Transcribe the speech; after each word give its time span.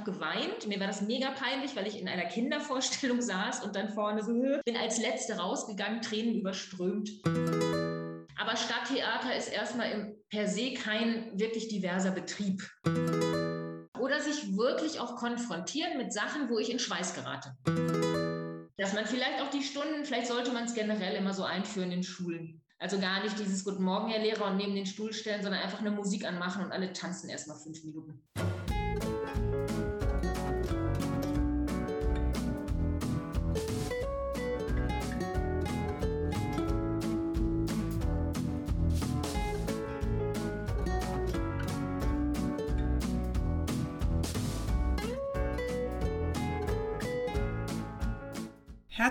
habe 0.00 0.12
geweint. 0.12 0.66
Mir 0.66 0.80
war 0.80 0.86
das 0.86 1.02
mega 1.02 1.30
peinlich, 1.30 1.76
weil 1.76 1.86
ich 1.86 2.00
in 2.00 2.08
einer 2.08 2.24
Kindervorstellung 2.24 3.20
saß 3.22 3.64
und 3.64 3.76
dann 3.76 3.90
vorne 3.90 4.22
so, 4.22 4.32
bin 4.64 4.76
als 4.76 4.98
Letzte 4.98 5.36
rausgegangen, 5.36 6.02
Tränen 6.02 6.34
überströmt. 6.34 7.10
Aber 8.38 8.56
Stadttheater 8.56 9.36
ist 9.36 9.48
erstmal 9.48 10.14
per 10.30 10.48
se 10.48 10.74
kein 10.74 11.38
wirklich 11.38 11.68
diverser 11.68 12.10
Betrieb. 12.10 12.62
Oder 13.98 14.20
sich 14.20 14.56
wirklich 14.56 14.98
auch 14.98 15.16
konfrontieren 15.16 15.98
mit 15.98 16.12
Sachen, 16.12 16.48
wo 16.48 16.58
ich 16.58 16.70
in 16.70 16.78
Schweiß 16.78 17.14
gerate. 17.14 17.54
Dass 18.78 18.94
man 18.94 19.04
vielleicht 19.04 19.42
auch 19.42 19.50
die 19.50 19.62
Stunden, 19.62 20.04
vielleicht 20.04 20.26
sollte 20.26 20.52
man 20.52 20.64
es 20.64 20.74
generell 20.74 21.16
immer 21.16 21.34
so 21.34 21.44
einführen 21.44 21.92
in 21.92 22.02
Schulen. 22.02 22.62
Also 22.78 22.98
gar 22.98 23.22
nicht 23.22 23.38
dieses 23.38 23.62
Guten 23.62 23.82
Morgen, 23.82 24.08
Herr 24.08 24.22
Lehrer, 24.22 24.46
und 24.46 24.56
neben 24.56 24.74
den 24.74 24.86
Stuhl 24.86 25.12
stellen, 25.12 25.42
sondern 25.42 25.60
einfach 25.60 25.80
eine 25.80 25.90
Musik 25.90 26.24
anmachen 26.24 26.64
und 26.64 26.72
alle 26.72 26.94
tanzen 26.94 27.28
erstmal 27.28 27.58
fünf 27.58 27.84
Minuten. 27.84 28.22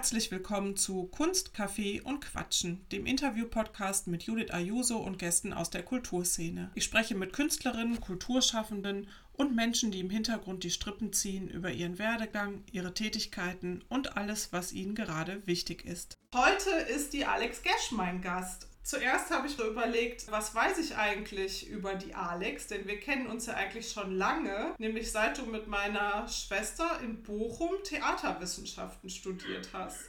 Herzlich 0.10 0.32
willkommen 0.32 0.76
zu 0.76 1.04
Kunst, 1.04 1.54
Kaffee 1.54 2.02
und 2.02 2.22
Quatschen, 2.22 2.84
dem 2.92 3.06
Interview-Podcast 3.06 4.08
mit 4.08 4.24
Judith 4.24 4.50
Ayuso 4.50 4.98
und 4.98 5.20
Gästen 5.20 5.54
aus 5.54 5.70
der 5.70 5.84
Kulturszene. 5.84 6.72
Ich 6.74 6.84
spreche 6.86 7.14
mit 7.14 7.32
Künstlerinnen, 7.32 8.02
Kulturschaffenden 8.02 9.08
und 9.34 9.56
Menschen, 9.56 9.92
die 9.92 10.00
im 10.00 10.10
Hintergrund 10.10 10.64
die 10.64 10.72
Strippen 10.72 11.14
ziehen 11.14 11.48
über 11.48 11.72
ihren 11.72 12.00
Werdegang, 12.00 12.64
ihre 12.72 12.96
Tätigkeiten 12.96 13.84
und 13.88 14.18
alles, 14.18 14.52
was 14.52 14.74
ihnen 14.74 14.96
gerade 14.96 15.46
wichtig 15.46 15.86
ist. 15.86 16.18
Heute 16.34 16.72
ist 16.72 17.14
die 17.14 17.26
Alex 17.26 17.62
Gesch 17.62 17.92
mein 17.92 18.24
Gast. 18.24 18.68
Zuerst 18.90 19.30
habe 19.30 19.46
ich 19.46 19.56
so 19.56 19.68
überlegt, 19.70 20.32
was 20.32 20.56
weiß 20.56 20.80
ich 20.80 20.98
eigentlich 20.98 21.70
über 21.70 21.94
die 21.94 22.16
Alex, 22.16 22.66
denn 22.66 22.88
wir 22.88 23.00
kennen 23.00 23.28
uns 23.28 23.46
ja 23.46 23.54
eigentlich 23.54 23.92
schon 23.92 24.16
lange, 24.16 24.74
nämlich 24.80 25.12
seit 25.12 25.38
du 25.38 25.46
mit 25.46 25.68
meiner 25.68 26.28
Schwester 26.28 27.00
in 27.04 27.22
Bochum 27.22 27.70
Theaterwissenschaften 27.84 29.12
studiert 29.12 29.70
hast 29.74 30.00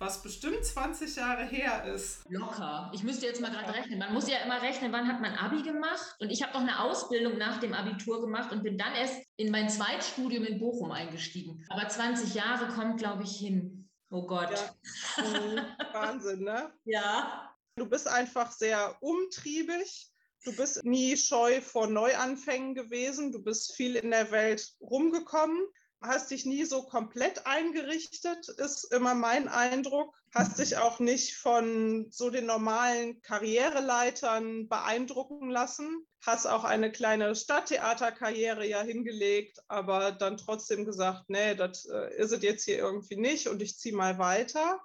was 0.00 0.22
bestimmt 0.22 0.64
20 0.64 1.16
Jahre 1.16 1.44
her 1.44 1.82
ist. 1.92 2.24
Locker. 2.28 2.88
Ich 2.94 3.02
müsste 3.02 3.26
jetzt 3.26 3.40
mal 3.40 3.50
gerade 3.50 3.74
rechnen. 3.74 3.98
Man 3.98 4.14
muss 4.14 4.30
ja 4.30 4.38
immer 4.44 4.62
rechnen, 4.62 4.92
wann 4.92 5.08
hat 5.08 5.20
man 5.20 5.34
Abi 5.34 5.60
gemacht? 5.64 6.14
Und 6.20 6.30
ich 6.30 6.40
habe 6.40 6.52
noch 6.52 6.60
eine 6.60 6.78
Ausbildung 6.78 7.36
nach 7.36 7.58
dem 7.58 7.74
Abitur 7.74 8.20
gemacht 8.20 8.52
und 8.52 8.62
bin 8.62 8.78
dann 8.78 8.94
erst 8.94 9.20
in 9.36 9.50
mein 9.50 9.68
Zweitstudium 9.68 10.44
in 10.44 10.60
Bochum 10.60 10.92
eingestiegen. 10.92 11.66
Aber 11.68 11.88
20 11.88 12.32
Jahre 12.32 12.68
kommt, 12.68 13.00
glaube 13.00 13.24
ich, 13.24 13.38
hin. 13.38 13.88
Oh 14.10 14.24
Gott. 14.24 14.52
Ja. 14.52 14.74
Mhm. 15.24 15.60
Wahnsinn, 15.92 16.44
ne? 16.44 16.72
Ja. 16.84 17.47
Du 17.78 17.86
bist 17.86 18.08
einfach 18.08 18.52
sehr 18.52 18.96
umtriebig. 19.00 20.10
Du 20.44 20.54
bist 20.54 20.84
nie 20.84 21.16
scheu 21.16 21.60
vor 21.60 21.86
Neuanfängen 21.86 22.74
gewesen. 22.74 23.32
Du 23.32 23.42
bist 23.42 23.74
viel 23.74 23.96
in 23.96 24.10
der 24.10 24.30
Welt 24.30 24.74
rumgekommen. 24.80 25.60
Hast 26.00 26.30
dich 26.30 26.46
nie 26.46 26.64
so 26.64 26.84
komplett 26.84 27.44
eingerichtet, 27.44 28.48
ist 28.48 28.92
immer 28.92 29.14
mein 29.14 29.48
Eindruck. 29.48 30.14
Hast 30.32 30.60
dich 30.60 30.76
auch 30.76 31.00
nicht 31.00 31.36
von 31.36 32.06
so 32.10 32.30
den 32.30 32.46
normalen 32.46 33.20
Karriereleitern 33.22 34.68
beeindrucken 34.68 35.50
lassen. 35.50 36.06
Hast 36.24 36.46
auch 36.46 36.62
eine 36.62 36.92
kleine 36.92 37.34
Stadttheaterkarriere 37.34 38.64
ja 38.64 38.82
hingelegt, 38.82 39.58
aber 39.66 40.12
dann 40.12 40.36
trotzdem 40.36 40.84
gesagt, 40.84 41.24
nee, 41.28 41.56
das 41.56 41.86
äh, 41.86 42.14
ist 42.16 42.30
es 42.30 42.42
jetzt 42.42 42.64
hier 42.64 42.78
irgendwie 42.78 43.16
nicht 43.16 43.48
und 43.48 43.60
ich 43.60 43.76
ziehe 43.76 43.96
mal 43.96 44.18
weiter 44.18 44.80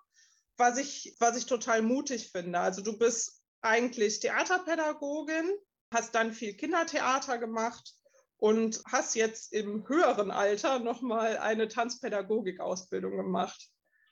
was 0.58 0.78
ich, 0.78 1.16
was 1.20 1.38
ich 1.38 1.46
total 1.46 1.82
mutig 1.82 2.32
finde. 2.32 2.60
Also 2.60 2.82
du 2.82 2.98
bist 2.98 3.42
eigentlich 3.62 4.20
Theaterpädagogin, 4.20 5.50
hast 5.92 6.14
dann 6.16 6.34
viel 6.34 6.54
Kindertheater 6.54 7.38
gemacht 7.38 7.94
und 8.38 8.82
hast 8.86 9.16
jetzt 9.16 9.54
im 9.54 9.88
höheren 9.88 10.32
Alter 10.32 10.80
nochmal 10.80 11.38
eine 11.38 11.68
Tanzpädagogik-Ausbildung 11.68 13.16
gemacht. 13.16 13.70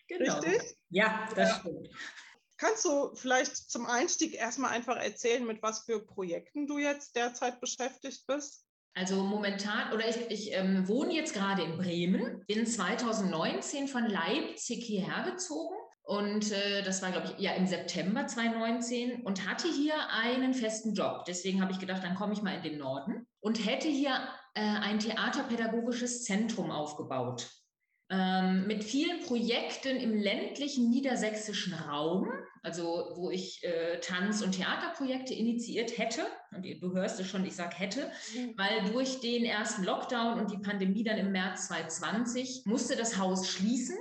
Genau. 0.08 0.40
Richtig? 0.40 0.78
Ja, 0.90 1.28
das 1.36 1.50
ja. 1.50 1.60
stimmt. 1.60 1.90
Kannst 2.58 2.86
du 2.86 3.16
vielleicht 3.16 3.56
zum 3.56 3.88
Einstieg 3.88 4.36
erstmal 4.36 4.72
einfach 4.72 4.98
erzählen, 4.98 5.46
mit 5.46 5.64
was 5.64 5.84
für 5.84 6.06
Projekten 6.06 6.68
du 6.68 6.78
jetzt 6.78 7.16
derzeit 7.16 7.60
beschäftigt 7.60 8.26
bist? 8.28 8.66
Also 8.94 9.24
momentan, 9.24 9.94
oder 9.94 10.08
ich, 10.08 10.18
ich 10.30 10.54
ähm, 10.54 10.88
wohne 10.88 11.14
jetzt 11.14 11.34
gerade 11.34 11.64
in 11.64 11.78
Bremen, 11.78 12.44
bin 12.46 12.68
2019 12.68 13.88
von 13.88 14.06
Leipzig 14.06 14.84
hierher 14.84 15.24
gezogen 15.32 15.76
und 16.04 16.52
äh, 16.52 16.82
das 16.84 17.02
war, 17.02 17.12
glaube 17.12 17.28
ich, 17.28 17.44
ja 17.44 17.54
im 17.54 17.68
September 17.68 18.26
2019 18.26 19.22
und 19.24 19.48
hatte 19.48 19.68
hier 19.68 19.94
einen 20.10 20.54
festen 20.54 20.94
Job. 20.94 21.26
Deswegen 21.26 21.62
habe 21.62 21.72
ich 21.72 21.80
gedacht, 21.80 22.04
dann 22.04 22.16
komme 22.16 22.34
ich 22.34 22.42
mal 22.42 22.56
in 22.56 22.64
den 22.64 22.80
Norden 22.80 23.28
und 23.40 23.66
hätte 23.66 23.88
hier 23.88 24.12
äh, 24.56 24.62
ein 24.62 25.00
theaterpädagogisches 25.00 26.24
Zentrum 26.24 26.72
aufgebaut. 26.72 27.50
Ähm, 28.10 28.68
mit 28.68 28.84
vielen 28.84 29.22
Projekten 29.22 29.96
im 29.96 30.14
ländlichen 30.14 30.90
niedersächsischen 30.90 31.74
Raum, 31.74 32.30
also 32.62 33.14
wo 33.16 33.32
ich 33.32 33.64
äh, 33.64 34.02
Tanz- 34.02 34.42
und 34.42 34.52
Theaterprojekte 34.52 35.34
initiiert 35.34 35.98
hätte. 35.98 36.24
Und 36.54 36.66
du 36.66 36.94
hörst 36.94 37.22
es 37.22 37.28
schon, 37.28 37.46
ich 37.46 37.56
sage 37.56 37.78
hätte, 37.78 38.12
mhm. 38.36 38.54
weil 38.58 38.92
durch 38.92 39.22
den 39.22 39.46
ersten 39.46 39.86
Lockdown 39.86 40.42
und 40.42 40.52
die 40.52 40.58
Pandemie 40.58 41.06
dann 41.06 41.20
im 41.20 41.32
März 41.32 41.68
2020 41.68 42.64
musste 42.66 42.98
das 42.98 43.18
Haus 43.18 43.48
schließen. 43.48 43.96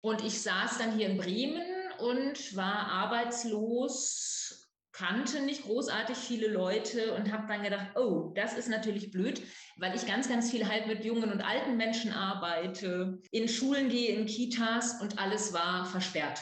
Und 0.00 0.24
ich 0.24 0.42
saß 0.42 0.78
dann 0.78 0.96
hier 0.96 1.08
in 1.08 1.16
Bremen 1.16 1.66
und 1.98 2.56
war 2.56 2.86
arbeitslos, 2.86 4.68
kannte 4.92 5.42
nicht 5.42 5.62
großartig 5.62 6.16
viele 6.16 6.48
Leute 6.48 7.14
und 7.14 7.32
habe 7.32 7.46
dann 7.48 7.62
gedacht, 7.62 7.96
oh, 7.96 8.32
das 8.34 8.56
ist 8.56 8.68
natürlich 8.68 9.10
blöd, 9.10 9.42
weil 9.76 9.94
ich 9.94 10.06
ganz, 10.06 10.28
ganz 10.28 10.50
viel 10.50 10.68
halt 10.68 10.86
mit 10.86 11.04
jungen 11.04 11.30
und 11.32 11.40
alten 11.40 11.76
Menschen 11.76 12.12
arbeite, 12.12 13.20
in 13.30 13.48
Schulen 13.48 13.88
gehe, 13.88 14.14
in 14.14 14.26
Kitas 14.26 15.00
und 15.00 15.18
alles 15.18 15.52
war 15.52 15.84
versperrt. 15.86 16.40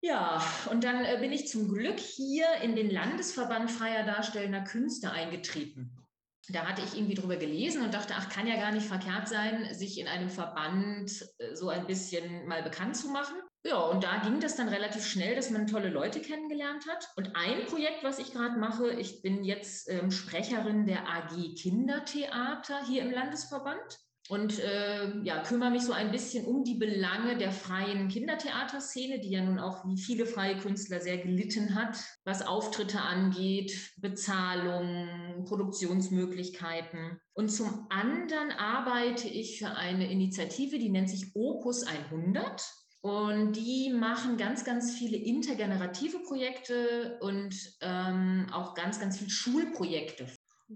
Ja, 0.00 0.44
und 0.70 0.82
dann 0.82 1.04
äh, 1.04 1.18
bin 1.20 1.32
ich 1.32 1.46
zum 1.46 1.72
Glück 1.72 2.00
hier 2.00 2.46
in 2.62 2.74
den 2.74 2.90
Landesverband 2.90 3.70
freier 3.70 4.04
Darstellender 4.04 4.62
Künste 4.62 5.12
eingetreten 5.12 6.01
da 6.48 6.66
hatte 6.66 6.82
ich 6.82 6.96
irgendwie 6.96 7.14
drüber 7.14 7.36
gelesen 7.36 7.82
und 7.82 7.94
dachte, 7.94 8.14
ach, 8.16 8.28
kann 8.28 8.46
ja 8.46 8.56
gar 8.56 8.72
nicht 8.72 8.86
verkehrt 8.86 9.28
sein, 9.28 9.72
sich 9.72 9.98
in 9.98 10.08
einem 10.08 10.28
Verband 10.28 11.24
äh, 11.38 11.54
so 11.54 11.68
ein 11.68 11.86
bisschen 11.86 12.46
mal 12.48 12.62
bekannt 12.62 12.96
zu 12.96 13.08
machen. 13.08 13.36
Ja, 13.64 13.76
und 13.76 14.02
da 14.02 14.18
ging 14.18 14.40
das 14.40 14.56
dann 14.56 14.68
relativ 14.68 15.06
schnell, 15.06 15.36
dass 15.36 15.50
man 15.50 15.68
tolle 15.68 15.88
Leute 15.88 16.20
kennengelernt 16.20 16.84
hat. 16.88 17.08
Und 17.16 17.36
ein 17.36 17.64
Projekt, 17.66 18.02
was 18.02 18.18
ich 18.18 18.32
gerade 18.32 18.58
mache, 18.58 18.90
ich 18.90 19.22
bin 19.22 19.44
jetzt 19.44 19.88
ähm, 19.88 20.10
Sprecherin 20.10 20.84
der 20.84 21.08
AG 21.08 21.54
Kindertheater 21.54 22.84
hier 22.86 23.02
im 23.02 23.12
Landesverband 23.12 24.00
und 24.28 24.60
äh, 24.60 25.18
ja, 25.24 25.42
kümmere 25.42 25.70
mich 25.70 25.82
so 25.82 25.92
ein 25.92 26.12
bisschen 26.12 26.46
um 26.46 26.62
die 26.62 26.76
Belange 26.76 27.36
der 27.36 27.50
freien 27.50 28.08
Kindertheaterszene, 28.08 29.18
die 29.20 29.30
ja 29.30 29.42
nun 29.42 29.58
auch 29.58 29.84
wie 29.84 29.98
viele 29.98 30.26
freie 30.26 30.56
Künstler 30.58 31.00
sehr 31.00 31.18
gelitten 31.18 31.74
hat, 31.74 31.98
was 32.24 32.46
Auftritte 32.46 33.00
angeht, 33.00 33.92
Bezahlung, 33.96 35.44
Produktionsmöglichkeiten. 35.44 37.18
Und 37.34 37.50
zum 37.50 37.86
anderen 37.90 38.52
arbeite 38.52 39.28
ich 39.28 39.58
für 39.58 39.70
eine 39.70 40.10
Initiative, 40.10 40.78
die 40.78 40.90
nennt 40.90 41.10
sich 41.10 41.34
Opus 41.34 41.84
100. 41.84 42.62
Und 43.04 43.54
die 43.54 43.92
machen 43.92 44.36
ganz, 44.36 44.64
ganz 44.64 44.94
viele 44.94 45.16
intergenerative 45.16 46.20
Projekte 46.20 47.18
und 47.20 47.52
ähm, 47.80 48.46
auch 48.52 48.74
ganz, 48.74 49.00
ganz 49.00 49.18
viele 49.18 49.30
Schulprojekte 49.30 50.28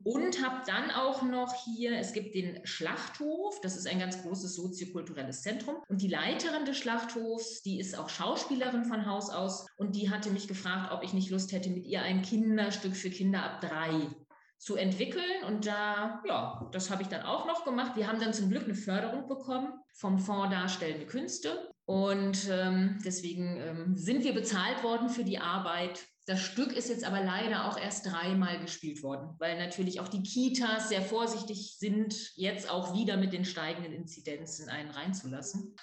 und 0.05 0.45
habe 0.45 0.63
dann 0.67 0.91
auch 0.91 1.23
noch 1.23 1.55
hier, 1.65 1.99
es 1.99 2.13
gibt 2.13 2.35
den 2.35 2.65
Schlachthof, 2.65 3.61
das 3.61 3.77
ist 3.77 3.87
ein 3.87 3.99
ganz 3.99 4.23
großes 4.23 4.55
soziokulturelles 4.55 5.43
Zentrum. 5.43 5.77
Und 5.89 6.03
die 6.03 6.09
Leiterin 6.09 6.65
des 6.65 6.77
Schlachthofs, 6.77 7.63
die 7.63 7.79
ist 7.79 7.99
auch 7.99 8.09
Schauspielerin 8.09 8.85
von 8.85 9.07
Haus 9.07 9.31
aus. 9.31 9.67
Und 9.77 9.97
die 9.97 10.11
hatte 10.11 10.31
mich 10.31 10.49
gefragt, 10.49 10.93
ob 10.93 11.03
ich 11.03 11.13
nicht 11.13 11.31
Lust 11.31 11.53
hätte, 11.53 11.71
mit 11.71 11.87
ihr 11.87 12.03
ein 12.03 12.23
Kinderstück 12.23 12.97
für 12.97 13.11
Kinder 13.11 13.43
ab 13.43 13.61
drei 13.61 14.09
zu 14.59 14.77
entwickeln. 14.77 15.45
Und 15.47 15.67
da, 15.67 16.23
ja, 16.27 16.69
das 16.73 16.91
habe 16.91 17.03
ich 17.03 17.09
dann 17.09 17.23
auch 17.23 17.47
noch 17.47 17.65
gemacht. 17.65 17.93
Wir 17.97 18.09
haben 18.09 18.21
dann 18.21 18.33
zum 18.33 18.51
Glück 18.51 18.65
eine 18.65 18.75
Förderung 18.75 19.29
bekommen 19.29 19.73
vom 19.95 20.19
Fonds 20.19 20.51
Darstellende 20.51 21.07
Künste. 21.07 21.71
Und 21.85 22.49
ähm, 22.51 22.99
deswegen 23.05 23.57
ähm, 23.61 23.97
sind 23.97 24.25
wir 24.25 24.35
bezahlt 24.35 24.83
worden 24.83 25.09
für 25.09 25.25
die 25.25 25.39
Arbeit. 25.39 26.05
Das 26.27 26.41
Stück 26.41 26.73
ist 26.73 26.89
jetzt 26.89 27.05
aber 27.05 27.23
leider 27.23 27.71
auch 27.71 27.79
erst 27.79 28.07
dreimal 28.07 28.59
gespielt 28.59 29.05
worden, 29.05 29.37
weil 29.39 29.57
natürlich 29.59 30.01
auch 30.01 30.09
die 30.09 30.25
Kitas 30.25 30.89
sehr 30.89 31.03
vorsichtig 31.03 31.77
sind, 31.79 32.33
jetzt 32.35 32.69
auch 32.69 32.95
wieder 32.95 33.17
mit 33.17 33.33
den 33.33 33.45
steigenden 33.45 33.93
Inzidenzen 33.93 34.69
einen 34.69 34.91
reinzulassen. 34.91 35.77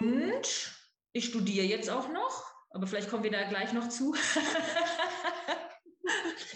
Und 0.00 0.72
ich 1.12 1.26
studiere 1.26 1.64
jetzt 1.64 1.90
auch 1.90 2.08
noch, 2.08 2.44
aber 2.70 2.88
vielleicht 2.88 3.08
kommen 3.08 3.22
wir 3.22 3.30
da 3.30 3.44
gleich 3.44 3.72
noch 3.72 3.88
zu. 3.88 4.16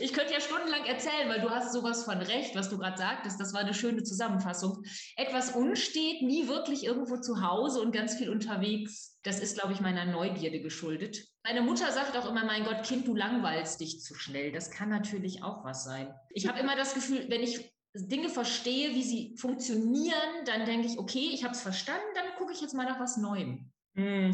Ich 0.01 0.13
könnte 0.13 0.33
ja 0.33 0.41
stundenlang 0.41 0.85
erzählen, 0.85 1.29
weil 1.29 1.41
du 1.41 1.51
hast 1.51 1.73
sowas 1.73 2.05
von 2.05 2.19
recht, 2.19 2.55
was 2.55 2.69
du 2.69 2.79
gerade 2.79 2.99
sagtest. 2.99 3.41
Das 3.41 3.53
war 3.53 3.61
eine 3.61 3.75
schöne 3.75 4.03
Zusammenfassung. 4.03 4.85
Etwas 5.17 5.55
unstet, 5.55 6.23
nie 6.23 6.49
wirklich 6.49 6.85
irgendwo 6.85 7.17
zu 7.17 7.43
Hause 7.43 7.81
und 7.81 7.93
ganz 7.93 8.15
viel 8.15 8.31
unterwegs. 8.31 9.19
Das 9.23 9.41
ist, 9.41 9.59
glaube 9.59 9.73
ich, 9.73 9.81
meiner 9.81 10.05
Neugierde 10.05 10.61
geschuldet. 10.61 11.27
Meine 11.45 11.63
Mutter 11.63 11.91
sagt 11.93 12.17
auch 12.17 12.29
immer, 12.29 12.45
mein 12.45 12.65
Gott, 12.65 12.83
Kind, 12.85 13.07
du 13.09 13.15
langweilst 13.15 13.81
dich 13.81 14.01
zu 14.03 14.15
schnell. 14.15 14.53
Das 14.53 14.71
kann 14.71 14.89
natürlich 14.89 15.43
auch 15.43 15.65
was 15.65 15.85
sein. 15.85 16.15
Ich 16.31 16.47
habe 16.47 16.61
immer 16.61 16.77
das 16.77 16.95
Gefühl, 16.95 17.27
wenn 17.29 17.43
ich 17.43 17.73
Dinge 17.95 18.29
verstehe, 18.29 18.91
wie 18.91 19.03
sie 19.03 19.37
funktionieren, 19.37 20.45
dann 20.45 20.67
denke 20.67 20.87
ich, 20.87 20.99
okay, 20.99 21.31
ich 21.33 21.45
habe 21.45 21.55
es 21.55 21.63
verstanden, 21.63 22.07
dann 22.15 22.37
gucke 22.37 22.53
ich 22.53 22.61
jetzt 22.61 22.75
mal 22.75 22.85
nach 22.85 23.01
was 23.01 23.17
Neuem. 23.17 23.73
Mm. 23.95 24.31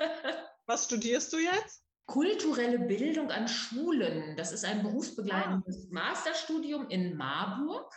was 0.66 0.84
studierst 0.84 1.32
du 1.32 1.38
jetzt? 1.38 1.87
Kulturelle 2.08 2.78
Bildung 2.78 3.30
an 3.30 3.46
Schulen. 3.48 4.34
Das 4.36 4.50
ist 4.50 4.64
ein 4.64 4.82
berufsbegleitendes 4.82 5.88
ah. 5.90 5.94
Masterstudium 5.94 6.88
in 6.88 7.14
Marburg. 7.18 7.92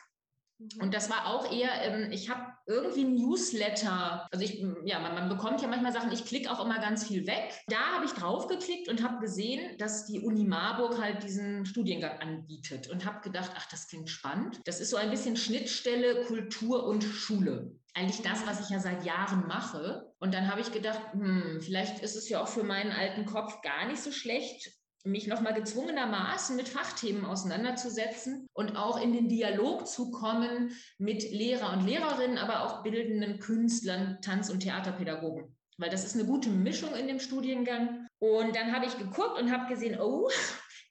Und 0.80 0.88
mhm. 0.88 0.92
das 0.92 1.10
war 1.10 1.28
auch 1.28 1.52
eher, 1.52 1.69
ähm, 1.84 2.12
ich 2.12 2.30
habe 2.30 2.52
irgendwie 2.68 3.04
Newsletter, 3.04 4.28
also 4.31 4.44
ich, 4.44 4.63
ja, 4.86 5.00
man, 5.00 5.16
man, 5.16 5.30
bekommt 5.30 5.62
ja 5.62 5.68
manchmal 5.68 5.92
Sachen, 5.92 6.12
ich 6.12 6.25
klicke 6.25 6.52
auch 6.52 6.63
immer 6.63 6.80
ganz 6.80 7.06
viel 7.06 7.28
weg. 7.28 7.54
Da 7.68 7.96
habe 7.96 8.06
ich 8.06 8.12
drauf 8.12 8.48
geklickt 8.48 8.88
und 8.88 9.04
habe 9.04 9.19
gesehen, 9.19 9.78
dass 9.78 10.06
die 10.06 10.22
Uni 10.22 10.44
Marburg 10.46 11.02
halt 11.02 11.24
diesen 11.24 11.66
Studiengang 11.66 12.19
anbietet 12.19 12.90
und 12.90 13.06
habe 13.06 13.22
gedacht, 13.22 13.52
ach, 13.56 13.68
das 13.69 13.88
klingt 13.88 14.10
spannend. 14.10 14.62
Das 14.66 14.80
ist 14.80 14.90
so 14.90 14.98
ein 14.98 15.10
bisschen 15.10 15.36
Schnittstelle 15.36 16.25
Kultur 16.25 16.86
und 16.86 17.04
Schule. 17.04 17.75
Eigentlich 17.94 18.22
das, 18.22 18.48
was 18.48 18.62
ich 18.62 18.69
ja 18.69 18.80
seit 18.80 19.06
Jahren 19.06 19.48
mache. 19.48 20.14
Und 20.19 20.34
dann 20.34 20.50
habe 20.50 20.62
ich 20.62 20.72
gedacht, 20.72 21.02
hm, 21.12 21.60
vielleicht 21.62 22.00
ist 22.02 22.16
es 22.16 22.30
ja 22.30 22.42
auch 22.42 22.48
für 22.48 22.64
meinen 22.64 22.92
alten 22.92 23.25
Kopf 23.25 23.62
gar 23.62 23.88
nicht 23.88 24.02
so 24.02 24.12
schlecht, 24.12 24.72
mich 25.03 25.27
nochmal 25.27 25.53
gezwungenermaßen 25.53 26.56
mit 26.56 26.69
Fachthemen 26.69 27.25
auseinanderzusetzen 27.25 28.48
und 28.53 28.75
auch 28.75 29.01
in 29.01 29.13
den 29.13 29.30
Dialog 29.30 29.88
zu 29.88 30.12
kommen 30.12 30.71
mit 30.98 31.24
Lehrer 31.31 31.74
und 31.74 31.86
Lehrerinnen, 31.86 32.38
aber 32.38 32.63
auch 32.63 32.83
bildenden 32.83 33.39
Künstlern, 33.39 34.19
Tanz- 34.21 34.50
und 34.50 34.62
Theaterpädagogen. 34.62 35.56
Weil 35.77 35.89
das 35.89 36.06
ist 36.06 36.15
eine 36.15 36.25
gute 36.25 36.50
Mischung 36.50 36.94
in 36.95 37.07
dem 37.07 37.19
Studiengang. 37.19 38.07
Und 38.19 38.56
dann 38.56 38.74
habe 38.74 38.86
ich 38.86 38.98
geguckt 38.98 39.39
und 39.39 39.51
habe 39.51 39.74
gesehen, 39.74 40.00
oh, 40.00 40.30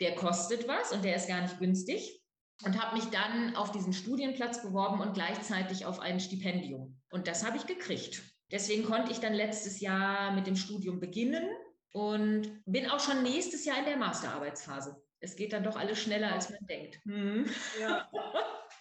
der 0.00 0.16
kostet 0.16 0.66
was 0.66 0.92
und 0.92 1.04
der 1.04 1.16
ist 1.16 1.28
gar 1.28 1.42
nicht 1.42 1.58
günstig. 1.58 2.20
Und 2.64 2.82
habe 2.82 2.96
mich 2.96 3.06
dann 3.06 3.56
auf 3.56 3.72
diesen 3.72 3.92
Studienplatz 3.92 4.62
beworben 4.62 5.00
und 5.00 5.14
gleichzeitig 5.14 5.86
auf 5.86 6.00
ein 6.00 6.20
Stipendium. 6.20 6.98
Und 7.10 7.26
das 7.26 7.46
habe 7.46 7.56
ich 7.56 7.66
gekriegt. 7.66 8.22
Deswegen 8.50 8.84
konnte 8.84 9.12
ich 9.12 9.20
dann 9.20 9.32
letztes 9.32 9.80
Jahr 9.80 10.32
mit 10.32 10.46
dem 10.46 10.56
Studium 10.56 11.00
beginnen 11.00 11.48
und 11.92 12.62
bin 12.66 12.88
auch 12.88 13.00
schon 13.00 13.22
nächstes 13.22 13.64
Jahr 13.64 13.78
in 13.78 13.84
der 13.84 13.96
Masterarbeitsphase. 13.96 15.02
Es 15.20 15.36
geht 15.36 15.52
dann 15.52 15.64
doch 15.64 15.76
alles 15.76 16.00
schneller, 16.00 16.32
als 16.32 16.50
man 16.50 16.66
denkt. 16.66 16.98
Hm. 17.04 17.46
Ja. 17.78 18.10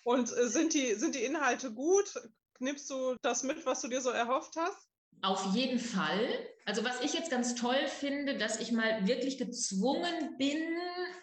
Und 0.03 0.31
äh, 0.31 0.47
sind, 0.47 0.73
die, 0.73 0.95
sind 0.95 1.15
die 1.15 1.23
Inhalte 1.23 1.73
gut? 1.73 2.13
Nimmst 2.59 2.89
du 2.89 3.15
das 3.21 3.43
mit, 3.43 3.65
was 3.65 3.81
du 3.81 3.87
dir 3.87 4.01
so 4.01 4.09
erhofft 4.09 4.55
hast? 4.57 4.89
Auf 5.21 5.53
jeden 5.53 5.79
Fall. 5.79 6.29
Also 6.65 6.85
was 6.85 7.01
ich 7.01 7.13
jetzt 7.13 7.31
ganz 7.31 7.55
toll 7.55 7.87
finde, 7.87 8.37
dass 8.37 8.59
ich 8.59 8.71
mal 8.71 9.05
wirklich 9.07 9.37
gezwungen 9.37 10.37
bin, 10.37 10.61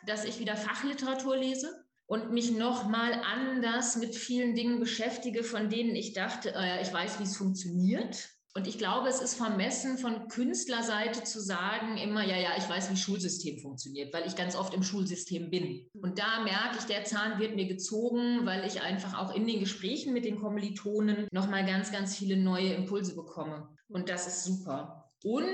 dass 0.07 0.25
ich 0.25 0.39
wieder 0.39 0.57
Fachliteratur 0.57 1.37
lese 1.37 1.85
und 2.07 2.31
mich 2.33 2.53
noch 2.53 2.89
mal 2.89 3.13
anders 3.13 3.97
mit 3.97 4.15
vielen 4.15 4.55
Dingen 4.55 4.81
beschäftige, 4.81 5.43
von 5.45 5.71
denen 5.71 5.97
ich 5.97 6.13
dachte, 6.13 6.53
äh, 6.55 6.83
ich 6.83 6.93
weiß, 6.93 7.19
wie 7.19 7.25
es 7.25 7.37
funktioniert. 7.37 8.29
Und 8.57 8.67
ich 8.67 8.79
glaube, 8.79 9.11
es 9.11 9.21
ist 9.21 9.35
vermessen 9.35 9.99
von 9.99 10.29
Künstlerseite 10.29 11.23
zu 11.25 11.43
sagen 11.43 11.99
immer, 11.99 12.25
ja, 12.25 12.39
ja, 12.39 12.53
ich 12.57 12.67
weiß, 12.67 12.91
wie 12.91 12.97
Schulsystem 12.97 13.59
funktioniert, 13.59 14.15
weil 14.15 14.27
ich 14.27 14.35
ganz 14.35 14.57
oft 14.57 14.73
im 14.73 14.83
Schulsystem 14.83 15.51
bin. 15.51 15.87
Und 15.93 16.19
da 16.19 16.43
merke 16.43 16.79
ich, 16.79 16.85
der 16.85 17.05
Zahn 17.05 17.39
wird 17.39 17.55
mir 17.55 17.67
gezogen, 17.67 18.47
weil 18.47 18.67
ich 18.67 18.81
einfach 18.81 19.19
auch 19.19 19.35
in 19.35 19.47
den 19.47 19.61
Gesprächen 19.61 20.15
mit 20.15 20.25
den 20.25 20.41
Kommilitonen 20.41 21.29
nochmal 21.33 21.67
ganz, 21.67 21.93
ganz 21.93 22.17
viele 22.17 22.39
neue 22.39 22.73
Impulse 22.73 23.15
bekomme. 23.15 23.69
Und 23.89 24.09
das 24.09 24.27
ist 24.27 24.45
super. 24.45 25.13
Und 25.23 25.45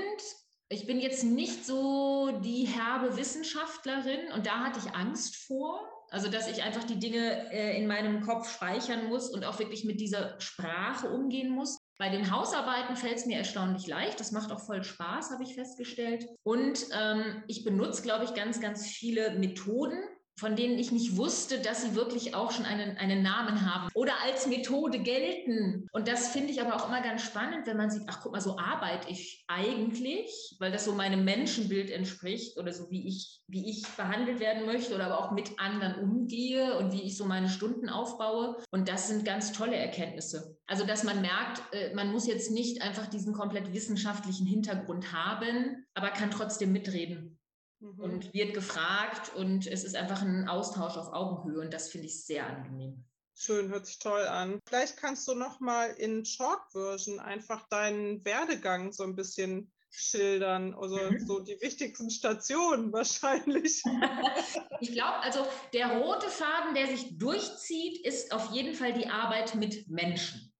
ich 0.69 0.87
bin 0.87 1.01
jetzt 1.01 1.25
nicht 1.25 1.65
so 1.65 2.39
die 2.41 2.67
herbe 2.67 3.17
Wissenschaftlerin 3.17 4.31
und 4.33 4.45
da 4.45 4.59
hatte 4.59 4.79
ich 4.79 4.95
Angst 4.95 5.35
vor. 5.35 5.81
Also, 6.09 6.29
dass 6.29 6.49
ich 6.49 6.63
einfach 6.63 6.85
die 6.85 6.99
Dinge 6.99 7.51
äh, 7.51 7.77
in 7.77 7.85
meinem 7.85 8.21
Kopf 8.21 8.49
speichern 8.49 9.09
muss 9.09 9.29
und 9.29 9.43
auch 9.43 9.59
wirklich 9.59 9.83
mit 9.83 9.99
dieser 9.99 10.39
Sprache 10.39 11.09
umgehen 11.09 11.49
muss. 11.49 11.79
Bei 11.99 12.09
den 12.09 12.31
Hausarbeiten 12.31 12.95
fällt 12.95 13.17
es 13.17 13.25
mir 13.25 13.37
erstaunlich 13.37 13.87
leicht. 13.87 14.19
Das 14.19 14.31
macht 14.31 14.51
auch 14.51 14.59
voll 14.59 14.83
Spaß, 14.83 15.31
habe 15.31 15.43
ich 15.43 15.53
festgestellt. 15.53 16.25
Und 16.43 16.87
ähm, 16.91 17.43
ich 17.47 17.63
benutze, 17.63 18.01
glaube 18.01 18.25
ich, 18.25 18.33
ganz, 18.33 18.59
ganz 18.59 18.87
viele 18.87 19.37
Methoden, 19.37 20.01
von 20.39 20.55
denen 20.55 20.79
ich 20.79 20.91
nicht 20.91 21.15
wusste, 21.17 21.59
dass 21.59 21.83
sie 21.83 21.95
wirklich 21.95 22.35
auch 22.35 22.51
schon 22.51 22.65
einen, 22.65 22.97
einen 22.97 23.21
Namen 23.21 23.71
haben 23.71 23.89
oder 23.93 24.13
als 24.25 24.47
Methode 24.47 24.99
gelten. 24.99 25.87
Und 25.91 26.07
das 26.07 26.29
finde 26.29 26.51
ich 26.51 26.61
aber 26.61 26.75
auch 26.75 26.87
immer 26.87 27.01
ganz 27.01 27.23
spannend, 27.23 27.67
wenn 27.67 27.77
man 27.77 27.91
sieht, 27.91 28.03
ach 28.07 28.19
guck 28.21 28.31
mal, 28.31 28.41
so 28.41 28.57
arbeite 28.57 29.09
ich 29.09 29.43
eigentlich, 29.47 30.55
weil 30.59 30.71
das 30.71 30.85
so 30.85 30.93
meinem 30.93 31.23
Menschenbild 31.23 31.91
entspricht 31.91 32.57
oder 32.57 32.73
so 32.73 32.89
wie 32.89 33.07
ich, 33.07 33.41
wie 33.47 33.69
ich 33.69 33.83
behandelt 33.95 34.39
werden 34.39 34.65
möchte 34.65 34.95
oder 34.95 35.05
aber 35.05 35.19
auch 35.19 35.31
mit 35.31 35.59
anderen 35.59 36.03
umgehe 36.03 36.77
und 36.77 36.91
wie 36.91 37.03
ich 37.03 37.15
so 37.15 37.25
meine 37.25 37.49
Stunden 37.49 37.89
aufbaue. 37.89 38.57
Und 38.71 38.89
das 38.89 39.07
sind 39.07 39.25
ganz 39.25 39.51
tolle 39.51 39.75
Erkenntnisse. 39.75 40.57
Also, 40.65 40.85
dass 40.85 41.03
man 41.03 41.21
merkt, 41.21 41.61
äh, 41.73 41.93
man 41.93 42.11
muss 42.11 42.25
jetzt 42.25 42.51
nicht 42.51 42.81
einfach 42.81 43.07
diesen 43.07 43.33
komplett 43.33 43.73
wissenschaftlichen 43.73 44.47
Hintergrund 44.47 45.13
haben, 45.13 45.85
aber 45.93 46.09
kann 46.09 46.31
trotzdem 46.31 46.71
mitreden 46.71 47.37
mhm. 47.83 47.99
und 47.99 48.33
wird 48.33 48.53
gefragt 48.53 49.35
und 49.35 49.67
es 49.67 49.83
ist 49.83 49.95
einfach 49.95 50.21
ein 50.21 50.47
Austausch 50.47 50.97
auf 50.97 51.13
Augenhöhe 51.13 51.59
und 51.59 51.73
das 51.73 51.89
finde 51.89 52.07
ich 52.07 52.25
sehr 52.25 52.47
angenehm. 52.47 53.03
Schön, 53.35 53.69
hört 53.69 53.87
sich 53.87 53.99
toll 53.99 54.25
an. 54.27 54.59
Vielleicht 54.67 54.97
kannst 54.97 55.27
du 55.27 55.33
noch 55.33 55.59
mal 55.59 55.87
in 55.87 56.23
Short-Version 56.23 57.19
einfach 57.19 57.67
deinen 57.67 58.23
Werdegang 58.25 58.91
so 58.91 59.03
ein 59.03 59.15
bisschen 59.15 59.71
schildern, 59.89 60.73
also 60.73 60.97
mhm. 60.97 61.25
so 61.25 61.39
die 61.39 61.59
wichtigsten 61.61 62.09
Stationen 62.09 62.91
wahrscheinlich. 62.93 63.83
ich 64.79 64.91
glaube, 64.91 65.19
also 65.19 65.45
der 65.73 65.97
rote 65.97 66.29
Faden, 66.29 66.73
der 66.73 66.87
sich 66.87 67.17
durchzieht, 67.17 68.05
ist 68.05 68.31
auf 68.31 68.51
jeden 68.51 68.75
Fall 68.75 68.93
die 68.93 69.07
Arbeit 69.07 69.55
mit 69.55 69.87
Menschen. 69.89 70.52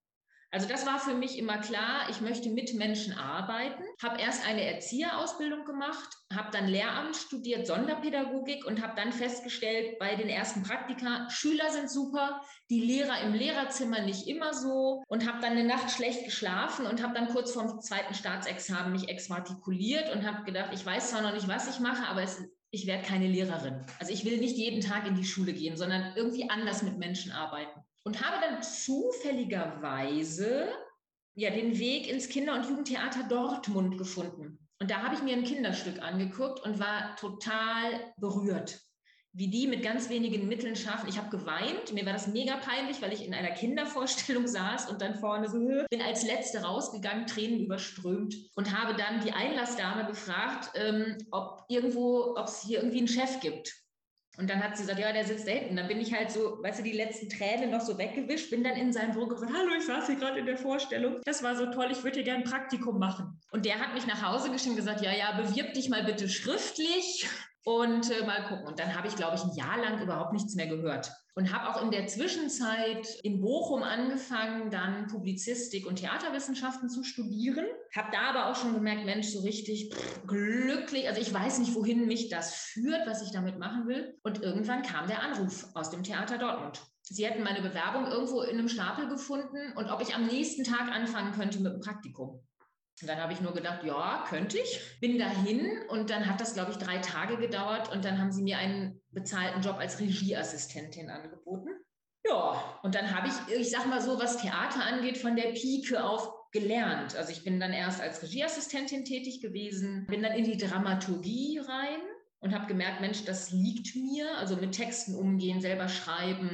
Also 0.54 0.68
das 0.68 0.86
war 0.86 1.00
für 1.00 1.16
mich 1.16 1.40
immer 1.40 1.58
klar, 1.58 2.08
ich 2.12 2.22
möchte 2.22 2.48
mit 2.48 2.76
Menschen 2.76 3.18
arbeiten, 3.18 3.82
habe 4.04 4.22
erst 4.22 4.48
eine 4.48 4.64
Erzieherausbildung 4.64 5.66
gemacht, 5.66 6.08
habe 6.32 6.52
dann 6.52 6.68
Lehramt 6.68 7.16
studiert, 7.16 7.66
Sonderpädagogik 7.66 8.64
und 8.64 8.80
habe 8.84 8.94
dann 8.96 9.12
festgestellt 9.12 9.98
bei 9.98 10.14
den 10.14 10.30
ersten 10.30 10.62
Praktika, 10.62 11.28
Schüler 11.32 11.72
sind 11.72 11.90
super, 11.90 12.44
die 12.70 12.82
Lehrer 12.82 13.22
im 13.22 13.34
Lehrerzimmer 13.34 14.02
nicht 14.02 14.28
immer 14.28 14.54
so 14.54 15.02
und 15.08 15.28
habe 15.28 15.42
dann 15.42 15.54
eine 15.54 15.64
Nacht 15.64 15.90
schlecht 15.90 16.24
geschlafen 16.24 16.86
und 16.86 17.02
habe 17.02 17.16
dann 17.16 17.30
kurz 17.30 17.52
vorm 17.52 17.82
zweiten 17.82 18.14
Staatsexamen 18.14 18.92
mich 18.92 19.10
exmatrikuliert 19.10 20.14
und 20.14 20.24
habe 20.24 20.44
gedacht, 20.44 20.70
ich 20.72 20.86
weiß 20.86 21.10
zwar 21.10 21.24
noch 21.24 21.34
nicht, 21.34 21.48
was 21.48 21.68
ich 21.68 21.80
mache, 21.80 22.08
aber 22.08 22.22
es, 22.22 22.44
ich 22.70 22.86
werde 22.86 23.02
keine 23.02 23.28
Lehrerin. 23.28 23.84
Also 24.00 24.14
ich 24.14 24.24
will 24.24 24.38
nicht 24.38 24.58
jeden 24.58 24.82
Tag 24.82 25.08
in 25.08 25.16
die 25.16 25.26
Schule 25.26 25.54
gehen, 25.54 25.78
sondern 25.78 26.16
irgendwie 26.16 26.48
anders 26.52 26.84
mit 26.84 27.00
Menschen 27.00 27.32
arbeiten 27.32 27.84
und 28.04 28.26
habe 28.26 28.38
dann 28.42 28.62
zufälligerweise 28.62 30.68
ja 31.36 31.50
den 31.50 31.80
Weg 31.80 32.10
ins 32.10 32.30
Kinder- 32.30 32.56
und 32.56 32.68
Jugendtheater 32.68 33.24
Dortmund 33.24 33.98
gefunden. 33.98 34.60
Und 34.80 34.92
da 34.92 35.02
habe 35.02 35.16
ich 35.16 35.24
mir 35.24 35.34
ein 35.34 35.46
Kinderstück 35.46 36.02
angeguckt 36.02 36.60
und 36.60 36.80
war 36.80 37.16
total 37.16 38.14
berührt, 38.18 38.82
wie 39.32 39.50
die 39.50 39.68
mit 39.68 39.82
ganz 39.82 40.10
wenigen 40.10 40.48
Mitteln 40.48 40.76
schaffen. 40.76 41.08
Ich 41.08 41.18
habe 41.18 41.36
geweint, 41.36 41.94
mir 41.94 42.06
war 42.06 42.14
das 42.14 42.28
mega 42.28 42.58
peinlich, 42.58 43.02
weil 43.02 43.14
ich 43.14 43.26
in 43.26 43.34
einer 43.34 43.52
Kindervorstellung 43.52 44.48
saß 44.48 44.90
und 44.90 45.02
dann 45.02 45.16
vorne 45.16 45.50
so 45.50 45.58
bin 45.90 46.02
als 46.02 46.24
Letzte 46.24 46.64
rausgegangen, 46.64 47.26
Tränen 47.26 47.62
überströmt 47.62 48.36
und 48.56 48.78
habe 48.78 48.96
dann 48.96 49.24
die 49.24 49.32
Einlassdame 49.32 50.06
gefragt, 50.06 50.72
ähm, 50.76 51.18
ob 51.32 51.64
irgendwo, 51.70 52.36
ob 52.36 52.48
es 52.48 52.62
hier 52.62 52.80
irgendwie 52.80 53.00
einen 53.00 53.08
Chef 53.08 53.40
gibt. 53.40 53.83
Und 54.38 54.50
dann 54.50 54.64
hat 54.64 54.76
sie 54.76 54.84
gesagt, 54.84 55.00
ja, 55.00 55.14
der 55.14 55.26
sitzt 55.26 55.48
da 55.48 55.52
hinten. 55.52 55.76
Dann 55.76 55.88
bin 55.88 56.00
ich 56.00 56.14
halt 56.14 56.32
so, 56.32 56.58
weißt 56.64 56.80
du, 56.80 56.84
die 56.84 56.92
letzten 56.92 57.30
Tränen 57.30 57.70
noch 57.70 57.82
so 57.82 57.98
weggewischt, 57.98 58.50
bin 58.50 58.64
dann 58.64 58.76
in 58.76 58.92
sein 58.92 59.12
Büro 59.12 59.28
gesagt, 59.28 59.52
hallo, 59.56 59.72
ich 59.78 59.86
saß 59.86 60.08
hier 60.08 60.16
gerade 60.16 60.40
in 60.40 60.48
der 60.48 60.58
Vorstellung. 60.58 61.22
Das 61.26 61.44
war 61.44 61.56
so 61.56 61.68
toll, 61.68 61.90
ich 61.92 62.04
würde 62.04 62.16
hier 62.16 62.24
gerne 62.24 62.44
ein 62.44 62.50
Praktikum 62.50 62.98
machen. 62.98 63.40
Und 63.52 63.66
der 63.66 63.80
hat 63.80 63.94
mich 63.94 64.08
nach 64.08 64.24
Hause 64.24 64.52
geschickt 64.52 64.72
und 64.72 64.76
gesagt, 64.78 65.02
ja, 65.02 65.12
ja, 65.14 65.40
bewirb 65.40 65.74
dich 65.74 65.90
mal 65.90 66.04
bitte 66.04 66.28
schriftlich 66.30 67.28
und 67.66 68.12
äh, 68.12 68.26
mal 68.26 68.44
gucken. 68.44 68.68
Und 68.68 68.80
dann 68.80 68.96
habe 68.96 69.08
ich, 69.08 69.16
glaube 69.16 69.36
ich, 69.36 69.44
ein 69.44 69.56
Jahr 69.56 69.78
lang 69.78 70.02
überhaupt 70.02 70.34
nichts 70.34 70.56
mehr 70.56 70.68
gehört. 70.68 71.12
Und 71.36 71.52
habe 71.52 71.70
auch 71.70 71.82
in 71.82 71.90
der 71.90 72.06
Zwischenzeit 72.08 73.08
in 73.24 73.42
Bochum 73.42 73.82
angefangen, 73.82 74.70
dann 74.70 75.08
Publizistik 75.08 75.88
und 75.88 75.96
Theaterwissenschaften 75.96 76.90
zu 76.90 77.04
studieren. 77.04 77.66
Habe 77.96 78.10
da 78.12 78.30
aber 78.30 78.52
auch 78.52 78.56
schon 78.56 78.74
gemerkt, 78.74 79.06
Mensch, 79.06 79.28
so 79.28 79.40
richtig 79.40 79.94
pff, 79.94 80.28
glücklich. 80.28 81.08
Also 81.08 81.22
ich 81.22 81.34
weiß 81.34 81.60
nicht, 81.60 81.74
wohin 81.74 82.06
mich 82.06 82.30
das 82.30 82.54
führt, 82.54 83.08
was 83.08 83.24
ich 83.24 83.32
damit 83.32 83.58
machen 83.58 83.88
will. 83.88 84.16
Und 84.24 84.44
irgendwann 84.44 84.84
kam 84.84 85.08
der 85.08 85.24
Anruf 85.24 85.68
aus 85.74 85.90
dem 85.90 86.04
Theater 86.04 86.38
Dortmund. 86.38 86.82
Sie 87.02 87.26
hätten 87.26 87.44
meine 87.44 87.62
Bewerbung 87.62 88.08
irgendwo 88.08 88.42
in 88.42 88.58
einem 88.58 88.70
Stapel 88.70 89.10
gefunden 89.10 89.74
und 89.76 89.90
ob 89.90 90.02
ich 90.02 90.16
am 90.16 90.26
nächsten 90.26 90.64
Tag 90.64 90.90
anfangen 90.90 91.34
könnte 91.34 91.60
mit 91.60 91.74
dem 91.74 91.82
Praktikum. 91.82 92.42
Und 93.02 93.10
dann 93.10 93.20
habe 93.20 93.34
ich 93.34 93.42
nur 93.42 93.54
gedacht, 93.54 93.84
ja, 93.84 94.26
könnte 94.30 94.58
ich. 94.58 94.80
Bin 95.02 95.18
dahin 95.18 95.82
und 95.90 96.10
dann 96.10 96.28
hat 96.28 96.40
das, 96.40 96.54
glaube 96.54 96.72
ich, 96.72 96.78
drei 96.78 97.00
Tage 97.00 97.38
gedauert 97.38 97.92
und 97.92 98.06
dann 98.06 98.20
haben 98.20 98.32
sie 98.32 98.44
mir 98.44 98.58
einen 98.58 99.02
bezahlten 99.10 99.62
Job 99.62 99.78
als 99.78 100.00
Regieassistentin 100.00 101.10
angeboten. 101.10 101.70
Ja, 102.26 102.80
und 102.84 102.96
dann 102.96 103.14
habe 103.14 103.28
ich, 103.28 103.56
ich 103.56 103.72
sag 103.72 103.88
mal 103.88 104.02
so, 104.02 104.20
was 104.20 104.38
Theater 104.38 104.86
angeht, 104.86 105.18
von 105.18 105.36
der 105.36 105.52
Pike 105.52 106.04
auf 106.04 106.32
gelernt. 106.54 107.16
Also 107.16 107.32
ich 107.32 107.44
bin 107.44 107.60
dann 107.60 107.74
erst 107.74 108.00
als 108.00 108.22
Regieassistentin 108.22 109.04
tätig 109.04 109.42
gewesen, 109.42 110.06
bin 110.08 110.22
dann 110.22 110.34
in 110.34 110.46
die 110.46 110.56
Dramaturgie 110.56 111.58
rein 111.58 112.00
und 112.40 112.54
habe 112.54 112.68
gemerkt, 112.68 113.02
Mensch, 113.02 113.26
das 113.26 113.52
liegt 113.52 113.96
mir. 113.96 114.38
Also 114.38 114.56
mit 114.56 114.74
Texten 114.74 115.16
umgehen, 115.16 115.62
selber 115.62 115.90
schreiben, 115.90 116.52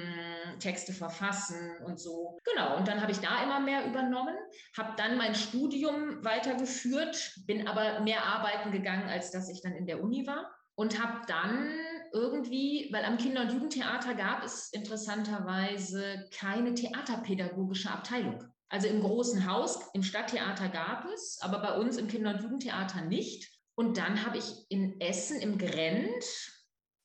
Texte 0.58 0.94
verfassen 0.94 1.78
und 1.86 2.00
so. 2.00 2.38
Genau, 2.44 2.78
und 2.78 2.88
dann 2.88 3.02
habe 3.02 3.12
ich 3.12 3.20
da 3.20 3.44
immer 3.44 3.60
mehr 3.60 3.86
übernommen, 3.86 4.36
habe 4.78 4.94
dann 4.98 5.18
mein 5.18 5.36
Studium 5.36 6.24
weitergeführt, 6.24 7.34
bin 7.46 7.68
aber 7.68 8.00
mehr 8.02 8.26
arbeiten 8.26 8.72
gegangen, 8.72 9.10
als 9.10 9.32
dass 9.32 9.50
ich 9.50 9.62
dann 9.62 9.74
in 9.74 9.86
der 9.86 10.04
Uni 10.04 10.26
war 10.26 10.52
und 10.76 11.02
habe 11.04 11.22
dann 11.28 11.70
irgendwie, 12.14 12.90
weil 12.92 13.06
am 13.06 13.18
Kinder- 13.18 13.42
und 13.42 13.52
Jugendtheater 13.52 14.16
gab 14.16 14.44
es 14.44 14.70
interessanterweise 14.72 16.28
keine 16.34 16.74
theaterpädagogische 16.74 17.92
Abteilung. 17.92 18.44
Also 18.70 18.88
im 18.88 19.02
großen 19.02 19.50
Haus, 19.50 19.80
im 19.94 20.04
Stadttheater 20.04 20.70
gab 20.70 21.06
es, 21.06 21.40
aber 21.42 21.60
bei 21.60 21.78
uns 21.78 21.98
im 21.98 22.08
Kinder- 22.08 22.36
und 22.36 22.42
Jugendtheater 22.42 23.02
nicht. 23.02 23.52
Und 23.76 23.98
dann 23.98 24.26
habe 24.26 24.38
ich 24.38 24.66
in 24.70 25.00
Essen 25.02 25.40
im 25.42 25.58
Grend 25.58 26.24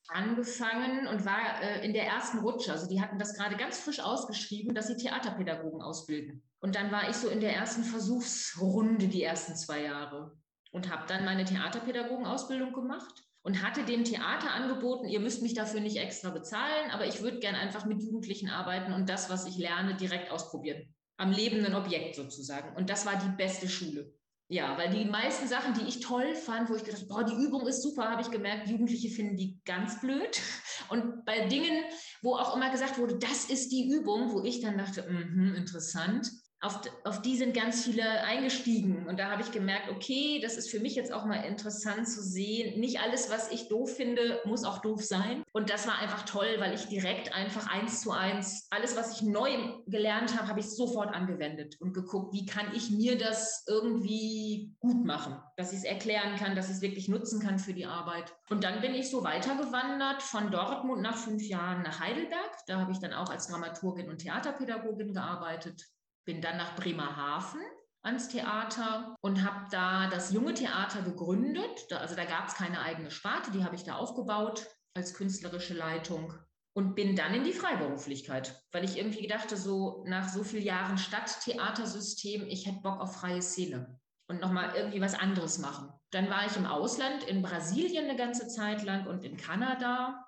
angefangen 0.08 1.06
und 1.06 1.24
war 1.24 1.62
äh, 1.62 1.84
in 1.84 1.92
der 1.92 2.06
ersten 2.06 2.38
Rutsche. 2.38 2.72
Also 2.72 2.88
die 2.88 3.00
hatten 3.00 3.18
das 3.18 3.34
gerade 3.34 3.56
ganz 3.56 3.78
frisch 3.78 4.00
ausgeschrieben, 4.00 4.74
dass 4.74 4.88
sie 4.88 4.96
Theaterpädagogen 4.96 5.82
ausbilden. 5.82 6.42
Und 6.60 6.74
dann 6.74 6.90
war 6.92 7.08
ich 7.08 7.16
so 7.16 7.28
in 7.28 7.40
der 7.40 7.54
ersten 7.54 7.84
Versuchsrunde 7.84 9.08
die 9.08 9.22
ersten 9.22 9.56
zwei 9.56 9.82
Jahre 9.82 10.36
und 10.72 10.90
habe 10.92 11.04
dann 11.06 11.24
meine 11.24 11.44
Theaterpädagogenausbildung 11.44 12.72
gemacht 12.72 13.24
und 13.42 13.62
hatte 13.62 13.84
dem 13.84 14.04
Theater 14.04 14.50
angeboten, 14.52 15.06
ihr 15.06 15.20
müsst 15.20 15.42
mich 15.42 15.54
dafür 15.54 15.80
nicht 15.80 15.98
extra 15.98 16.30
bezahlen, 16.30 16.90
aber 16.90 17.06
ich 17.06 17.22
würde 17.22 17.38
gern 17.38 17.54
einfach 17.54 17.84
mit 17.84 18.02
Jugendlichen 18.02 18.48
arbeiten 18.48 18.92
und 18.92 19.08
das, 19.08 19.30
was 19.30 19.46
ich 19.46 19.58
lerne, 19.58 19.96
direkt 19.96 20.30
ausprobieren. 20.30 20.94
Am 21.16 21.30
lebenden 21.30 21.74
Objekt 21.74 22.16
sozusagen. 22.16 22.74
Und 22.76 22.90
das 22.90 23.06
war 23.06 23.16
die 23.16 23.36
beste 23.36 23.68
Schule. 23.68 24.12
Ja, 24.48 24.76
weil 24.76 24.90
die 24.90 25.06
meisten 25.06 25.48
Sachen, 25.48 25.72
die 25.72 25.88
ich 25.88 26.00
toll 26.00 26.34
fand, 26.34 26.68
wo 26.68 26.74
ich 26.74 26.84
gedacht 26.84 27.06
habe, 27.10 27.24
die 27.24 27.42
Übung 27.42 27.66
ist 27.66 27.82
super, 27.82 28.10
habe 28.10 28.20
ich 28.20 28.30
gemerkt, 28.30 28.68
Jugendliche 28.68 29.08
finden 29.08 29.36
die 29.36 29.58
ganz 29.64 30.00
blöd. 30.00 30.38
Und 30.90 31.24
bei 31.24 31.46
Dingen, 31.46 31.82
wo 32.22 32.34
auch 32.36 32.54
immer 32.54 32.70
gesagt 32.70 32.98
wurde, 32.98 33.16
das 33.16 33.46
ist 33.46 33.70
die 33.70 33.90
Übung, 33.90 34.32
wo 34.32 34.42
ich 34.42 34.60
dann 34.60 34.76
dachte, 34.76 35.02
mh, 35.08 35.56
interessant, 35.56 36.30
auf, 36.64 36.80
auf 37.04 37.20
die 37.20 37.36
sind 37.36 37.54
ganz 37.54 37.84
viele 37.84 38.22
eingestiegen. 38.22 39.06
Und 39.06 39.18
da 39.18 39.30
habe 39.30 39.42
ich 39.42 39.52
gemerkt, 39.52 39.90
okay, 39.90 40.40
das 40.42 40.56
ist 40.56 40.70
für 40.70 40.80
mich 40.80 40.94
jetzt 40.94 41.12
auch 41.12 41.26
mal 41.26 41.44
interessant 41.44 42.08
zu 42.08 42.22
sehen. 42.22 42.80
Nicht 42.80 43.00
alles, 43.00 43.30
was 43.30 43.50
ich 43.50 43.68
doof 43.68 43.94
finde, 43.94 44.40
muss 44.44 44.64
auch 44.64 44.78
doof 44.78 45.04
sein. 45.04 45.42
Und 45.52 45.70
das 45.70 45.86
war 45.86 45.98
einfach 45.98 46.24
toll, 46.24 46.56
weil 46.58 46.74
ich 46.74 46.86
direkt 46.86 47.34
einfach 47.34 47.70
eins 47.70 48.00
zu 48.00 48.12
eins, 48.12 48.66
alles, 48.70 48.96
was 48.96 49.12
ich 49.12 49.22
neu 49.22 49.50
gelernt 49.86 50.36
habe, 50.36 50.48
habe 50.48 50.60
ich 50.60 50.70
sofort 50.70 51.14
angewendet 51.14 51.76
und 51.80 51.92
geguckt, 51.92 52.32
wie 52.32 52.46
kann 52.46 52.66
ich 52.74 52.90
mir 52.90 53.18
das 53.18 53.64
irgendwie 53.68 54.74
gut 54.78 55.04
machen, 55.04 55.36
dass 55.56 55.72
ich 55.72 55.78
es 55.78 55.84
erklären 55.84 56.36
kann, 56.36 56.56
dass 56.56 56.68
ich 56.68 56.76
es 56.76 56.82
wirklich 56.82 57.08
nutzen 57.08 57.40
kann 57.40 57.58
für 57.58 57.74
die 57.74 57.86
Arbeit. 57.86 58.32
Und 58.48 58.64
dann 58.64 58.80
bin 58.80 58.94
ich 58.94 59.10
so 59.10 59.22
weitergewandert 59.22 60.22
von 60.22 60.50
Dortmund 60.50 61.02
nach 61.02 61.16
fünf 61.16 61.42
Jahren 61.42 61.82
nach 61.82 62.00
Heidelberg. 62.00 62.56
Da 62.66 62.80
habe 62.80 62.92
ich 62.92 62.98
dann 62.98 63.12
auch 63.12 63.28
als 63.28 63.48
Dramaturgin 63.48 64.08
und 64.08 64.18
Theaterpädagogin 64.18 65.12
gearbeitet 65.12 65.84
bin 66.24 66.40
dann 66.40 66.56
nach 66.56 66.74
Bremerhaven 66.76 67.60
ans 68.02 68.28
Theater 68.28 69.16
und 69.22 69.44
habe 69.44 69.66
da 69.70 70.08
das 70.08 70.32
junge 70.32 70.54
Theater 70.54 71.02
gegründet. 71.02 71.92
Also 71.92 72.14
da 72.14 72.24
gab 72.24 72.48
es 72.48 72.54
keine 72.54 72.80
eigene 72.80 73.10
Sparte, 73.10 73.50
die 73.50 73.64
habe 73.64 73.76
ich 73.76 73.84
da 73.84 73.96
aufgebaut 73.96 74.66
als 74.94 75.14
künstlerische 75.14 75.74
Leitung 75.74 76.34
und 76.76 76.94
bin 76.94 77.16
dann 77.16 77.34
in 77.34 77.44
die 77.44 77.52
Freiberuflichkeit, 77.52 78.60
weil 78.72 78.84
ich 78.84 78.98
irgendwie 78.98 79.22
gedachte, 79.22 79.56
so 79.56 80.04
nach 80.06 80.28
so 80.28 80.44
vielen 80.44 80.64
Jahren 80.64 80.98
Stadttheatersystem, 80.98 82.46
ich 82.48 82.66
hätte 82.66 82.82
Bock 82.82 83.00
auf 83.00 83.16
freie 83.16 83.42
Szene 83.42 83.98
und 84.28 84.40
nochmal 84.40 84.74
irgendwie 84.74 85.00
was 85.00 85.14
anderes 85.14 85.58
machen. 85.58 85.92
Dann 86.10 86.30
war 86.30 86.46
ich 86.46 86.56
im 86.56 86.66
Ausland, 86.66 87.24
in 87.24 87.42
Brasilien 87.42 88.04
eine 88.04 88.16
ganze 88.16 88.48
Zeit 88.48 88.82
lang 88.82 89.06
und 89.06 89.24
in 89.24 89.36
Kanada, 89.36 90.24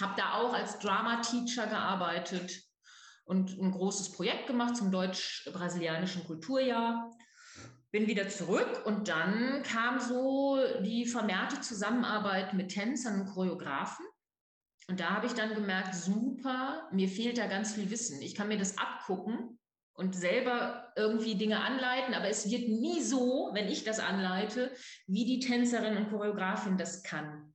habe 0.00 0.14
da 0.16 0.34
auch 0.34 0.52
als 0.52 0.78
Drama-Teacher 0.78 1.66
gearbeitet 1.66 2.67
und 3.28 3.58
ein 3.60 3.70
großes 3.70 4.12
Projekt 4.12 4.46
gemacht 4.46 4.76
zum 4.76 4.90
deutsch-brasilianischen 4.90 6.24
Kulturjahr. 6.24 7.14
Bin 7.90 8.06
wieder 8.06 8.28
zurück 8.28 8.82
und 8.86 9.08
dann 9.08 9.62
kam 9.62 10.00
so 10.00 10.58
die 10.82 11.04
vermehrte 11.04 11.60
Zusammenarbeit 11.60 12.54
mit 12.54 12.70
Tänzern 12.70 13.20
und 13.20 13.26
Choreografen. 13.26 14.06
Und 14.88 15.00
da 15.00 15.10
habe 15.10 15.26
ich 15.26 15.34
dann 15.34 15.54
gemerkt, 15.54 15.94
super, 15.94 16.88
mir 16.90 17.08
fehlt 17.08 17.36
da 17.36 17.46
ganz 17.46 17.74
viel 17.74 17.90
Wissen. 17.90 18.22
Ich 18.22 18.34
kann 18.34 18.48
mir 18.48 18.58
das 18.58 18.78
abgucken 18.78 19.58
und 19.92 20.16
selber 20.16 20.92
irgendwie 20.96 21.34
Dinge 21.34 21.60
anleiten, 21.60 22.14
aber 22.14 22.28
es 22.28 22.50
wird 22.50 22.68
nie 22.68 23.02
so, 23.02 23.50
wenn 23.52 23.68
ich 23.68 23.84
das 23.84 24.00
anleite, 24.00 24.72
wie 25.06 25.26
die 25.26 25.40
Tänzerin 25.40 25.98
und 25.98 26.08
Choreografin 26.08 26.78
das 26.78 27.02
kann. 27.02 27.52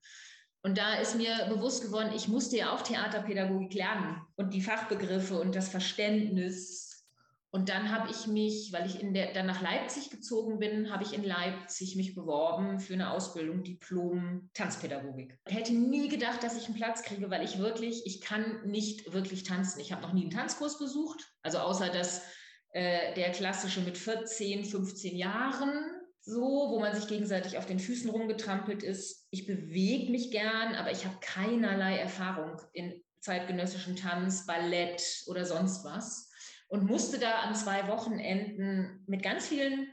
Und 0.64 0.78
da 0.78 0.96
ist 0.96 1.16
mir 1.16 1.46
bewusst 1.50 1.84
geworden, 1.84 2.12
ich 2.16 2.30
musste 2.30 2.58
ja 2.58 2.74
auch 2.74 2.82
Theaterpädagogik 2.82 3.74
lernen 3.74 4.22
und 4.38 4.54
die 4.54 4.62
Fachbegriffe 4.62 5.38
und 5.38 5.54
das 5.56 5.68
Verständnis. 5.68 7.06
Und 7.52 7.68
dann 7.68 7.92
habe 7.92 8.10
ich 8.10 8.28
mich, 8.28 8.72
weil 8.72 8.86
ich 8.88 9.02
in 9.02 9.14
der, 9.14 9.34
dann 9.34 9.46
nach 9.46 9.62
Leipzig 9.62 10.10
gezogen 10.10 10.60
bin, 10.60 10.90
habe 10.90 11.04
ich 11.04 11.14
in 11.14 11.24
Leipzig 11.24 11.98
mich 11.98 12.16
beworben 12.16 12.80
für 12.80 12.94
eine 12.94 13.12
Ausbildung 13.12 13.62
Diplom 13.64 14.50
Tanzpädagogik. 14.54 15.38
Ich 15.48 15.54
hätte 15.54 15.74
nie 15.74 16.08
gedacht, 16.08 16.42
dass 16.42 16.58
ich 16.58 16.66
einen 16.66 16.76
Platz 16.76 17.04
kriege, 17.04 17.30
weil 17.30 17.44
ich 17.44 17.60
wirklich, 17.60 18.06
ich 18.06 18.22
kann 18.22 18.62
nicht 18.66 19.12
wirklich 19.12 19.44
tanzen. 19.44 19.82
Ich 19.82 19.92
habe 19.92 20.02
noch 20.02 20.14
nie 20.14 20.22
einen 20.22 20.32
Tanzkurs 20.32 20.80
besucht, 20.80 21.30
also 21.44 21.60
außer 21.60 21.90
dass 21.90 22.24
äh, 22.72 23.14
der 23.16 23.32
klassische 23.34 23.82
mit 23.82 23.98
14, 23.98 24.64
15 24.64 25.16
Jahren 25.16 25.93
so, 26.26 26.70
wo 26.72 26.80
man 26.80 26.96
sich 26.96 27.08
gegenseitig 27.08 27.58
auf 27.58 27.66
den 27.66 27.80
Füßen 27.80 28.10
rumgetrampelt 28.10 28.82
ist. 28.82 29.28
Ich 29.30 29.46
bewege 29.46 30.12
mich 30.12 30.32
gern, 30.32 30.76
aber 30.76 30.92
ich 30.92 31.06
habe 31.06 31.18
keinerlei 31.20 31.98
Erfahrung 31.98 32.62
in 32.72 33.04
zeitgenössischem 33.20 33.96
Tanz, 33.96 34.46
Ballett 34.46 35.02
oder 35.28 35.46
sonst 35.46 35.84
was. 35.84 36.30
Und 36.68 36.86
musste 36.86 37.20
da 37.20 37.42
an 37.42 37.56
zwei 37.56 37.88
Wochenenden 37.88 39.04
mit 39.06 39.22
ganz 39.22 39.48
vielen 39.48 39.88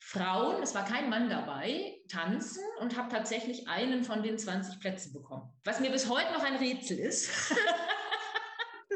Frauen, 0.00 0.62
es 0.62 0.74
war 0.74 0.84
kein 0.84 1.08
Mann 1.08 1.30
dabei, 1.30 1.98
tanzen 2.08 2.62
und 2.80 2.96
habe 2.96 3.08
tatsächlich 3.08 3.68
einen 3.68 4.04
von 4.04 4.22
den 4.22 4.38
20 4.38 4.80
Plätzen 4.80 5.12
bekommen. 5.12 5.50
Was 5.64 5.80
mir 5.80 5.90
bis 5.90 6.08
heute 6.08 6.32
noch 6.32 6.42
ein 6.42 6.56
Rätsel 6.56 6.98
ist. 6.98 7.30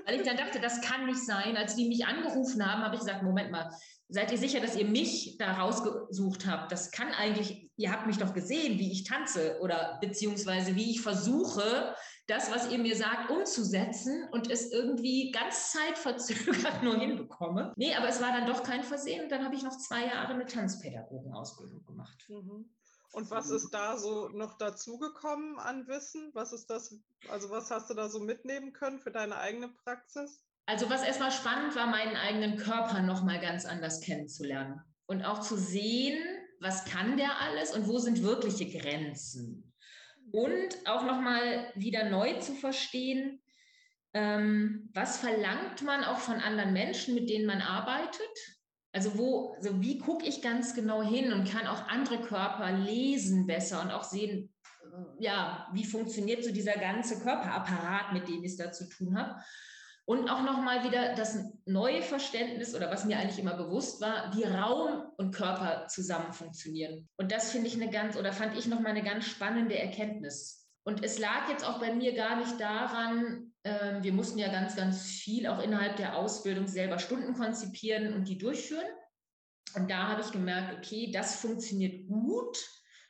Weil 0.08 0.16
ich 0.16 0.26
dann 0.26 0.38
dachte, 0.38 0.58
das 0.58 0.80
kann 0.80 1.04
nicht 1.04 1.22
sein. 1.22 1.58
Als 1.58 1.76
die 1.76 1.86
mich 1.86 2.06
angerufen 2.06 2.66
haben, 2.66 2.82
habe 2.82 2.94
ich 2.94 3.02
gesagt, 3.02 3.22
Moment 3.22 3.50
mal, 3.50 3.70
seid 4.08 4.32
ihr 4.32 4.38
sicher, 4.38 4.58
dass 4.58 4.74
ihr 4.74 4.86
mich 4.86 5.36
da 5.36 5.52
rausgesucht 5.52 6.46
habt? 6.46 6.72
Das 6.72 6.90
kann 6.90 7.08
eigentlich, 7.12 7.70
ihr 7.76 7.92
habt 7.92 8.06
mich 8.06 8.16
doch 8.16 8.32
gesehen, 8.32 8.78
wie 8.78 8.90
ich 8.90 9.04
tanze 9.04 9.58
oder 9.60 9.98
beziehungsweise 10.00 10.74
wie 10.76 10.90
ich 10.92 11.02
versuche, 11.02 11.94
das, 12.26 12.50
was 12.50 12.70
ihr 12.70 12.78
mir 12.78 12.96
sagt, 12.96 13.30
umzusetzen 13.30 14.26
und 14.32 14.50
es 14.50 14.72
irgendwie 14.72 15.30
ganz 15.30 15.72
zeitverzögert 15.72 16.82
nur 16.82 16.98
hinbekomme. 16.98 17.74
Nee, 17.76 17.94
aber 17.94 18.08
es 18.08 18.22
war 18.22 18.32
dann 18.32 18.46
doch 18.46 18.62
kein 18.62 18.84
Versehen 18.84 19.24
und 19.24 19.30
dann 19.30 19.44
habe 19.44 19.56
ich 19.56 19.62
noch 19.62 19.76
zwei 19.76 20.06
Jahre 20.06 20.32
eine 20.32 20.46
Tanzpädagogenausbildung 20.46 21.84
gemacht. 21.84 22.24
Mhm. 22.28 22.70
Und 23.12 23.30
was 23.30 23.50
ist 23.50 23.70
da 23.70 23.96
so 23.96 24.28
noch 24.28 24.58
dazugekommen 24.58 25.58
an 25.58 25.86
Wissen? 25.88 26.30
Was 26.34 26.52
ist 26.52 26.68
das, 26.68 26.94
also 27.28 27.50
was 27.50 27.70
hast 27.70 27.88
du 27.90 27.94
da 27.94 28.08
so 28.08 28.20
mitnehmen 28.20 28.72
können 28.72 28.98
für 28.98 29.10
deine 29.10 29.36
eigene 29.38 29.68
Praxis? 29.68 30.44
Also 30.66 30.90
was 30.90 31.02
erstmal 31.02 31.32
spannend 31.32 31.74
war, 31.74 31.86
meinen 31.86 32.16
eigenen 32.16 32.58
Körper 32.58 33.00
nochmal 33.00 33.40
ganz 33.40 33.64
anders 33.64 34.02
kennenzulernen 34.02 34.82
und 35.06 35.24
auch 35.24 35.40
zu 35.40 35.56
sehen, 35.56 36.22
was 36.60 36.84
kann 36.84 37.16
der 37.16 37.40
alles 37.40 37.74
und 37.74 37.88
wo 37.88 37.98
sind 37.98 38.22
wirkliche 38.22 38.68
Grenzen. 38.68 39.72
Und 40.30 40.86
auch 40.86 41.04
nochmal 41.04 41.72
wieder 41.74 42.10
neu 42.10 42.38
zu 42.40 42.52
verstehen, 42.52 43.40
ähm, 44.12 44.90
was 44.92 45.16
verlangt 45.18 45.82
man 45.82 46.04
auch 46.04 46.18
von 46.18 46.34
anderen 46.40 46.74
Menschen, 46.74 47.14
mit 47.14 47.30
denen 47.30 47.46
man 47.46 47.62
arbeitet. 47.62 48.57
Also 48.98 49.16
wo, 49.16 49.54
also 49.54 49.80
wie 49.80 49.96
gucke 49.96 50.26
ich 50.26 50.42
ganz 50.42 50.74
genau 50.74 51.04
hin 51.04 51.32
und 51.32 51.48
kann 51.48 51.68
auch 51.68 51.86
andere 51.86 52.20
Körper 52.20 52.72
lesen 52.72 53.46
besser 53.46 53.80
und 53.80 53.92
auch 53.92 54.02
sehen, 54.02 54.52
äh, 54.82 55.24
ja, 55.24 55.68
wie 55.72 55.84
funktioniert 55.84 56.42
so 56.42 56.50
dieser 56.50 56.72
ganze 56.72 57.20
Körperapparat, 57.20 58.12
mit 58.12 58.26
dem 58.26 58.42
ich 58.42 58.50
es 58.50 58.56
da 58.56 58.72
zu 58.72 58.88
tun 58.88 59.16
habe. 59.16 59.40
Und 60.04 60.28
auch 60.28 60.42
nochmal 60.42 60.82
wieder 60.82 61.14
das 61.14 61.38
neue 61.64 62.02
Verständnis 62.02 62.74
oder 62.74 62.90
was 62.90 63.04
mir 63.04 63.18
eigentlich 63.20 63.38
immer 63.38 63.56
bewusst 63.56 64.00
war, 64.00 64.34
wie 64.34 64.42
Raum 64.42 65.04
und 65.16 65.32
Körper 65.32 65.86
zusammen 65.86 66.32
funktionieren. 66.32 67.08
Und 67.18 67.30
das 67.30 67.52
finde 67.52 67.68
ich 67.68 67.80
eine 67.80 67.92
ganz 67.92 68.16
oder 68.16 68.32
fand 68.32 68.58
ich 68.58 68.66
nochmal 68.66 68.90
eine 68.90 69.04
ganz 69.04 69.26
spannende 69.26 69.78
Erkenntnis. 69.78 70.67
Und 70.84 71.04
es 71.04 71.18
lag 71.18 71.48
jetzt 71.50 71.66
auch 71.66 71.80
bei 71.80 71.92
mir 71.92 72.14
gar 72.14 72.36
nicht 72.36 72.58
daran, 72.60 73.52
äh, 73.62 74.02
wir 74.02 74.12
mussten 74.12 74.38
ja 74.38 74.48
ganz, 74.48 74.76
ganz 74.76 75.02
viel 75.02 75.46
auch 75.46 75.62
innerhalb 75.62 75.96
der 75.96 76.16
Ausbildung 76.16 76.66
selber 76.66 76.98
Stunden 76.98 77.34
konzipieren 77.34 78.14
und 78.14 78.28
die 78.28 78.38
durchführen. 78.38 78.86
Und 79.74 79.90
da 79.90 80.08
habe 80.08 80.22
ich 80.22 80.32
gemerkt, 80.32 80.78
okay, 80.78 81.10
das 81.12 81.36
funktioniert 81.36 82.06
gut. 82.08 82.56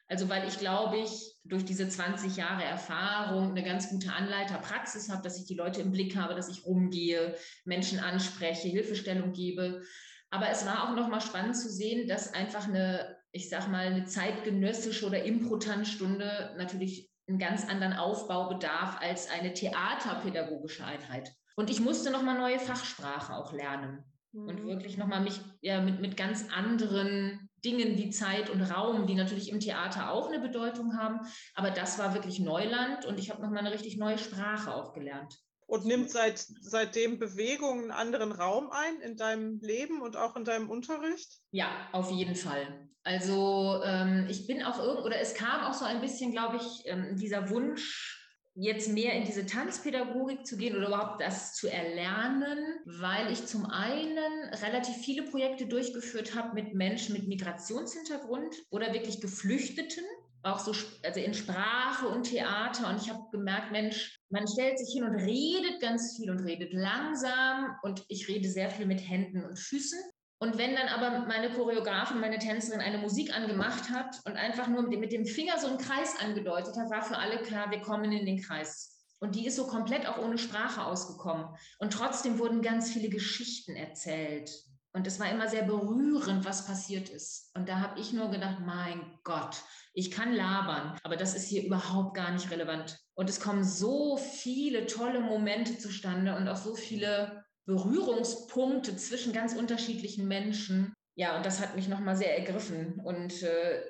Also 0.09 0.29
weil 0.31 0.49
ich 0.49 0.59
glaube 0.59 0.97
ich 0.99 1.37
durch 1.45 1.65
diese 1.65 1.89
20 1.89 2.37
Jahre 2.37 2.65
Erfahrung 2.65 3.51
eine 3.51 3.63
ganz 3.63 3.91
gute 3.91 4.11
Anleiterpraxis 4.11 5.11
habe, 5.11 5.23
dass 5.23 5.39
ich 5.39 5.45
die 5.45 5.55
Leute 5.55 5.83
im 5.83 5.93
Blick 5.93 6.17
habe, 6.17 6.35
dass 6.35 6.49
ich 6.49 6.65
rumgehe, 6.65 7.37
Menschen 7.65 8.01
anspreche, 8.01 8.69
Hilfestellung 8.69 9.33
gebe. 9.33 9.83
Aber 10.31 10.49
es 10.49 10.65
war 10.65 10.89
auch 10.89 10.97
nochmal 10.97 11.21
spannend 11.21 11.57
zu 11.57 11.71
sehen, 11.71 12.09
dass 12.09 12.33
einfach 12.33 12.69
eine, 12.69 13.17
ich 13.33 13.51
sag 13.51 13.69
mal, 13.69 13.87
eine 13.87 14.07
zeitgenössische 14.07 15.07
oder 15.07 15.23
Impro-Tanzstunde 15.23 16.55
natürlich 16.57 17.11
einen 17.29 17.39
ganz 17.39 17.69
anderen 17.69 17.93
Aufbau 17.93 18.49
bedarf 18.49 18.99
als 19.01 19.31
eine 19.31 19.53
theaterpädagogische 19.53 20.85
Einheit. 20.85 21.33
Und 21.57 21.71
ich 21.71 21.81
musste 21.81 22.11
nochmal 22.11 22.39
neue 22.39 22.59
Fachsprache 22.59 23.35
auch 23.35 23.53
lernen 23.53 24.05
mhm. 24.33 24.49
und 24.49 24.67
wirklich 24.67 24.97
nochmal 24.97 25.21
mich 25.21 25.41
ja, 25.61 25.81
mit, 25.81 26.01
mit 26.01 26.17
ganz 26.17 26.47
anderen 26.55 27.49
Dingen 27.65 27.97
wie 27.99 28.11
Zeit 28.11 28.51
und 28.51 28.63
Raum, 28.63 29.07
die 29.07 29.15
natürlich 29.15 29.51
im 29.51 29.61
Theater 29.61 30.11
auch 30.11 30.29
eine 30.29 30.39
Bedeutung 30.39 30.97
haben. 30.97 31.21
Aber 31.55 31.71
das 31.71 31.99
war 31.99 32.15
wirklich 32.15 32.39
Neuland 32.39 33.05
und 33.05 33.19
ich 33.19 33.31
habe 33.31 33.43
nochmal 33.43 33.59
eine 33.59 33.73
richtig 33.73 33.97
neue 33.97 34.19
Sprache 34.19 34.75
auch 34.75 34.93
gelernt. 34.93 35.37
Und 35.69 35.85
nimmt 35.85 36.11
seit, 36.11 36.39
seitdem 36.63 37.19
Bewegung 37.19 37.81
einen 37.81 37.91
anderen 37.91 38.33
Raum 38.33 38.71
ein 38.71 39.03
in 39.03 39.19
deinem 39.19 39.61
Leben 39.61 40.01
und 40.01 40.17
auch 40.17 40.35
in 40.35 40.47
deinem 40.47 40.71
Unterricht? 40.71 41.29
Ja, 41.51 41.69
auf 41.93 42.11
jeden 42.11 42.35
Fall. 42.35 42.89
Also 43.05 43.83
ähm, 43.85 44.27
ich 44.31 44.47
bin 44.47 44.63
auch 44.63 44.79
irgend 44.79 45.05
oder 45.05 45.21
es 45.21 45.35
kam 45.35 45.65
auch 45.65 45.75
so 45.75 45.85
ein 45.85 46.01
bisschen, 46.01 46.33
glaube 46.33 46.57
ich, 46.57 46.87
ähm, 46.87 47.17
dieser 47.17 47.51
Wunsch, 47.51 48.18
jetzt 48.61 48.89
mehr 48.93 49.13
in 49.13 49.25
diese 49.25 49.47
Tanzpädagogik 49.47 50.45
zu 50.45 50.57
gehen 50.57 50.77
oder 50.77 50.89
überhaupt 50.89 51.21
das 51.21 51.55
zu 51.55 51.69
erlernen, 51.69 52.59
weil 52.85 53.31
ich 53.33 53.47
zum 53.47 53.67
einen 53.67 54.53
relativ 54.63 54.97
viele 54.97 55.23
Projekte 55.23 55.67
durchgeführt 55.67 56.35
habe 56.35 56.55
mit 56.55 56.75
Menschen 56.75 57.13
mit 57.13 57.29
Migrationshintergrund 57.29 58.55
oder 58.71 58.93
wirklich 58.93 59.21
Geflüchteten, 59.21 60.03
auch 60.43 60.59
so 60.59 60.73
also 61.05 61.21
in 61.21 61.35
Sprache 61.35 62.09
und 62.09 62.25
Theater. 62.25 62.89
Und 62.89 63.01
ich 63.01 63.11
habe 63.11 63.23
gemerkt, 63.31 63.71
Mensch, 63.71 64.19
man 64.29 64.47
stellt 64.49 64.79
sich 64.79 64.93
hin 64.93 65.05
und 65.05 65.15
redet 65.15 65.81
ganz 65.81 66.17
viel 66.17 66.31
und 66.31 66.41
redet 66.41 66.73
langsam 66.73 67.77
und 67.83 68.05
ich 68.09 68.29
rede 68.29 68.49
sehr 68.49 68.71
viel 68.71 68.87
mit 68.87 69.01
Händen 69.01 69.45
und 69.45 69.57
Füßen. 69.59 70.01
Und 70.41 70.57
wenn 70.57 70.77
dann 70.77 70.89
aber 70.89 71.27
meine 71.27 71.51
Choreografin, 71.51 72.21
meine 72.21 72.39
Tänzerin 72.39 72.81
eine 72.81 72.99
Musik 72.99 73.35
angemacht 73.35 73.91
hat 73.91 74.21
und 74.25 74.37
einfach 74.37 74.69
nur 74.69 74.83
mit 74.83 75.11
dem 75.11 75.27
Finger 75.27 75.59
so 75.59 75.67
einen 75.67 75.79
Kreis 75.79 76.15
angedeutet 76.21 76.77
hat, 76.77 76.91
war 76.91 77.03
für 77.03 77.19
alle 77.19 77.39
klar, 77.43 77.71
wir 77.71 77.81
kommen 77.81 78.13
in 78.13 78.25
den 78.25 78.41
Kreis. 78.41 78.95
Und 79.21 79.35
die 79.35 79.47
ist 79.47 79.57
so 79.57 79.67
komplett 79.67 80.07
auch 80.07 80.19
ohne 80.19 80.39
Sprache 80.39 80.85
ausgekommen. 80.85 81.47
Und 81.79 81.93
trotzdem 81.93 82.39
wurden 82.39 82.63
ganz 82.63 82.93
viele 82.93 83.09
Geschichten 83.09 83.75
erzählt. 83.75 84.51
Und 84.93 85.07
es 85.07 85.21
war 85.21 85.31
immer 85.31 85.49
sehr 85.49 85.65
berührend, 85.65 86.45
was 86.45 86.67
passiert 86.67 87.09
ist. 87.09 87.51
Und 87.55 87.69
da 87.69 87.81
habe 87.81 88.01
ich 88.01 88.13
nur 88.13 88.31
gedacht, 88.31 88.59
mein 88.61 89.19
Gott, 89.25 89.63
ich 89.93 90.11
kann 90.11 90.33
labern, 90.33 90.97
aber 91.03 91.17
das 91.17 91.35
ist 91.35 91.49
hier 91.49 91.65
überhaupt 91.65 92.15
gar 92.15 92.31
nicht 92.31 92.51
relevant. 92.51 92.99
Und 93.15 93.29
es 93.29 93.41
kommen 93.41 93.65
so 93.65 94.17
viele 94.17 94.87
tolle 94.87 95.21
Momente 95.21 95.77
zustande 95.79 96.37
und 96.37 96.49
auch 96.49 96.57
so 96.57 96.75
viele 96.75 97.45
Berührungspunkte 97.69 98.97
zwischen 98.97 99.35
ganz 99.35 99.55
unterschiedlichen 99.55 100.27
Menschen. 100.27 100.95
Ja, 101.17 101.37
und 101.37 101.45
das 101.45 101.61
hat 101.61 101.77
mich 101.77 101.87
nochmal 101.87 102.17
sehr 102.17 102.37
ergriffen. 102.37 102.99
Und 103.05 103.43
äh, 103.43 103.83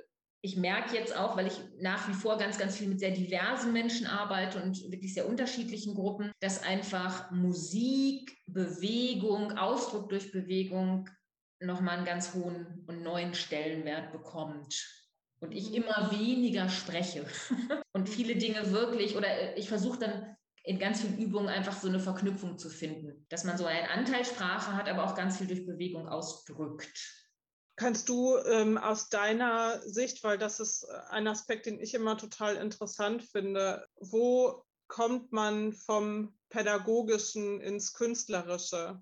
ich 0.42 0.56
merke 0.56 0.96
jetzt 0.96 1.16
auch, 1.16 1.36
weil 1.36 1.46
ich 1.46 1.60
nach 1.80 2.08
wie 2.08 2.12
vor 2.12 2.38
ganz, 2.38 2.58
ganz 2.58 2.76
viel 2.76 2.88
mit 2.88 2.98
sehr 2.98 3.12
diversen 3.12 3.72
Menschen 3.72 4.08
arbeite 4.08 4.60
und 4.60 4.82
wirklich 4.90 5.14
sehr 5.14 5.28
unterschiedlichen 5.28 5.94
Gruppen, 5.94 6.32
dass 6.40 6.64
einfach 6.64 7.30
Musik, 7.30 8.36
Bewegung, 8.48 9.56
Ausdruck 9.56 10.08
durch 10.08 10.32
Bewegung 10.32 11.08
nochmal 11.60 11.98
einen 11.98 12.06
ganz 12.06 12.34
hohen 12.34 12.84
und 12.88 13.04
neuen 13.04 13.34
Stellenwert 13.34 14.10
bekommt. 14.10 15.06
Und 15.40 15.52
ich 15.52 15.72
immer 15.72 16.10
weniger 16.10 16.68
spreche 16.68 17.24
und 17.92 18.08
viele 18.08 18.34
Dinge 18.34 18.72
wirklich, 18.72 19.16
oder 19.16 19.56
ich 19.56 19.68
versuche 19.68 20.00
dann 20.00 20.36
in 20.64 20.78
ganz 20.78 21.00
vielen 21.00 21.18
Übungen 21.18 21.48
einfach 21.48 21.78
so 21.78 21.88
eine 21.88 22.00
Verknüpfung 22.00 22.58
zu 22.58 22.68
finden, 22.68 23.24
dass 23.28 23.44
man 23.44 23.56
so 23.56 23.66
einen 23.66 23.86
Anteil 23.86 24.24
Sprache 24.24 24.74
hat, 24.74 24.88
aber 24.88 25.04
auch 25.04 25.14
ganz 25.14 25.38
viel 25.38 25.46
durch 25.46 25.66
Bewegung 25.66 26.08
ausdrückt. 26.08 27.26
Kannst 27.76 28.08
du 28.08 28.36
ähm, 28.38 28.76
aus 28.76 29.08
deiner 29.08 29.80
Sicht, 29.82 30.24
weil 30.24 30.36
das 30.36 30.58
ist 30.58 30.84
ein 31.10 31.28
Aspekt, 31.28 31.66
den 31.66 31.78
ich 31.78 31.94
immer 31.94 32.18
total 32.18 32.56
interessant 32.56 33.22
finde, 33.22 33.86
wo 33.96 34.64
kommt 34.88 35.32
man 35.32 35.72
vom 35.72 36.36
Pädagogischen 36.48 37.60
ins 37.60 37.92
Künstlerische? 37.92 39.00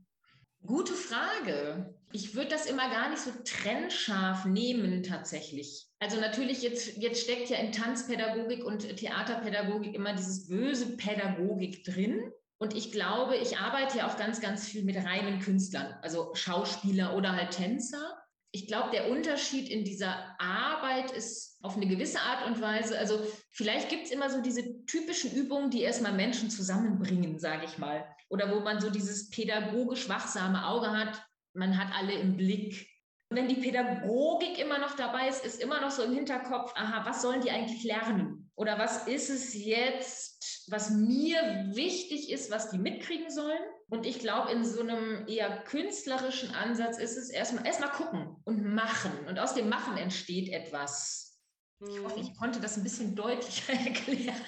Gute 0.67 0.95
Frage. 0.95 1.95
Ich 2.13 2.35
würde 2.35 2.51
das 2.51 2.67
immer 2.67 2.91
gar 2.91 3.11
nicht 3.11 3.23
so 3.23 3.31
trennscharf 3.45 4.45
nehmen 4.45 5.03
tatsächlich. 5.03 5.87
Also 6.01 6.21
natürlich, 6.21 6.63
jetzt, 6.63 6.97
jetzt 6.97 7.23
steckt 7.23 7.51
ja 7.51 7.59
in 7.59 7.73
Tanzpädagogik 7.73 8.65
und 8.65 8.97
Theaterpädagogik 8.97 9.95
immer 9.95 10.15
dieses 10.15 10.49
böse 10.49 10.97
Pädagogik 10.97 11.85
drin. 11.85 12.33
Und 12.59 12.75
ich 12.75 12.91
glaube, 12.91 13.37
ich 13.37 13.59
arbeite 13.59 13.99
ja 13.99 14.09
auch 14.09 14.17
ganz, 14.17 14.41
ganz 14.41 14.67
viel 14.67 14.83
mit 14.83 14.97
reinen 14.97 15.41
Künstlern, 15.41 15.95
also 16.03 16.35
Schauspieler 16.35 17.15
oder 17.15 17.33
halt 17.33 17.53
Tänzer 17.53 18.17
ich 18.57 18.67
glaube, 18.67 18.91
der 18.91 19.11
Unterschied 19.11 19.69
in 19.69 19.85
dieser 19.85 20.35
Arbeit 20.41 21.11
ist 21.11 21.59
auf 21.63 21.77
eine 21.77 21.87
gewisse 21.87 22.21
Art 22.21 22.47
und 22.47 22.59
Weise, 22.63 22.99
also 22.99 23.21
vielleicht 23.51 23.91
gibt 23.91 24.07
es 24.07 24.11
immer 24.11 24.31
so 24.31 24.41
diese 24.41 24.87
typischen 24.87 25.33
Übungen, 25.33 25.69
die 25.71 25.83
erstmal 25.83 26.15
Menschen 26.15 26.49
zusammenbringen, 26.49 27.39
sage 27.39 27.67
ich 27.67 27.77
mal. 27.77 28.07
Oder 28.29 28.51
wo 28.55 28.61
man 28.61 28.81
so 28.81 28.91
dieses 28.91 29.31
pädagogisch 29.31 30.09
wachsame 30.09 30.67
Auge 30.67 30.91
hat, 30.91 31.23
man 31.55 31.79
hat 31.79 31.95
alle 31.97 32.15
im 32.15 32.37
Blick. 32.37 32.89
Wenn 33.31 33.49
die 33.49 33.57
Pädagogik 33.57 34.59
immer 34.59 34.79
noch 34.79 34.95
dabei 34.95 35.29
ist, 35.29 35.45
ist 35.45 35.61
immer 35.61 35.81
noch 35.81 35.91
so 35.91 36.03
im 36.03 36.13
Hinterkopf, 36.13 36.73
aha, 36.77 37.05
was 37.05 37.23
sollen 37.23 37.41
die 37.41 37.51
eigentlich 37.51 37.83
lernen? 37.83 38.51
Oder 38.55 38.79
was 38.79 39.07
ist 39.07 39.31
es 39.31 39.53
jetzt, 39.55 40.71
was 40.71 40.91
mir 40.91 41.71
wichtig 41.73 42.31
ist, 42.31 42.51
was 42.51 42.71
die 42.71 42.79
mitkriegen 42.79 43.31
sollen? 43.31 43.59
Und 43.91 44.07
ich 44.07 44.19
glaube, 44.19 44.53
in 44.53 44.65
so 44.65 44.81
einem 44.81 45.27
eher 45.29 45.63
künstlerischen 45.65 46.55
Ansatz 46.55 46.99
ist 46.99 47.17
es 47.17 47.31
erstmal 47.31 47.67
erstmal 47.67 47.91
gucken 47.91 48.37
und 48.45 48.65
machen. 48.65 49.13
Und 49.29 49.39
aus 49.39 49.55
dem 49.55 49.69
Machen 49.69 49.97
entsteht 49.97 50.49
etwas. 50.49 51.39
Ich 51.81 52.01
hoffe, 52.01 52.21
ich 52.21 52.31
mhm. 52.31 52.37
konnte 52.37 52.61
das 52.61 52.77
ein 52.77 52.83
bisschen 52.83 53.15
deutlicher 53.15 53.73
erklären. 53.85 54.41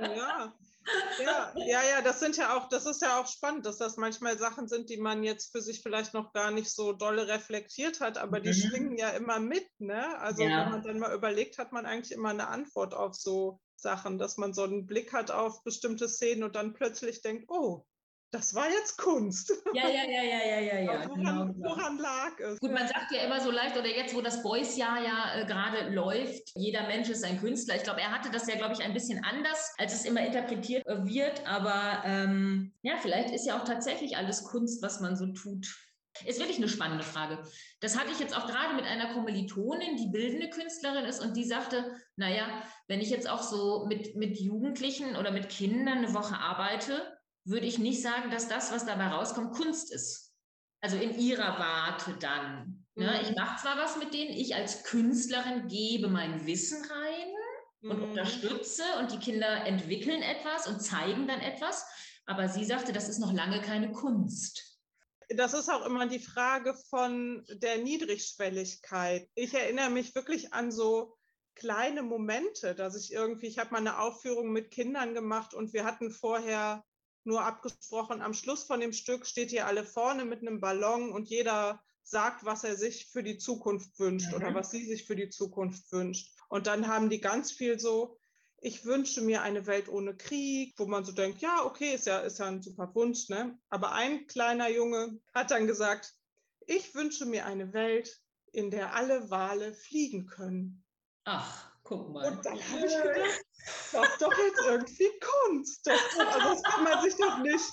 Ja. 0.00 0.54
Ja, 1.22 1.52
ja, 1.56 1.82
ja, 1.82 2.02
das 2.02 2.20
sind 2.20 2.36
ja 2.36 2.56
auch, 2.56 2.68
das 2.68 2.86
ist 2.86 3.02
ja 3.02 3.20
auch 3.20 3.26
spannend, 3.26 3.66
dass 3.66 3.78
das 3.78 3.96
manchmal 3.96 4.38
Sachen 4.38 4.68
sind, 4.68 4.88
die 4.88 4.98
man 4.98 5.22
jetzt 5.22 5.52
für 5.52 5.60
sich 5.60 5.82
vielleicht 5.82 6.14
noch 6.14 6.32
gar 6.32 6.50
nicht 6.50 6.70
so 6.70 6.92
dolle 6.92 7.28
reflektiert 7.28 8.00
hat, 8.00 8.18
aber 8.18 8.40
die 8.40 8.50
mhm. 8.50 8.54
schwingen 8.54 8.98
ja 8.98 9.10
immer 9.10 9.38
mit, 9.40 9.66
ne? 9.78 10.18
Also 10.20 10.42
ja. 10.42 10.64
wenn 10.64 10.70
man 10.70 10.82
dann 10.82 10.98
mal 10.98 11.14
überlegt, 11.14 11.58
hat 11.58 11.72
man 11.72 11.86
eigentlich 11.86 12.12
immer 12.12 12.30
eine 12.30 12.48
Antwort 12.48 12.94
auf 12.94 13.14
so 13.14 13.60
Sachen, 13.76 14.18
dass 14.18 14.36
man 14.36 14.54
so 14.54 14.62
einen 14.62 14.86
Blick 14.86 15.12
hat 15.12 15.30
auf 15.30 15.62
bestimmte 15.62 16.08
Szenen 16.08 16.42
und 16.42 16.56
dann 16.56 16.74
plötzlich 16.74 17.22
denkt, 17.22 17.46
oh, 17.48 17.84
das 18.30 18.54
war 18.54 18.68
jetzt 18.68 18.98
Kunst. 18.98 19.52
Ja, 19.74 19.88
ja, 19.88 20.04
ja, 20.04 20.22
ja, 20.22 20.44
ja, 20.44 20.60
ja. 20.60 20.78
ja. 20.80 21.08
Woran, 21.08 21.14
genau, 21.14 21.46
genau. 21.46 21.68
woran, 21.68 21.98
lag 21.98 22.38
es? 22.38 22.58
Gut, 22.60 22.72
man 22.72 22.86
sagt 22.86 23.10
ja 23.12 23.22
immer 23.22 23.40
so 23.40 23.50
leicht, 23.50 23.76
oder 23.76 23.86
jetzt, 23.86 24.14
wo 24.14 24.20
das 24.20 24.42
Boys-Jahr 24.42 25.02
ja 25.02 25.34
äh, 25.36 25.46
gerade 25.46 25.90
läuft, 25.90 26.52
jeder 26.54 26.86
Mensch 26.86 27.08
ist 27.08 27.24
ein 27.24 27.40
Künstler. 27.40 27.76
Ich 27.76 27.84
glaube, 27.84 28.00
er 28.00 28.10
hatte 28.10 28.30
das 28.30 28.46
ja, 28.46 28.56
glaube 28.56 28.74
ich, 28.74 28.82
ein 28.82 28.92
bisschen 28.92 29.24
anders, 29.24 29.74
als 29.78 29.94
es 29.94 30.04
immer 30.04 30.24
interpretiert 30.24 30.86
äh, 30.86 31.04
wird. 31.04 31.46
Aber 31.46 32.02
ähm, 32.04 32.74
ja, 32.82 32.96
vielleicht 33.00 33.30
ist 33.30 33.46
ja 33.46 33.58
auch 33.58 33.64
tatsächlich 33.64 34.16
alles 34.16 34.44
Kunst, 34.44 34.82
was 34.82 35.00
man 35.00 35.16
so 35.16 35.26
tut. 35.32 35.66
Ist 36.26 36.40
wirklich 36.40 36.58
eine 36.58 36.68
spannende 36.68 37.04
Frage. 37.04 37.38
Das 37.80 37.98
hatte 37.98 38.10
ich 38.10 38.18
jetzt 38.18 38.36
auch 38.36 38.46
gerade 38.46 38.74
mit 38.74 38.84
einer 38.84 39.12
Kommilitonin, 39.14 39.96
die 39.96 40.08
bildende 40.08 40.50
Künstlerin 40.50 41.04
ist 41.04 41.20
und 41.20 41.36
die 41.36 41.44
sagte, 41.44 41.96
naja, 42.16 42.62
wenn 42.88 43.00
ich 43.00 43.10
jetzt 43.10 43.28
auch 43.28 43.42
so 43.42 43.86
mit, 43.86 44.16
mit 44.16 44.38
Jugendlichen 44.38 45.14
oder 45.16 45.30
mit 45.30 45.48
Kindern 45.48 45.98
eine 45.98 46.14
Woche 46.14 46.36
arbeite, 46.36 47.17
würde 47.48 47.66
ich 47.66 47.78
nicht 47.78 48.02
sagen, 48.02 48.30
dass 48.30 48.48
das, 48.48 48.72
was 48.72 48.86
dabei 48.86 49.08
rauskommt, 49.08 49.54
Kunst 49.54 49.92
ist. 49.92 50.34
Also 50.80 50.96
in 50.96 51.18
ihrer 51.18 51.58
Warte 51.58 52.16
dann. 52.20 52.86
Ne? 52.94 53.06
Mhm. 53.06 53.28
Ich 53.28 53.36
mache 53.36 53.60
zwar 53.60 53.76
was 53.78 53.96
mit 53.96 54.14
denen, 54.14 54.30
ich 54.30 54.54
als 54.54 54.84
Künstlerin 54.84 55.68
gebe 55.68 56.08
mein 56.08 56.46
Wissen 56.46 56.84
rein 56.84 57.90
und 57.90 57.98
mhm. 57.98 58.10
unterstütze 58.10 58.82
und 59.00 59.12
die 59.12 59.18
Kinder 59.18 59.66
entwickeln 59.66 60.22
etwas 60.22 60.66
und 60.66 60.80
zeigen 60.80 61.26
dann 61.26 61.40
etwas, 61.40 61.86
aber 62.26 62.48
sie 62.48 62.64
sagte, 62.64 62.92
das 62.92 63.08
ist 63.08 63.18
noch 63.18 63.32
lange 63.32 63.60
keine 63.62 63.92
Kunst. 63.92 64.78
Das 65.30 65.52
ist 65.52 65.68
auch 65.68 65.84
immer 65.84 66.06
die 66.06 66.18
Frage 66.20 66.74
von 66.88 67.44
der 67.48 67.78
Niedrigschwelligkeit. 67.78 69.28
Ich 69.34 69.54
erinnere 69.54 69.90
mich 69.90 70.14
wirklich 70.14 70.54
an 70.54 70.70
so 70.72 71.16
kleine 71.54 72.02
Momente, 72.02 72.74
dass 72.74 72.96
ich 72.96 73.12
irgendwie, 73.12 73.46
ich 73.46 73.58
habe 73.58 73.72
mal 73.72 73.78
eine 73.78 73.98
Aufführung 73.98 74.52
mit 74.52 74.70
Kindern 74.70 75.14
gemacht 75.14 75.54
und 75.54 75.72
wir 75.72 75.84
hatten 75.84 76.10
vorher 76.10 76.84
nur 77.28 77.44
abgesprochen, 77.44 78.22
am 78.22 78.34
Schluss 78.34 78.64
von 78.64 78.80
dem 78.80 78.92
Stück 78.92 79.26
steht 79.26 79.52
ihr 79.52 79.66
alle 79.66 79.84
vorne 79.84 80.24
mit 80.24 80.40
einem 80.40 80.60
Ballon 80.60 81.12
und 81.12 81.28
jeder 81.28 81.80
sagt, 82.02 82.44
was 82.44 82.64
er 82.64 82.74
sich 82.74 83.06
für 83.06 83.22
die 83.22 83.38
Zukunft 83.38 84.00
wünscht 84.00 84.28
mhm. 84.28 84.34
oder 84.34 84.54
was 84.54 84.70
sie 84.70 84.84
sich 84.84 85.06
für 85.06 85.14
die 85.14 85.28
Zukunft 85.28 85.92
wünscht. 85.92 86.32
Und 86.48 86.66
dann 86.66 86.88
haben 86.88 87.10
die 87.10 87.20
ganz 87.20 87.52
viel 87.52 87.78
so, 87.78 88.18
ich 88.60 88.84
wünsche 88.84 89.20
mir 89.20 89.42
eine 89.42 89.66
Welt 89.66 89.88
ohne 89.88 90.16
Krieg, 90.16 90.74
wo 90.78 90.86
man 90.86 91.04
so 91.04 91.12
denkt, 91.12 91.42
ja, 91.42 91.64
okay, 91.64 91.94
ist 91.94 92.06
ja, 92.06 92.20
ist 92.20 92.38
ja 92.38 92.46
ein 92.46 92.62
super 92.62 92.92
Wunsch, 92.94 93.28
ne? 93.28 93.56
Aber 93.68 93.92
ein 93.92 94.26
kleiner 94.26 94.68
Junge 94.68 95.20
hat 95.34 95.50
dann 95.50 95.66
gesagt, 95.66 96.14
ich 96.66 96.94
wünsche 96.94 97.26
mir 97.26 97.46
eine 97.46 97.72
Welt 97.72 98.20
in 98.52 98.70
der 98.70 98.94
alle 98.94 99.30
Wale 99.30 99.74
fliegen 99.74 100.26
können. 100.26 100.82
Ach, 101.24 101.67
guck 101.88 102.08
mal. 102.10 102.30
Und 102.30 102.44
dann 102.44 102.54
habe 102.54 102.86
ich 102.86 102.96
gedacht, 103.02 103.44
das 103.92 104.08
ist 104.08 104.22
doch 104.22 104.38
jetzt 104.38 104.60
irgendwie 104.64 105.10
Kunst. 105.20 105.86
Das, 105.86 106.00
also 106.18 106.38
das 106.38 106.62
kann 106.62 106.84
man 106.84 107.02
sich 107.02 107.16
doch 107.16 107.38
nicht 107.38 107.72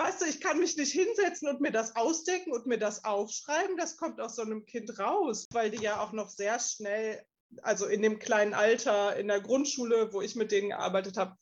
weißt 0.00 0.22
du, 0.22 0.26
ich 0.26 0.40
kann 0.40 0.58
mich 0.58 0.76
nicht 0.76 0.92
hinsetzen 0.92 1.48
und 1.48 1.60
mir 1.60 1.72
das 1.72 1.94
ausdecken 1.94 2.52
und 2.52 2.66
mir 2.66 2.78
das 2.78 3.04
aufschreiben. 3.04 3.76
Das 3.76 3.96
kommt 3.96 4.20
aus 4.20 4.36
so 4.36 4.42
einem 4.42 4.64
Kind 4.64 4.98
raus, 4.98 5.46
weil 5.52 5.70
die 5.70 5.82
ja 5.82 6.00
auch 6.00 6.12
noch 6.12 6.30
sehr 6.30 6.58
schnell, 6.58 7.22
also 7.62 7.86
in 7.86 8.00
dem 8.00 8.18
kleinen 8.18 8.54
Alter 8.54 9.16
in 9.16 9.28
der 9.28 9.40
Grundschule, 9.40 10.12
wo 10.12 10.22
ich 10.22 10.36
mit 10.36 10.52
denen 10.52 10.70
gearbeitet 10.70 11.16
habe, 11.16 11.36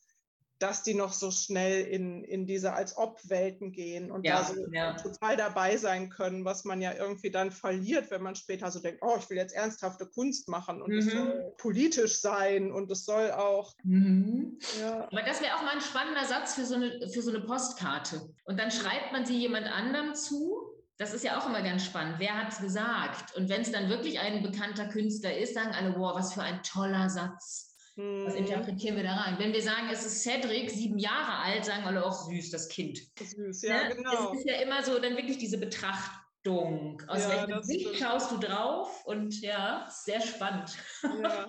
dass 0.59 0.83
die 0.83 0.93
noch 0.93 1.13
so 1.13 1.31
schnell 1.31 1.85
in, 1.85 2.23
in 2.23 2.45
diese 2.45 2.73
als 2.73 2.97
Ob-Welten 2.97 3.71
gehen 3.71 4.11
und 4.11 4.25
ja, 4.25 4.39
da 4.39 4.43
so 4.43 4.53
ja. 4.71 4.93
total 4.93 5.37
dabei 5.37 5.77
sein 5.77 6.09
können, 6.09 6.45
was 6.45 6.65
man 6.65 6.81
ja 6.81 6.93
irgendwie 6.93 7.31
dann 7.31 7.51
verliert, 7.51 8.11
wenn 8.11 8.21
man 8.21 8.35
später 8.35 8.69
so 8.69 8.79
denkt, 8.79 9.01
oh, 9.01 9.15
ich 9.17 9.29
will 9.29 9.37
jetzt 9.37 9.55
ernsthafte 9.55 10.05
Kunst 10.05 10.49
machen 10.49 10.81
und 10.81 10.93
es 10.93 11.05
mhm. 11.05 11.11
soll 11.11 11.53
politisch 11.57 12.19
sein 12.19 12.71
und 12.71 12.91
es 12.91 13.05
soll 13.05 13.31
auch. 13.31 13.73
Mhm. 13.83 14.59
Ja. 14.79 15.07
Aber 15.11 15.21
das 15.21 15.41
wäre 15.41 15.55
auch 15.55 15.63
mal 15.63 15.75
ein 15.75 15.81
spannender 15.81 16.25
Satz 16.25 16.55
für 16.55 16.65
so, 16.65 16.75
eine, 16.75 17.09
für 17.11 17.21
so 17.21 17.31
eine 17.31 17.39
Postkarte. 17.39 18.21
Und 18.43 18.59
dann 18.59 18.69
schreibt 18.69 19.13
man 19.13 19.25
sie 19.25 19.37
jemand 19.37 19.67
anderem 19.67 20.13
zu 20.13 20.69
das 20.99 21.13
ist 21.13 21.23
ja 21.23 21.39
auch 21.39 21.47
immer 21.47 21.61
ganz 21.61 21.85
spannend. 21.85 22.15
Wer 22.19 22.35
hat 22.35 22.51
es 22.51 22.59
gesagt? 22.59 23.33
Und 23.37 23.47
wenn 23.47 23.61
es 23.61 23.71
dann 23.71 23.87
wirklich 23.87 24.19
ein 24.19 24.43
bekannter 24.43 24.85
Künstler 24.85 25.35
ist, 25.35 25.53
sagen 25.53 25.71
alle, 25.73 25.95
wow, 25.97 26.13
was 26.13 26.33
für 26.33 26.41
ein 26.41 26.61
toller 26.61 27.09
Satz. 27.09 27.68
Was 27.99 28.33
mhm. 28.33 28.39
interpretieren 28.45 28.95
wir 28.95 29.03
da 29.03 29.15
rein? 29.15 29.35
Wenn 29.39 29.51
wir 29.51 29.61
sagen, 29.61 29.89
es 29.91 30.05
ist 30.05 30.23
Cedric, 30.23 30.69
sieben 30.69 30.97
Jahre 30.99 31.43
alt, 31.43 31.65
sagen 31.65 31.83
alle 31.83 32.05
auch 32.05 32.29
süß, 32.29 32.49
das 32.49 32.69
Kind. 32.69 32.97
Süß, 33.19 33.63
ja, 33.63 33.89
ne? 33.89 33.95
genau. 33.95 34.31
Es 34.31 34.39
ist 34.39 34.49
ja 34.49 34.61
immer 34.61 34.81
so 34.83 34.99
dann 34.99 35.17
wirklich 35.17 35.37
diese 35.37 35.57
Betrachtung. 35.57 37.01
Aus 37.07 37.23
ja, 37.23 37.29
welchem 37.47 37.61
Sicht 37.61 37.97
schaust 37.97 38.31
du 38.31 38.37
drauf? 38.37 39.03
Und 39.05 39.41
ja, 39.41 39.85
sehr 39.89 40.21
spannend. 40.21 40.77
Ja. 41.03 41.47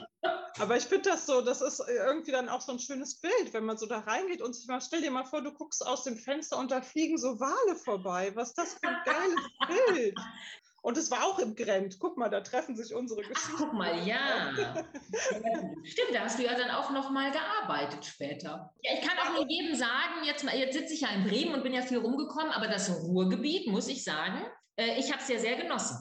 Aber 0.59 0.77
ich 0.77 0.85
finde 0.85 1.11
das 1.11 1.25
so, 1.25 1.41
das 1.41 1.63
ist 1.63 1.81
irgendwie 1.89 2.33
dann 2.33 2.49
auch 2.49 2.61
so 2.61 2.73
ein 2.73 2.79
schönes 2.81 3.21
Bild, 3.21 3.55
wenn 3.55 3.65
man 3.65 3.79
so 3.79 3.87
da 3.87 4.01
reingeht 4.01 4.43
und 4.43 4.55
sich 4.55 4.67
mal, 4.67 4.81
stell 4.81 5.01
dir 5.01 5.11
mal 5.11 5.25
vor, 5.25 5.43
du 5.43 5.53
guckst 5.53 5.87
aus 5.87 6.05
dem 6.05 6.17
Fenster 6.17 6.59
und 6.59 6.71
da 6.71 6.83
fliegen 6.83 7.17
so 7.17 7.39
Wale 7.39 7.77
vorbei. 7.77 8.33
Was 8.35 8.49
ist 8.49 8.59
das 8.59 8.75
für 8.75 8.89
ein 8.89 9.03
geiles 9.05 9.87
Bild? 9.87 10.19
Und 10.83 10.97
es 10.97 11.11
war 11.11 11.25
auch 11.25 11.39
im 11.39 11.55
Grent. 11.55 11.99
Guck 11.99 12.17
mal, 12.17 12.31
da 12.31 12.41
treffen 12.41 12.75
sich 12.75 12.95
unsere 12.95 13.21
Geschichten. 13.21 13.53
Ach, 13.55 13.59
guck 13.59 13.73
mal, 13.75 14.07
ja. 14.07 14.53
Stimmt, 15.85 16.15
da 16.15 16.21
hast 16.21 16.39
du 16.39 16.45
ja 16.45 16.55
dann 16.55 16.71
auch 16.71 16.91
noch 16.91 17.11
mal 17.11 17.31
gearbeitet 17.31 18.05
später. 18.05 18.73
Ja, 18.83 18.93
ich 18.95 19.07
kann 19.07 19.19
auch 19.19 19.35
nur 19.35 19.49
jedem 19.49 19.75
sagen, 19.75 20.25
jetzt, 20.25 20.45
jetzt 20.45 20.79
sitze 20.79 20.95
ich 20.95 21.03
ja 21.03 21.09
in 21.09 21.25
Bremen 21.25 21.55
und 21.55 21.63
bin 21.63 21.75
ja 21.75 21.83
viel 21.83 21.99
rumgekommen, 21.99 22.51
aber 22.53 22.69
das 22.69 22.91
Ruhrgebiet, 23.03 23.67
muss 23.67 23.89
ich 23.89 24.05
sagen, 24.05 24.43
äh, 24.77 24.99
ich 24.99 25.13
habe 25.13 25.23
es 25.23 25.29
ja 25.29 25.39
sehr 25.39 25.57
genossen. 25.57 25.99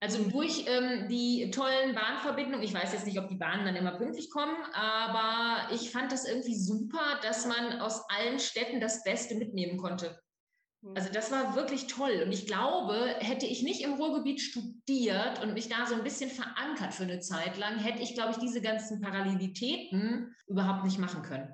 Also 0.00 0.22
durch 0.24 0.66
ähm, 0.68 1.08
die 1.08 1.50
tollen 1.50 1.94
Bahnverbindungen, 1.94 2.62
ich 2.62 2.74
weiß 2.74 2.92
jetzt 2.92 3.06
nicht, 3.06 3.18
ob 3.18 3.28
die 3.28 3.36
Bahnen 3.36 3.64
dann 3.64 3.76
immer 3.76 3.96
pünktlich 3.96 4.30
kommen, 4.30 4.56
aber 4.74 5.72
ich 5.72 5.90
fand 5.90 6.12
das 6.12 6.28
irgendwie 6.28 6.54
super, 6.54 7.18
dass 7.22 7.46
man 7.46 7.80
aus 7.80 8.02
allen 8.10 8.38
Städten 8.38 8.80
das 8.80 9.04
Beste 9.04 9.36
mitnehmen 9.36 9.78
konnte. 9.78 10.20
Also 10.94 11.10
das 11.12 11.32
war 11.32 11.56
wirklich 11.56 11.86
toll. 11.86 12.22
Und 12.24 12.32
ich 12.32 12.46
glaube, 12.46 13.16
hätte 13.18 13.46
ich 13.46 13.62
nicht 13.62 13.82
im 13.82 13.94
Ruhrgebiet 13.94 14.40
studiert 14.40 15.42
und 15.42 15.54
mich 15.54 15.68
da 15.68 15.86
so 15.86 15.94
ein 15.94 16.04
bisschen 16.04 16.30
verankert 16.30 16.94
für 16.94 17.02
eine 17.02 17.20
Zeit 17.20 17.58
lang, 17.58 17.78
hätte 17.78 18.02
ich, 18.02 18.14
glaube 18.14 18.32
ich, 18.32 18.38
diese 18.38 18.60
ganzen 18.60 19.00
Parallelitäten 19.00 20.34
überhaupt 20.46 20.84
nicht 20.84 20.98
machen 20.98 21.22
können. 21.22 21.52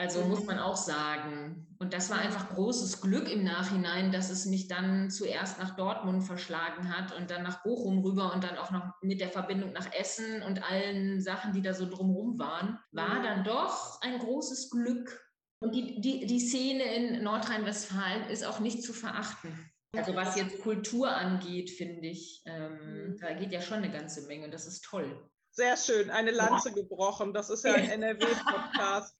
Also 0.00 0.24
muss 0.24 0.46
man 0.46 0.58
auch 0.58 0.76
sagen. 0.76 1.76
Und 1.78 1.92
das 1.92 2.08
war 2.08 2.18
einfach 2.18 2.54
großes 2.54 3.02
Glück 3.02 3.30
im 3.30 3.44
Nachhinein, 3.44 4.10
dass 4.10 4.30
es 4.30 4.46
mich 4.46 4.66
dann 4.66 5.10
zuerst 5.10 5.58
nach 5.58 5.76
Dortmund 5.76 6.24
verschlagen 6.24 6.88
hat 6.96 7.14
und 7.14 7.30
dann 7.30 7.42
nach 7.42 7.62
Bochum 7.62 7.98
rüber 7.98 8.32
und 8.32 8.42
dann 8.42 8.56
auch 8.56 8.70
noch 8.70 8.94
mit 9.02 9.20
der 9.20 9.28
Verbindung 9.28 9.72
nach 9.72 9.92
Essen 9.92 10.42
und 10.42 10.64
allen 10.68 11.20
Sachen, 11.20 11.52
die 11.52 11.60
da 11.60 11.74
so 11.74 11.86
drumherum 11.86 12.38
waren, 12.38 12.78
war 12.92 13.22
dann 13.22 13.44
doch 13.44 14.00
ein 14.00 14.18
großes 14.18 14.70
Glück, 14.70 15.29
und 15.60 15.74
die, 15.74 16.00
die, 16.00 16.26
die 16.26 16.40
Szene 16.40 16.82
in 16.94 17.22
Nordrhein-Westfalen 17.22 18.28
ist 18.30 18.44
auch 18.44 18.60
nicht 18.60 18.82
zu 18.82 18.92
verachten. 18.92 19.70
Also 19.96 20.14
was 20.14 20.36
jetzt 20.36 20.60
Kultur 20.60 21.10
angeht, 21.10 21.70
finde 21.70 22.06
ich, 22.06 22.42
ähm, 22.46 23.12
mhm. 23.12 23.18
da 23.18 23.32
geht 23.32 23.52
ja 23.52 23.60
schon 23.60 23.78
eine 23.78 23.90
ganze 23.90 24.22
Menge 24.26 24.44
und 24.44 24.54
das 24.54 24.66
ist 24.66 24.84
toll. 24.84 25.20
Sehr 25.52 25.76
schön, 25.76 26.10
eine 26.10 26.30
Lanze 26.30 26.72
gebrochen. 26.72 27.34
Das 27.34 27.50
ist 27.50 27.64
ja 27.64 27.74
ein 27.74 27.90
NRW-Podcast. 28.02 29.16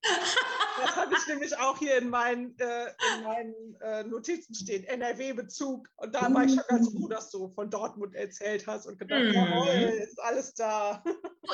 Das 0.81 0.95
habe 0.95 1.13
ich 1.13 1.27
nämlich 1.27 1.57
auch 1.57 1.77
hier 1.77 1.97
in 1.97 2.09
meinen, 2.09 2.57
äh, 2.57 2.87
in 3.17 3.23
meinen 3.23 3.75
äh, 3.81 4.03
Notizen 4.05 4.55
stehen, 4.55 4.85
NRW-Bezug. 4.85 5.89
Und 5.97 6.15
da 6.15 6.33
war 6.33 6.45
ich 6.45 6.55
schon 6.55 6.63
ganz 6.69 6.89
froh, 6.89 7.09
dass 7.09 7.29
du 7.31 7.49
von 7.49 7.69
Dortmund 7.69 8.15
erzählt 8.15 8.65
hast 8.65 8.87
und 8.87 8.97
gedacht, 8.97 9.23
mhm. 9.23 9.33
jawohl, 9.33 9.67
ist 9.67 10.19
alles 10.21 10.53
da. 10.53 11.03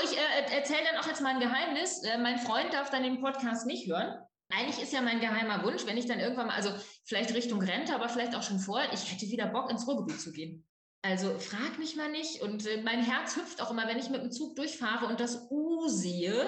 Ich 0.04 0.16
äh, 0.16 0.56
erzähle 0.56 0.84
dann 0.92 1.02
auch 1.02 1.08
jetzt 1.08 1.22
mal 1.22 1.34
ein 1.34 1.40
Geheimnis. 1.40 2.04
Äh, 2.04 2.20
mein 2.20 2.38
Freund 2.38 2.72
darf 2.72 2.92
dann 2.92 3.02
den 3.02 3.20
Podcast 3.20 3.66
nicht 3.66 3.88
hören. 3.88 4.16
Eigentlich 4.50 4.82
ist 4.82 4.94
ja 4.94 5.02
mein 5.02 5.20
geheimer 5.20 5.64
Wunsch, 5.64 5.86
wenn 5.86 5.98
ich 5.98 6.06
dann 6.06 6.20
irgendwann 6.20 6.48
mal, 6.48 6.56
also 6.56 6.72
vielleicht 7.04 7.34
Richtung 7.34 7.62
Rente, 7.62 7.94
aber 7.94 8.08
vielleicht 8.08 8.36
auch 8.36 8.44
schon 8.44 8.60
vorher, 8.60 8.94
ich 8.94 9.12
hätte 9.12 9.28
wieder 9.28 9.48
Bock 9.48 9.70
ins 9.70 9.88
Ruhrgebiet 9.88 10.22
zu 10.22 10.32
gehen. 10.32 10.66
Also 11.02 11.38
frag 11.38 11.78
mich 11.80 11.96
mal 11.96 12.12
nicht. 12.12 12.42
Und 12.42 12.66
äh, 12.66 12.82
mein 12.82 13.02
Herz 13.02 13.36
hüpft 13.36 13.62
auch 13.62 13.72
immer, 13.72 13.88
wenn 13.88 14.00
ich 14.00 14.10
mit 14.10 14.22
dem 14.22 14.32
Zug 14.32 14.56
durchfahre 14.56 15.06
und 15.08 15.20
das 15.20 15.48
U 15.50 15.88
sehe, 15.88 16.46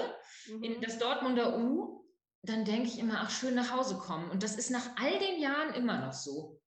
mhm. 0.47 0.63
in 0.63 0.81
das 0.81 0.97
Dortmunder 0.97 1.59
U, 1.59 2.05
dann 2.41 2.65
denke 2.65 2.88
ich 2.88 2.99
immer, 2.99 3.19
ach, 3.21 3.29
schön 3.29 3.55
nach 3.55 3.71
Hause 3.71 3.97
kommen. 3.97 4.31
Und 4.31 4.43
das 4.43 4.55
ist 4.55 4.71
nach 4.71 4.95
all 4.97 5.19
den 5.19 5.41
Jahren 5.41 5.73
immer 5.73 6.05
noch 6.05 6.13
so. 6.13 6.58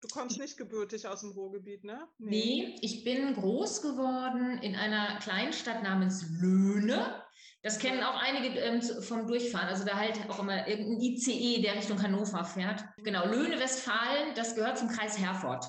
Du 0.00 0.08
kommst 0.08 0.38
nicht 0.38 0.56
gebürtig 0.56 1.08
aus 1.08 1.20
dem 1.20 1.32
Ruhrgebiet, 1.32 1.82
ne? 1.82 2.08
Nee, 2.18 2.30
nee 2.30 2.78
ich 2.82 3.02
bin 3.02 3.34
groß 3.34 3.82
geworden 3.82 4.58
in 4.62 4.76
einer 4.76 5.18
Kleinstadt 5.18 5.82
namens 5.82 6.24
Löhne. 6.40 7.24
Das 7.62 7.80
kennen 7.80 8.04
auch 8.04 8.14
einige 8.14 8.60
ähm, 8.60 8.80
vom 8.80 9.26
Durchfahren. 9.26 9.68
Also 9.68 9.84
da 9.84 9.96
halt 9.96 10.30
auch 10.30 10.38
immer 10.38 10.68
irgendein 10.68 11.00
ICE, 11.00 11.60
der 11.62 11.74
Richtung 11.74 12.00
Hannover 12.00 12.44
fährt. 12.44 12.84
Genau, 12.98 13.26
Löhne, 13.26 13.58
Westfalen, 13.58 14.34
das 14.36 14.54
gehört 14.54 14.78
zum 14.78 14.88
Kreis 14.88 15.18
Herford. 15.18 15.66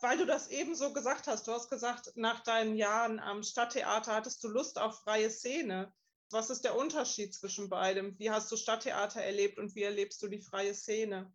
Weil 0.00 0.18
du 0.18 0.26
das 0.26 0.48
eben 0.48 0.76
so 0.76 0.92
gesagt 0.92 1.26
hast. 1.26 1.48
Du 1.48 1.52
hast 1.52 1.68
gesagt, 1.68 2.12
nach 2.14 2.40
deinen 2.40 2.76
Jahren 2.76 3.18
am 3.18 3.42
Stadttheater 3.42 4.14
hattest 4.14 4.42
du 4.44 4.48
Lust 4.48 4.78
auf 4.78 5.00
freie 5.00 5.30
Szene. 5.30 5.92
Was 6.30 6.50
ist 6.50 6.62
der 6.64 6.76
Unterschied 6.76 7.34
zwischen 7.34 7.68
beidem? 7.68 8.16
Wie 8.18 8.30
hast 8.30 8.50
du 8.50 8.56
Stadttheater 8.56 9.20
erlebt 9.20 9.58
und 9.58 9.74
wie 9.74 9.82
erlebst 9.82 10.22
du 10.22 10.28
die 10.28 10.40
freie 10.40 10.74
Szene? 10.74 11.32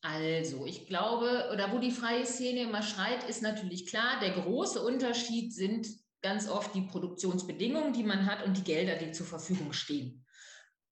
Also, 0.00 0.64
ich 0.64 0.86
glaube, 0.86 1.50
oder 1.52 1.72
wo 1.72 1.78
die 1.78 1.90
freie 1.90 2.24
Szene 2.24 2.62
immer 2.62 2.82
schreit, 2.82 3.28
ist 3.28 3.42
natürlich 3.42 3.86
klar, 3.86 4.20
der 4.20 4.30
große 4.30 4.80
Unterschied 4.80 5.52
sind 5.52 5.88
ganz 6.22 6.48
oft 6.48 6.74
die 6.74 6.82
Produktionsbedingungen, 6.82 7.92
die 7.92 8.04
man 8.04 8.26
hat 8.26 8.44
und 8.44 8.56
die 8.56 8.64
Gelder, 8.64 8.96
die 8.96 9.12
zur 9.12 9.26
Verfügung 9.26 9.72
stehen. 9.72 10.24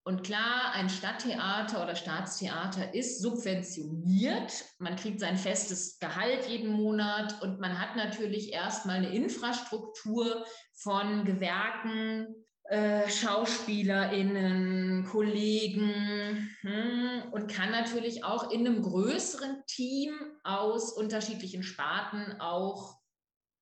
Und 0.04 0.22
klar, 0.22 0.70
ein 0.72 0.88
Stadttheater 0.88 1.82
oder 1.82 1.96
Staatstheater 1.96 2.94
ist 2.94 3.20
subventioniert. 3.20 4.52
Man 4.78 4.94
kriegt 4.94 5.18
sein 5.18 5.36
festes 5.36 5.98
Gehalt 5.98 6.46
jeden 6.46 6.70
Monat 6.70 7.42
und 7.42 7.58
man 7.58 7.80
hat 7.80 7.96
natürlich 7.96 8.52
erstmal 8.52 8.98
eine 8.98 9.12
Infrastruktur 9.12 10.46
von 10.74 11.24
Gewerken, 11.24 12.45
äh, 12.68 13.08
SchauspielerInnen, 13.08 15.06
Kollegen 15.10 16.50
hm, 16.60 17.22
und 17.32 17.48
kann 17.48 17.70
natürlich 17.70 18.24
auch 18.24 18.50
in 18.50 18.66
einem 18.66 18.82
größeren 18.82 19.62
Team 19.66 20.14
aus 20.42 20.92
unterschiedlichen 20.92 21.62
Sparten 21.62 22.40
auch 22.40 22.96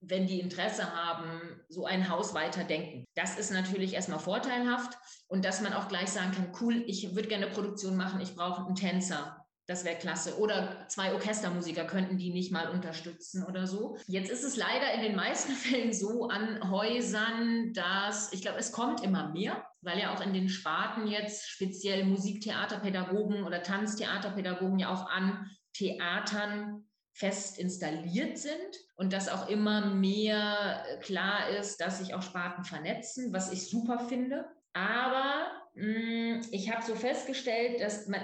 wenn 0.09 0.27
die 0.27 0.40
Interesse 0.40 0.93
haben, 0.95 1.61
so 1.69 1.87
ein 1.87 2.09
Haus 2.09 2.35
weiterdenken. 2.35 3.07
Das 3.14 3.38
ist 3.38 3.51
natürlich 3.51 3.95
erstmal 3.95 4.19
vorteilhaft 4.19 4.99
und 5.29 5.45
dass 5.45 5.61
man 5.61 5.73
auch 5.73 5.88
gleich 5.88 6.11
sagen 6.11 6.33
kann, 6.33 6.53
cool, 6.61 6.85
ich 6.87 7.14
würde 7.14 7.29
gerne 7.29 7.47
eine 7.47 7.55
Produktion 7.55 7.97
machen, 7.97 8.21
ich 8.21 8.35
brauche 8.35 8.67
einen 8.67 8.75
Tänzer. 8.75 9.43
Das 9.66 9.85
wäre 9.85 9.96
klasse. 9.96 10.38
Oder 10.38 10.87
zwei 10.88 11.14
Orchestermusiker 11.14 11.85
könnten 11.85 12.18
die 12.18 12.31
nicht 12.31 12.53
mal 12.53 12.68
unterstützen 12.68 13.44
oder 13.44 13.66
so. 13.66 13.96
Jetzt 14.07 14.31
ist 14.31 14.44
es 14.44 14.57
leider 14.57 14.92
in 14.92 15.00
den 15.00 15.16
meisten 15.16 15.53
Fällen 15.55 15.92
so 15.92 16.29
an 16.29 16.70
Häusern, 16.70 17.72
dass 17.72 18.33
ich 18.33 18.42
glaube, 18.42 18.59
es 18.59 18.72
kommt 18.72 19.03
immer 19.03 19.31
mehr, 19.33 19.64
weil 19.81 19.98
ja 19.98 20.14
auch 20.14 20.20
in 20.20 20.35
den 20.35 20.48
Sparten 20.48 21.07
jetzt 21.07 21.48
speziell 21.48 22.05
Musiktheaterpädagogen 22.05 23.44
oder 23.44 23.62
Tanztheaterpädagogen 23.62 24.79
ja 24.79 24.92
auch 24.92 25.09
an 25.09 25.50
Theatern 25.72 26.85
fest 27.14 27.59
installiert 27.59 28.38
sind 28.38 28.53
und 28.96 29.12
dass 29.12 29.29
auch 29.29 29.48
immer 29.48 29.94
mehr 29.94 30.85
äh, 30.88 30.98
klar 30.98 31.48
ist, 31.48 31.81
dass 31.81 32.00
sich 32.00 32.12
auch 32.14 32.22
Sparten 32.22 32.64
vernetzen, 32.64 33.33
was 33.33 33.53
ich 33.53 33.70
super 33.70 34.00
finde. 34.09 34.46
Aber 34.72 35.46
mh, 35.74 36.38
mm, 36.38 36.40
ich 36.50 36.72
habe 36.72 36.85
so 36.85 36.96
festgestellt, 36.96 37.81
dass 37.81 38.09
man 38.09 38.20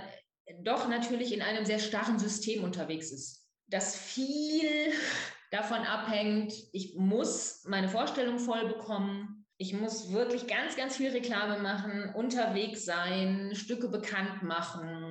doch 0.63 0.89
natürlich 0.89 1.33
in 1.33 1.43
einem 1.43 1.65
sehr 1.65 1.79
starren 1.79 2.19
System 2.19 2.65
unterwegs 2.65 3.11
ist, 3.11 3.47
dass 3.69 3.97
viel 3.97 4.93
davon 5.51 5.79
abhängt, 5.79 6.53
ich 6.73 6.95
muss 6.97 7.65
meine 7.67 7.89
Vorstellung 7.89 8.39
voll 8.39 8.67
bekommen, 8.69 9.47
ich 9.57 9.75
muss 9.75 10.11
wirklich 10.11 10.47
ganz, 10.47 10.77
ganz 10.77 10.97
viel 10.97 11.11
Reklame 11.11 11.61
machen, 11.61 12.15
unterwegs 12.15 12.85
sein, 12.85 13.51
Stücke 13.55 13.89
bekannt 13.89 14.43
machen, 14.43 15.10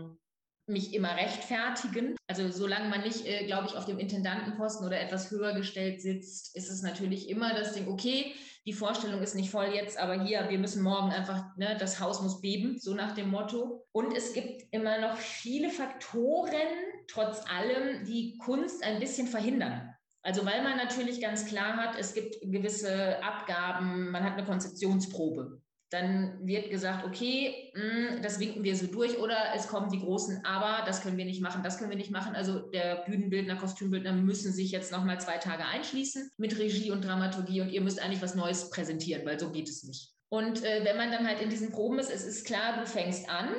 mich 0.69 0.93
immer 0.93 1.15
rechtfertigen. 1.15 2.15
Also 2.27 2.49
solange 2.49 2.89
man 2.89 3.01
nicht, 3.01 3.25
äh, 3.25 3.45
glaube 3.45 3.67
ich, 3.67 3.75
auf 3.75 3.86
dem 3.86 3.99
Intendantenposten 3.99 4.86
oder 4.86 4.99
etwas 4.99 5.32
höher 5.32 5.53
gestellt 5.53 6.01
sitzt, 6.01 6.55
ist 6.55 6.69
es 6.69 6.82
natürlich 6.82 7.29
immer 7.29 7.53
das 7.53 7.73
Ding, 7.73 7.88
okay, 7.88 8.34
die 8.65 8.73
Vorstellung 8.73 9.21
ist 9.21 9.36
nicht 9.36 9.49
voll 9.49 9.69
jetzt, 9.73 9.97
aber 9.97 10.23
hier, 10.23 10.47
wir 10.49 10.60
müssen 10.60 10.84
morgen 10.84 11.12
einfach, 11.12 11.55
ne, 11.58 11.75
das 11.79 11.99
Haus 11.99 12.21
muss 12.21 12.41
beben, 12.41 12.77
so 12.79 12.93
nach 12.93 13.13
dem 13.13 13.29
Motto. 13.29 13.88
Und 13.91 14.15
es 14.15 14.34
gibt 14.34 14.63
immer 14.71 14.99
noch 14.99 15.17
viele 15.17 15.69
Faktoren, 15.69 16.67
trotz 17.08 17.43
allem, 17.49 18.05
die 18.05 18.38
Kunst 18.38 18.84
ein 18.84 18.99
bisschen 18.99 19.27
verhindern. 19.27 19.95
Also 20.21 20.45
weil 20.45 20.62
man 20.62 20.77
natürlich 20.77 21.21
ganz 21.21 21.45
klar 21.45 21.77
hat, 21.77 21.97
es 21.97 22.13
gibt 22.13 22.36
gewisse 22.41 23.23
Abgaben, 23.23 24.12
man 24.12 24.23
hat 24.23 24.34
eine 24.34 24.45
Konzeptionsprobe 24.45 25.62
dann 25.89 26.45
wird 26.45 26.69
gesagt, 26.69 27.06
okay, 27.06 27.71
hm, 27.73 28.21
das 28.21 28.39
winken 28.39 28.63
wir 28.63 28.75
so 28.75 28.88
durch 28.88 29.17
oder 29.17 29.36
es 29.56 29.67
kommen 29.67 29.89
die 29.89 29.99
großen, 29.99 30.45
aber 30.45 30.86
das 30.86 31.02
können 31.02 31.17
wir 31.17 31.25
nicht 31.25 31.41
machen, 31.41 31.63
das 31.63 31.78
können 31.78 31.89
wir 31.89 31.97
nicht 31.97 32.12
machen. 32.12 32.36
Also 32.36 32.60
der 32.69 33.04
Bühnenbildner, 33.06 33.56
Kostümbildner 33.56 34.13
müssen 34.13 34.54
sich 34.54 34.71
jetzt 34.71 34.91
nochmal 34.91 35.19
zwei 35.19 35.38
Tage 35.38 35.65
einschließen 35.65 36.30
mit 36.38 36.58
Regie 36.60 36.91
und 36.91 37.04
Dramaturgie 37.04 37.62
und 37.62 37.69
ihr 37.69 37.82
müsst 37.82 37.99
eigentlich 37.99 38.21
was 38.21 38.36
Neues 38.36 38.69
präsentieren, 38.69 39.25
weil 39.25 39.39
so 39.39 39.52
geht 39.52 39.67
es 39.67 39.84
nicht. 39.84 40.13
Und 40.30 40.63
äh, 40.63 40.86
wenn 40.86 40.97
man 40.97 41.12
dann 41.12 41.28
halt 41.28 41.41
in 41.41 41.49
diesen 41.49 41.71
Proben 41.71 41.97
ist, 41.97 42.12
es 42.12 42.23
ist 42.23 42.45
klar, 42.45 42.80
du 42.80 42.86
fängst 42.86 43.28
an, 43.28 43.49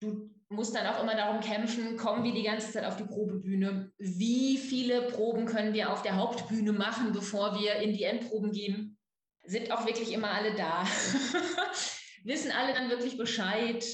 du 0.00 0.30
musst 0.48 0.76
dann 0.76 0.86
auch 0.86 1.02
immer 1.02 1.16
darum 1.16 1.40
kämpfen, 1.40 1.96
kommen 1.96 2.22
wir 2.22 2.32
die 2.32 2.44
ganze 2.44 2.70
Zeit 2.70 2.84
auf 2.84 2.96
die 2.96 3.04
Probebühne? 3.04 3.90
Wie 3.98 4.58
viele 4.58 5.02
Proben 5.02 5.46
können 5.46 5.74
wir 5.74 5.90
auf 5.92 6.02
der 6.02 6.16
Hauptbühne 6.16 6.72
machen, 6.72 7.12
bevor 7.12 7.58
wir 7.58 7.76
in 7.76 7.92
die 7.92 8.04
Endproben 8.04 8.52
gehen? 8.52 8.93
Sind 9.46 9.70
auch 9.70 9.86
wirklich 9.86 10.12
immer 10.12 10.30
alle 10.30 10.54
da, 10.54 10.84
wissen 12.24 12.52
alle 12.52 12.72
dann 12.72 12.90
wirklich 12.90 13.16
Bescheid. 13.16 13.84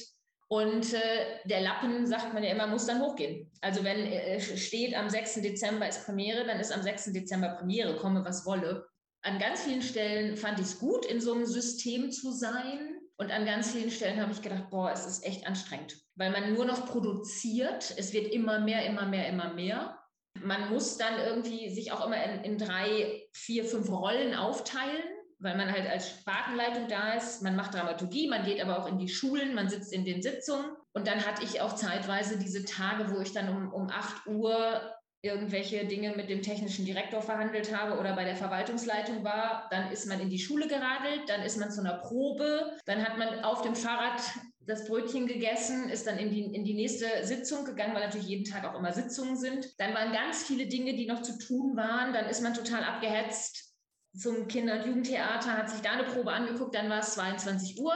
Und 0.52 0.94
äh, 0.94 1.38
der 1.44 1.60
Lappen, 1.60 2.08
sagt 2.08 2.34
man 2.34 2.42
ja 2.42 2.50
immer, 2.50 2.66
muss 2.66 2.86
dann 2.86 3.00
hochgehen. 3.00 3.52
Also 3.60 3.84
wenn 3.84 3.98
äh, 4.06 4.40
steht, 4.40 4.96
am 4.96 5.08
6. 5.08 5.42
Dezember 5.42 5.88
ist 5.88 6.04
Premiere, 6.04 6.44
dann 6.44 6.58
ist 6.58 6.72
am 6.72 6.82
6. 6.82 7.12
Dezember 7.12 7.50
Premiere, 7.50 7.96
komme 7.96 8.24
was 8.24 8.44
wolle. 8.46 8.84
An 9.22 9.38
ganz 9.38 9.62
vielen 9.62 9.82
Stellen 9.82 10.36
fand 10.36 10.58
ich 10.58 10.66
es 10.66 10.78
gut, 10.80 11.06
in 11.06 11.20
so 11.20 11.34
einem 11.34 11.46
System 11.46 12.10
zu 12.10 12.32
sein. 12.32 12.98
Und 13.16 13.30
an 13.30 13.44
ganz 13.44 13.70
vielen 13.70 13.90
Stellen 13.90 14.20
habe 14.20 14.32
ich 14.32 14.42
gedacht, 14.42 14.70
boah, 14.70 14.90
es 14.90 15.06
ist 15.06 15.24
echt 15.24 15.46
anstrengend, 15.46 15.94
weil 16.16 16.32
man 16.32 16.54
nur 16.54 16.64
noch 16.64 16.86
produziert. 16.86 17.94
Es 17.96 18.12
wird 18.12 18.32
immer 18.32 18.58
mehr, 18.58 18.84
immer 18.86 19.06
mehr, 19.06 19.28
immer 19.28 19.52
mehr. 19.54 19.98
Man 20.34 20.70
muss 20.70 20.96
dann 20.96 21.20
irgendwie 21.20 21.72
sich 21.72 21.92
auch 21.92 22.04
immer 22.04 22.24
in, 22.24 22.44
in 22.44 22.58
drei, 22.58 23.22
vier, 23.32 23.64
fünf 23.64 23.88
Rollen 23.88 24.34
aufteilen 24.34 25.02
weil 25.40 25.56
man 25.56 25.72
halt 25.72 25.88
als 25.88 26.10
Spartenleitung 26.10 26.86
da 26.88 27.14
ist. 27.14 27.42
Man 27.42 27.56
macht 27.56 27.74
Dramaturgie, 27.74 28.28
man 28.28 28.44
geht 28.44 28.62
aber 28.62 28.78
auch 28.78 28.86
in 28.86 28.98
die 28.98 29.08
Schulen, 29.08 29.54
man 29.54 29.68
sitzt 29.68 29.92
in 29.92 30.04
den 30.04 30.22
Sitzungen. 30.22 30.66
Und 30.92 31.06
dann 31.06 31.26
hatte 31.26 31.42
ich 31.44 31.60
auch 31.60 31.74
zeitweise 31.74 32.38
diese 32.38 32.64
Tage, 32.64 33.10
wo 33.10 33.20
ich 33.20 33.32
dann 33.32 33.48
um, 33.48 33.72
um 33.72 33.88
8 33.90 34.26
Uhr 34.26 34.80
irgendwelche 35.22 35.84
Dinge 35.86 36.16
mit 36.16 36.30
dem 36.30 36.40
technischen 36.40 36.86
Direktor 36.86 37.20
verhandelt 37.20 37.76
habe 37.76 37.98
oder 37.98 38.14
bei 38.14 38.24
der 38.24 38.36
Verwaltungsleitung 38.36 39.22
war, 39.22 39.68
dann 39.70 39.92
ist 39.92 40.06
man 40.06 40.18
in 40.18 40.30
die 40.30 40.38
Schule 40.38 40.66
geradelt, 40.66 41.28
dann 41.28 41.42
ist 41.42 41.58
man 41.58 41.70
zu 41.70 41.80
einer 41.80 41.98
Probe, 41.98 42.72
dann 42.86 43.04
hat 43.04 43.18
man 43.18 43.44
auf 43.44 43.60
dem 43.60 43.74
Fahrrad 43.74 44.22
das 44.60 44.86
Brötchen 44.86 45.26
gegessen, 45.26 45.90
ist 45.90 46.06
dann 46.06 46.18
in 46.18 46.30
die, 46.30 46.42
in 46.42 46.64
die 46.64 46.74
nächste 46.74 47.06
Sitzung 47.22 47.64
gegangen, 47.64 47.94
weil 47.94 48.04
natürlich 48.04 48.28
jeden 48.28 48.44
Tag 48.44 48.64
auch 48.64 48.78
immer 48.78 48.92
Sitzungen 48.92 49.36
sind. 49.36 49.78
Dann 49.78 49.94
waren 49.94 50.12
ganz 50.12 50.44
viele 50.44 50.66
Dinge, 50.66 50.94
die 50.94 51.06
noch 51.06 51.22
zu 51.22 51.36
tun 51.38 51.76
waren. 51.76 52.12
Dann 52.12 52.26
ist 52.26 52.40
man 52.40 52.54
total 52.54 52.84
abgehetzt 52.84 53.69
zum 54.16 54.48
Kinder- 54.48 54.74
und 54.80 54.86
Jugendtheater, 54.86 55.56
hat 55.56 55.70
sich 55.70 55.80
da 55.80 55.92
eine 55.92 56.04
Probe 56.04 56.32
angeguckt, 56.32 56.74
dann 56.74 56.90
war 56.90 57.00
es 57.00 57.14
22 57.14 57.78
Uhr, 57.78 57.94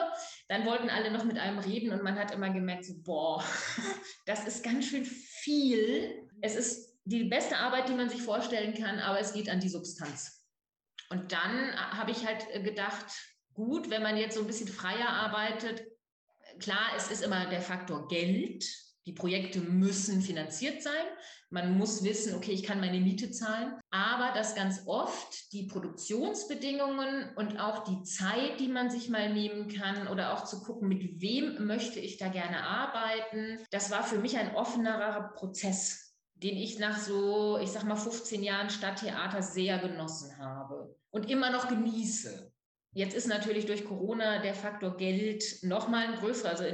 dann 0.49 0.65
wollten 0.65 0.89
alle 0.89 1.11
noch 1.11 1.25
mit 1.25 1.39
einem 1.39 1.59
reden 1.59 1.93
und 1.93 2.03
man 2.03 2.19
hat 2.19 2.31
immer 2.31 2.51
gemerkt, 2.51 2.85
so, 2.85 2.95
boah, 3.03 3.43
das 4.27 4.47
ist 4.47 4.63
ganz 4.63 4.87
schön 4.87 5.05
viel. 5.05 6.29
Es 6.41 6.55
ist 6.55 6.97
die 7.05 7.25
beste 7.25 7.57
Arbeit, 7.57 7.89
die 7.89 7.95
man 7.95 8.09
sich 8.09 8.23
vorstellen 8.23 8.75
kann, 8.75 8.99
aber 9.01 9.19
es 9.21 9.33
geht 9.33 9.49
an 9.49 9.61
die 9.61 9.69
Substanz. 9.69 10.45
Und 11.11 11.33
dann 11.33 11.77
habe 11.77 12.13
ich 12.13 12.27
halt 12.27 12.47
gedacht, 12.65 13.07
gut, 13.53 13.91
wenn 13.91 14.03
man 14.03 14.17
jetzt 14.17 14.35
so 14.35 14.41
ein 14.41 14.47
bisschen 14.47 14.69
freier 14.69 15.09
arbeitet, 15.09 15.85
klar, 16.61 16.93
es 16.97 17.11
ist 17.11 17.23
immer 17.23 17.47
der 17.47 17.61
Faktor 17.61 18.09
Geld. 18.09 18.65
Die 19.07 19.13
Projekte 19.13 19.61
müssen 19.61 20.23
finanziert 20.23 20.83
sein. 20.83 21.05
Man 21.51 21.77
muss 21.77 22.03
wissen, 22.03 22.35
okay, 22.35 22.53
ich 22.53 22.63
kann 22.63 22.81
meine 22.81 23.01
Miete 23.01 23.31
zahlen, 23.31 23.75
aber 23.91 24.33
dass 24.35 24.55
ganz 24.55 24.83
oft 24.87 25.53
die 25.53 25.67
Produktionsbedingungen 25.67 27.35
und 27.37 27.61
auch 27.61 27.85
die 27.85 28.03
Zeit, 28.03 28.61
die 28.61 28.69
man 28.69 28.91
sich 28.91 29.11
mal 29.11 29.33
nehmen 29.33 29.69
kann 29.69 30.09
oder 30.09 30.33
auch 30.33 30.45
zu 30.45 30.63
gucken, 30.63 30.89
mit 30.89 31.21
wem 31.21 31.67
möchte 31.67 32.01
ich 32.01 32.17
da 32.17 32.29
gerne 32.29 32.65
arbeiten, 32.65 33.59
das 33.71 33.91
war 33.91 34.05
für 34.05 34.19
mich 34.19 34.39
ein 34.39 34.55
offenerer 34.55 35.35
Prozess, 35.35 36.17
den 36.37 36.57
ich 36.57 36.79
nach 36.79 36.99
so, 36.99 37.59
ich 37.59 37.71
sag 37.71 37.85
mal, 37.85 37.97
15 37.97 38.43
Jahren 38.43 38.71
Stadttheater 38.71 39.43
sehr 39.43 39.79
genossen 39.79 40.39
habe 40.39 40.97
und 41.11 41.31
immer 41.31 41.51
noch 41.51 41.69
genieße. 41.69 42.54
Jetzt 42.95 43.15
ist 43.17 43.27
natürlich 43.27 43.67
durch 43.67 43.85
Corona 43.85 44.41
der 44.41 44.55
Faktor 44.55 44.97
Geld 44.97 45.43
nochmal 45.63 46.07
ein 46.07 46.15
größerer. 46.15 46.51
Also 46.51 46.65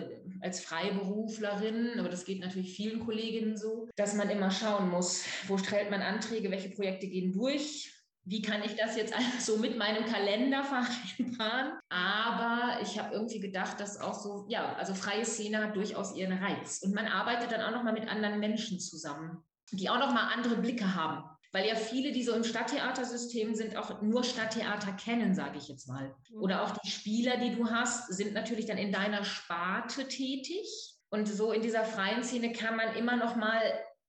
als 0.43 0.61
Freiberuflerin, 0.61 1.99
aber 1.99 2.09
das 2.09 2.25
geht 2.25 2.41
natürlich 2.41 2.75
vielen 2.75 3.01
Kolleginnen 3.01 3.57
so, 3.57 3.89
dass 3.97 4.15
man 4.15 4.31
immer 4.31 4.51
schauen 4.51 4.91
muss, 4.91 5.25
wo 5.49 5.59
stellt 5.59 5.91
man 5.91 6.03
Anträge, 6.03 6.51
welche 6.51 6.71
Projekte 6.71 7.09
gehen 7.09 7.33
durch, 7.33 7.93
wie 8.25 8.43
kann 8.43 8.63
ich 8.63 8.77
das 8.77 8.97
jetzt 8.97 9.15
so 9.41 9.57
mit 9.57 9.79
meinem 9.79 10.05
Kalender 10.05 10.63
vereinbaren? 11.19 11.79
Aber 11.89 12.81
ich 12.83 12.99
habe 12.99 13.15
irgendwie 13.15 13.41
gedacht, 13.41 13.81
dass 13.81 13.99
auch 13.99 14.15
so, 14.15 14.47
ja, 14.49 14.75
also 14.75 14.95
freie 14.95 15.25
Szene 15.25 15.59
hat 15.59 15.77
durchaus 15.77 16.15
ihren 16.15 16.39
Reiz. 16.39 16.81
Und 16.83 16.95
man 16.95 17.07
arbeitet 17.07 17.51
dann 17.53 17.63
auch 17.63 17.73
nochmal 17.77 17.95
mit 17.95 18.09
anderen 18.09 18.39
Menschen 18.39 18.79
zusammen, 18.79 19.43
die 19.73 19.89
auch 19.89 19.99
nochmal 19.99 20.33
andere 20.35 20.57
Blicke 20.57 20.95
haben 20.95 21.25
weil 21.53 21.67
ja 21.67 21.75
viele, 21.75 22.13
die 22.13 22.23
so 22.23 22.33
im 22.33 22.45
Stadttheatersystem 22.45 23.55
sind, 23.55 23.77
auch 23.77 24.03
nur 24.03 24.23
Stadttheater 24.23 24.93
kennen, 24.93 25.35
sage 25.35 25.59
ich 25.59 25.69
jetzt 25.69 25.89
mal. 25.89 26.15
Mhm. 26.31 26.43
Oder 26.43 26.63
auch 26.63 26.77
die 26.79 26.91
Spieler, 26.91 27.39
die 27.39 27.55
du 27.55 27.71
hast, 27.71 28.13
sind 28.13 28.35
natürlich 28.35 28.67
dann 28.67 28.79
in 28.79 28.93
deiner 28.93 29.25
Sparte 29.25 30.07
tätig. 30.07 30.67
Und 31.11 31.27
so 31.27 31.53
in 31.53 31.63
dieser 31.63 31.85
freien 31.85 32.23
Szene 32.23 32.53
kann 32.53 32.77
man 32.77 32.95
immer 32.95 33.17
noch 33.17 33.35
mal 33.35 33.61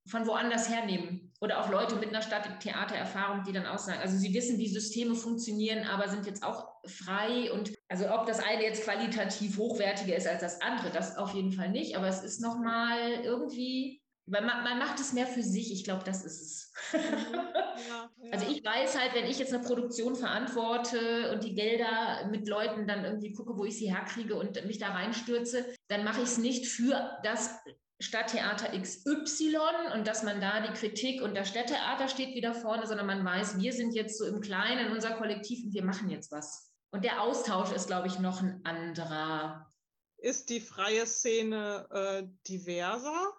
von 0.06 0.26
woanders 0.26 0.68
hernehmen. 0.68 1.32
Oder 1.40 1.60
auch 1.60 1.68
Leute 1.68 1.96
mit 1.96 2.10
einer 2.10 2.22
Stadttheatererfahrung, 2.22 3.42
die 3.44 3.52
dann 3.52 3.66
auch 3.66 3.78
sagen, 3.78 4.00
also 4.00 4.16
sie 4.16 4.32
wissen, 4.32 4.58
die 4.58 4.68
Systeme 4.68 5.16
funktionieren, 5.16 5.84
aber 5.86 6.08
sind 6.08 6.26
jetzt 6.26 6.44
auch 6.44 6.68
frei. 6.86 7.52
Und 7.52 7.72
also 7.88 8.08
ob 8.12 8.26
das 8.26 8.38
eine 8.38 8.62
jetzt 8.62 8.84
qualitativ 8.84 9.58
hochwertiger 9.58 10.16
ist 10.16 10.28
als 10.28 10.40
das 10.40 10.60
andere, 10.60 10.90
das 10.90 11.16
auf 11.16 11.34
jeden 11.34 11.52
Fall 11.52 11.70
nicht. 11.70 11.96
Aber 11.96 12.06
es 12.06 12.22
ist 12.22 12.40
noch 12.40 12.58
mal 12.58 13.24
irgendwie 13.24 14.01
man, 14.26 14.46
man 14.46 14.78
macht 14.78 15.00
es 15.00 15.12
mehr 15.12 15.26
für 15.26 15.42
sich, 15.42 15.72
ich 15.72 15.84
glaube, 15.84 16.04
das 16.04 16.24
ist 16.24 16.40
es. 16.40 16.72
Ja, 16.92 17.00
ja. 17.88 18.10
Also 18.30 18.46
ich 18.50 18.64
weiß 18.64 18.98
halt, 18.98 19.14
wenn 19.14 19.26
ich 19.26 19.38
jetzt 19.38 19.52
eine 19.52 19.62
Produktion 19.62 20.14
verantworte 20.14 21.32
und 21.32 21.44
die 21.44 21.54
Gelder 21.54 22.28
mit 22.30 22.48
Leuten 22.48 22.86
dann 22.86 23.04
irgendwie 23.04 23.32
gucke, 23.32 23.56
wo 23.56 23.64
ich 23.64 23.76
sie 23.76 23.92
herkriege 23.92 24.36
und 24.36 24.64
mich 24.66 24.78
da 24.78 24.88
reinstürze, 24.88 25.74
dann 25.88 26.04
mache 26.04 26.20
ich 26.20 26.28
es 26.28 26.38
nicht 26.38 26.66
für 26.66 27.18
das 27.24 27.58
Stadttheater 28.00 28.78
XY 28.78 29.58
und 29.94 30.06
dass 30.06 30.22
man 30.22 30.40
da 30.40 30.60
die 30.60 30.72
Kritik 30.72 31.22
und 31.22 31.36
das 31.36 31.48
Städtetheater 31.48 32.08
steht 32.08 32.34
wieder 32.34 32.52
vorne, 32.52 32.86
sondern 32.86 33.06
man 33.06 33.24
weiß, 33.24 33.58
wir 33.58 33.72
sind 33.72 33.94
jetzt 33.94 34.18
so 34.18 34.26
im 34.26 34.40
Kleinen, 34.40 34.92
unser 34.92 35.12
Kollektiv 35.12 35.64
und 35.64 35.72
wir 35.72 35.84
machen 35.84 36.10
jetzt 36.10 36.32
was. 36.32 36.72
Und 36.90 37.04
der 37.04 37.22
Austausch 37.22 37.72
ist, 37.72 37.86
glaube 37.86 38.08
ich, 38.08 38.18
noch 38.18 38.42
ein 38.42 38.60
anderer. 38.64 39.72
Ist 40.18 40.50
die 40.50 40.60
freie 40.60 41.06
Szene 41.06 41.86
äh, 41.90 42.28
diverser? 42.48 43.32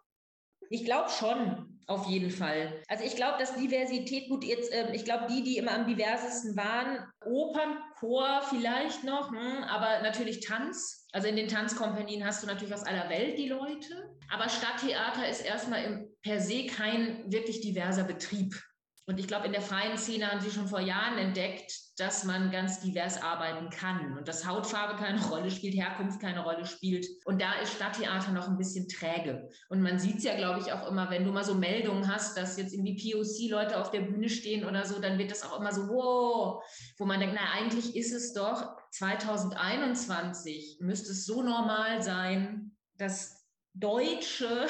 Ich 0.73 0.85
glaube 0.85 1.11
schon, 1.11 1.79
auf 1.85 2.07
jeden 2.07 2.31
Fall. 2.31 2.81
Also 2.87 3.03
ich 3.03 3.15
glaube, 3.15 3.37
dass 3.37 3.53
Diversität, 3.53 4.27
gut, 4.27 4.43
jetzt, 4.43 4.73
äh, 4.73 4.91
ich 4.95 5.05
glaube, 5.05 5.27
die, 5.29 5.43
die 5.43 5.57
immer 5.57 5.75
am 5.75 5.85
diversesten 5.85 6.57
waren, 6.57 7.07
Opernchor 7.23 8.41
vielleicht 8.49 9.03
noch, 9.03 9.29
hm, 9.29 9.63
aber 9.65 10.01
natürlich 10.01 10.39
Tanz. 10.39 11.05
Also 11.11 11.27
in 11.27 11.35
den 11.35 11.47
Tanzkompanien 11.47 12.25
hast 12.25 12.41
du 12.41 12.47
natürlich 12.47 12.73
aus 12.73 12.87
aller 12.87 13.07
Welt 13.11 13.37
die 13.37 13.49
Leute. 13.49 14.17
Aber 14.31 14.49
Stadttheater 14.49 15.29
ist 15.29 15.41
erstmal 15.41 15.83
im, 15.83 16.07
per 16.23 16.39
se 16.39 16.65
kein 16.65 17.31
wirklich 17.31 17.61
diverser 17.61 18.05
Betrieb. 18.05 18.59
Und 19.05 19.19
ich 19.19 19.27
glaube, 19.27 19.47
in 19.47 19.51
der 19.51 19.61
freien 19.61 19.97
Szene 19.97 20.31
haben 20.31 20.39
sie 20.39 20.49
schon 20.49 20.67
vor 20.67 20.79
Jahren 20.79 21.17
entdeckt, 21.17 21.73
dass 21.97 22.23
man 22.23 22.51
ganz 22.51 22.79
divers 22.79 23.21
arbeiten 23.21 23.69
kann 23.69 24.17
und 24.17 24.29
dass 24.29 24.47
Hautfarbe 24.47 24.97
keine 24.97 25.21
Rolle 25.29 25.51
spielt, 25.51 25.75
Herkunft 25.75 26.21
keine 26.21 26.43
Rolle 26.43 26.65
spielt. 26.65 27.05
Und 27.25 27.41
da 27.41 27.53
ist 27.61 27.73
Stadttheater 27.73 28.31
noch 28.31 28.47
ein 28.47 28.57
bisschen 28.57 28.87
träge. 28.87 29.49
Und 29.67 29.81
man 29.81 29.99
sieht 29.99 30.19
es 30.19 30.23
ja, 30.23 30.37
glaube 30.37 30.61
ich, 30.61 30.71
auch 30.71 30.87
immer, 30.87 31.09
wenn 31.09 31.25
du 31.25 31.31
mal 31.33 31.43
so 31.43 31.53
Meldungen 31.53 32.07
hast, 32.07 32.37
dass 32.37 32.57
jetzt 32.57 32.73
irgendwie 32.73 32.95
POC-Leute 32.95 33.79
auf 33.79 33.91
der 33.91 34.01
Bühne 34.01 34.29
stehen 34.29 34.65
oder 34.65 34.85
so, 34.85 34.99
dann 34.99 35.17
wird 35.17 35.31
das 35.31 35.43
auch 35.43 35.59
immer 35.59 35.73
so, 35.73 35.89
wow, 35.89 36.63
wo 36.97 37.05
man 37.05 37.19
denkt, 37.19 37.35
na, 37.37 37.51
eigentlich 37.59 37.97
ist 37.97 38.13
es 38.13 38.31
doch 38.33 38.77
2021, 38.91 40.77
müsste 40.79 41.11
es 41.11 41.25
so 41.25 41.43
normal 41.43 42.01
sein, 42.01 42.71
dass 42.97 43.43
Deutsche 43.73 44.67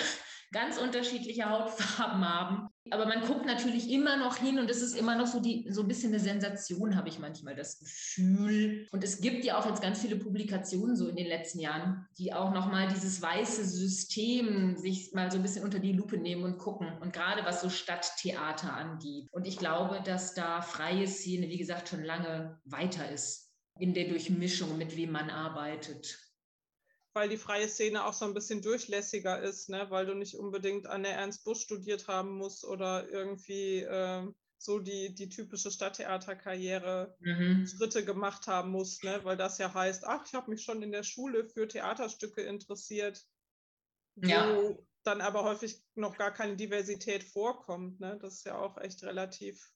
ganz 0.53 0.77
unterschiedliche 0.77 1.49
Hautfarben 1.49 2.27
haben. 2.27 2.69
Aber 2.91 3.05
man 3.05 3.21
guckt 3.21 3.45
natürlich 3.45 3.89
immer 3.89 4.17
noch 4.17 4.37
hin 4.37 4.59
und 4.59 4.69
es 4.69 4.81
ist 4.81 4.95
immer 4.95 5.15
noch 5.15 5.25
so, 5.25 5.39
die, 5.39 5.65
so 5.69 5.81
ein 5.81 5.87
bisschen 5.87 6.11
eine 6.11 6.19
Sensation, 6.19 6.95
habe 6.95 7.09
ich 7.09 7.17
manchmal 7.17 7.55
das 7.55 7.79
Gefühl. 7.79 8.87
Und 8.91 9.03
es 9.03 9.19
gibt 9.19 9.43
ja 9.45 9.57
auch 9.57 9.65
jetzt 9.65 9.81
ganz 9.81 10.01
viele 10.01 10.17
Publikationen 10.17 10.95
so 10.95 11.07
in 11.07 11.15
den 11.15 11.27
letzten 11.27 11.59
Jahren, 11.59 12.05
die 12.17 12.33
auch 12.33 12.53
nochmal 12.53 12.87
dieses 12.89 13.21
weiße 13.21 13.65
System 13.65 14.77
sich 14.77 15.11
mal 15.13 15.31
so 15.31 15.37
ein 15.37 15.43
bisschen 15.43 15.63
unter 15.63 15.79
die 15.79 15.93
Lupe 15.93 16.17
nehmen 16.17 16.43
und 16.43 16.57
gucken. 16.57 16.87
Und 17.01 17.13
gerade 17.13 17.45
was 17.45 17.61
so 17.61 17.69
Stadttheater 17.69 18.73
angeht. 18.73 19.27
Und 19.31 19.47
ich 19.47 19.57
glaube, 19.57 20.01
dass 20.03 20.33
da 20.33 20.61
freie 20.61 21.07
Szene, 21.07 21.49
wie 21.49 21.57
gesagt, 21.57 21.89
schon 21.89 22.03
lange 22.03 22.59
weiter 22.65 23.09
ist 23.09 23.49
in 23.79 23.93
der 23.93 24.07
Durchmischung, 24.07 24.77
mit 24.77 24.95
wem 24.97 25.11
man 25.11 25.29
arbeitet 25.29 26.19
weil 27.13 27.29
die 27.29 27.37
freie 27.37 27.67
Szene 27.67 28.05
auch 28.05 28.13
so 28.13 28.25
ein 28.25 28.33
bisschen 28.33 28.61
durchlässiger 28.61 29.41
ist, 29.41 29.69
ne? 29.69 29.85
weil 29.89 30.05
du 30.05 30.15
nicht 30.15 30.35
unbedingt 30.35 30.87
an 30.87 31.03
der 31.03 31.13
Ernst 31.13 31.43
Busch 31.43 31.61
studiert 31.61 32.07
haben 32.07 32.37
musst 32.37 32.65
oder 32.65 33.07
irgendwie 33.09 33.79
äh, 33.81 34.27
so 34.57 34.79
die, 34.79 35.13
die 35.13 35.29
typische 35.29 35.71
Stadttheaterkarriere 35.71 37.15
mhm. 37.19 37.67
Schritte 37.67 38.03
gemacht 38.03 38.47
haben 38.47 38.71
musst, 38.71 39.03
ne? 39.03 39.19
weil 39.23 39.37
das 39.37 39.57
ja 39.57 39.73
heißt, 39.73 40.05
ach, 40.05 40.25
ich 40.25 40.33
habe 40.33 40.49
mich 40.49 40.63
schon 40.63 40.81
in 40.81 40.91
der 40.91 41.03
Schule 41.03 41.45
für 41.45 41.67
Theaterstücke 41.67 42.41
interessiert, 42.41 43.23
ja. 44.15 44.55
wo 44.55 44.85
dann 45.03 45.21
aber 45.21 45.43
häufig 45.43 45.83
noch 45.95 46.17
gar 46.17 46.31
keine 46.31 46.55
Diversität 46.55 47.23
vorkommt. 47.23 47.99
Ne? 47.99 48.17
Das 48.21 48.35
ist 48.35 48.45
ja 48.45 48.57
auch 48.57 48.77
echt 48.77 49.03
relativ 49.03 49.73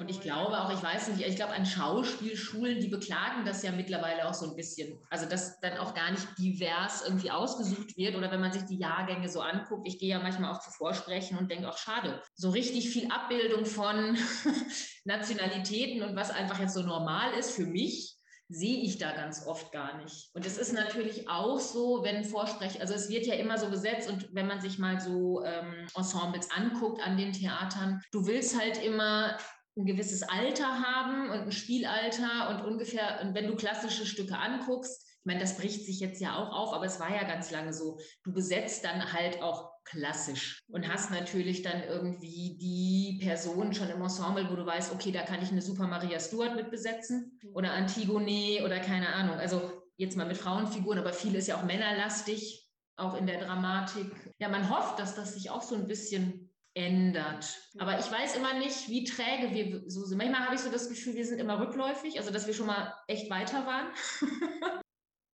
und 0.00 0.08
ich 0.08 0.22
glaube 0.22 0.58
auch, 0.58 0.72
ich 0.72 0.82
weiß 0.82 1.08
nicht, 1.08 1.28
ich 1.28 1.36
glaube 1.36 1.52
an 1.52 1.66
Schauspielschulen, 1.66 2.80
die 2.80 2.88
beklagen 2.88 3.44
das 3.44 3.62
ja 3.62 3.70
mittlerweile 3.70 4.26
auch 4.26 4.32
so 4.32 4.48
ein 4.48 4.56
bisschen. 4.56 4.98
Also 5.10 5.26
dass 5.26 5.60
dann 5.60 5.76
auch 5.76 5.92
gar 5.92 6.10
nicht 6.10 6.26
divers 6.38 7.02
irgendwie 7.06 7.30
ausgesucht 7.30 7.98
wird 7.98 8.16
oder 8.16 8.30
wenn 8.30 8.40
man 8.40 8.50
sich 8.50 8.64
die 8.64 8.78
Jahrgänge 8.78 9.28
so 9.28 9.42
anguckt. 9.42 9.86
Ich 9.86 9.98
gehe 9.98 10.08
ja 10.08 10.18
manchmal 10.18 10.52
auch 10.52 10.60
zu 10.60 10.70
Vorsprechen 10.70 11.36
und 11.36 11.50
denke 11.50 11.68
auch, 11.68 11.76
schade, 11.76 12.22
so 12.34 12.48
richtig 12.48 12.88
viel 12.88 13.10
Abbildung 13.10 13.66
von 13.66 14.16
Nationalitäten 15.04 16.02
und 16.02 16.16
was 16.16 16.30
einfach 16.30 16.58
jetzt 16.58 16.74
so 16.74 16.82
normal 16.82 17.34
ist 17.34 17.50
für 17.50 17.66
mich, 17.66 18.16
sehe 18.48 18.82
ich 18.82 18.96
da 18.96 19.12
ganz 19.12 19.46
oft 19.46 19.70
gar 19.70 19.98
nicht. 19.98 20.30
Und 20.32 20.46
es 20.46 20.56
ist 20.56 20.72
natürlich 20.72 21.28
auch 21.28 21.60
so, 21.60 22.02
wenn 22.02 22.24
Vorsprech, 22.24 22.80
also 22.80 22.94
es 22.94 23.10
wird 23.10 23.26
ja 23.26 23.34
immer 23.34 23.58
so 23.58 23.68
besetzt 23.68 24.10
und 24.10 24.34
wenn 24.34 24.46
man 24.46 24.62
sich 24.62 24.78
mal 24.78 24.98
so 24.98 25.44
ähm, 25.44 25.86
Ensembles 25.94 26.50
anguckt 26.50 27.00
an 27.00 27.18
den 27.18 27.32
Theatern, 27.32 28.02
du 28.12 28.26
willst 28.26 28.58
halt 28.58 28.82
immer 28.82 29.36
ein 29.80 29.86
gewisses 29.86 30.22
Alter 30.22 30.80
haben 30.80 31.30
und 31.30 31.40
ein 31.40 31.52
Spielalter 31.52 32.50
und 32.50 32.70
ungefähr, 32.70 33.20
und 33.22 33.34
wenn 33.34 33.46
du 33.46 33.56
klassische 33.56 34.06
Stücke 34.06 34.38
anguckst, 34.38 35.06
ich 35.20 35.26
meine, 35.26 35.40
das 35.40 35.58
bricht 35.58 35.84
sich 35.84 36.00
jetzt 36.00 36.20
ja 36.20 36.36
auch 36.36 36.50
auf, 36.50 36.72
aber 36.72 36.86
es 36.86 36.98
war 36.98 37.14
ja 37.14 37.24
ganz 37.24 37.50
lange 37.50 37.74
so, 37.74 37.98
du 38.24 38.32
besetzt 38.32 38.84
dann 38.84 39.12
halt 39.12 39.42
auch 39.42 39.70
klassisch 39.84 40.62
und 40.68 40.88
hast 40.88 41.10
natürlich 41.10 41.62
dann 41.62 41.82
irgendwie 41.82 42.56
die 42.58 43.18
Person 43.22 43.74
schon 43.74 43.90
im 43.90 44.00
Ensemble, 44.00 44.48
wo 44.50 44.56
du 44.56 44.64
weißt, 44.64 44.94
okay, 44.94 45.12
da 45.12 45.22
kann 45.22 45.42
ich 45.42 45.50
eine 45.50 45.60
Super 45.60 45.86
Maria 45.86 46.18
Stuart 46.20 46.56
mit 46.56 46.70
besetzen 46.70 47.38
oder 47.52 47.72
Antigone 47.72 48.62
oder 48.64 48.78
keine 48.78 49.08
Ahnung. 49.08 49.36
Also 49.36 49.82
jetzt 49.96 50.16
mal 50.16 50.26
mit 50.26 50.38
Frauenfiguren, 50.38 50.98
aber 50.98 51.12
viel 51.12 51.34
ist 51.34 51.48
ja 51.48 51.58
auch 51.58 51.64
männerlastig, 51.64 52.66
auch 52.96 53.14
in 53.14 53.26
der 53.26 53.44
Dramatik. 53.44 54.10
Ja, 54.38 54.48
man 54.48 54.70
hofft, 54.70 54.98
dass 54.98 55.14
das 55.14 55.34
sich 55.34 55.50
auch 55.50 55.62
so 55.62 55.74
ein 55.74 55.86
bisschen 55.86 56.49
ändert. 56.74 57.58
Aber 57.78 57.98
ich 57.98 58.10
weiß 58.10 58.36
immer 58.36 58.54
nicht, 58.54 58.88
wie 58.88 59.04
träge 59.04 59.52
wir 59.52 59.82
so 59.90 60.04
sind. 60.04 60.18
Manchmal 60.18 60.44
habe 60.44 60.54
ich 60.54 60.60
so 60.60 60.70
das 60.70 60.88
Gefühl, 60.88 61.14
wir 61.14 61.26
sind 61.26 61.38
immer 61.38 61.60
rückläufig, 61.60 62.18
also 62.18 62.30
dass 62.30 62.46
wir 62.46 62.54
schon 62.54 62.66
mal 62.66 62.94
echt 63.08 63.30
weiter 63.30 63.66
waren. 63.66 63.88